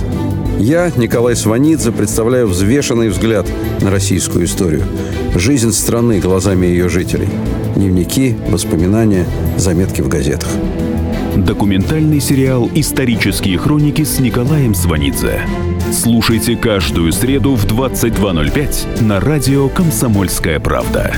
Я, 0.60 0.92
Николай 0.96 1.36
Сванидзе, 1.36 1.92
представляю 1.92 2.48
взвешенный 2.48 3.10
взгляд 3.10 3.48
на 3.82 3.90
российскую 3.90 4.46
историю. 4.46 4.84
Жизнь 5.36 5.74
страны 5.74 6.20
глазами 6.20 6.68
ее 6.68 6.90
жителей. 6.90 7.28
Дневники, 7.76 8.36
воспоминания, 8.48 9.26
заметки 9.58 10.02
в 10.02 10.08
газетах. 10.08 10.50
Документальный 11.36 12.22
сериал 12.22 12.70
«Исторические 12.76 13.58
хроники» 13.58 14.04
с 14.04 14.20
Николаем 14.20 14.76
Сванидзе. 14.76 15.42
Слушайте 15.92 16.56
каждую 16.56 17.12
среду 17.12 17.56
в 17.56 17.66
22.05 17.66 19.04
на 19.04 19.20
радио 19.20 19.68
«Комсомольская 19.70 20.60
правда». 20.60 21.14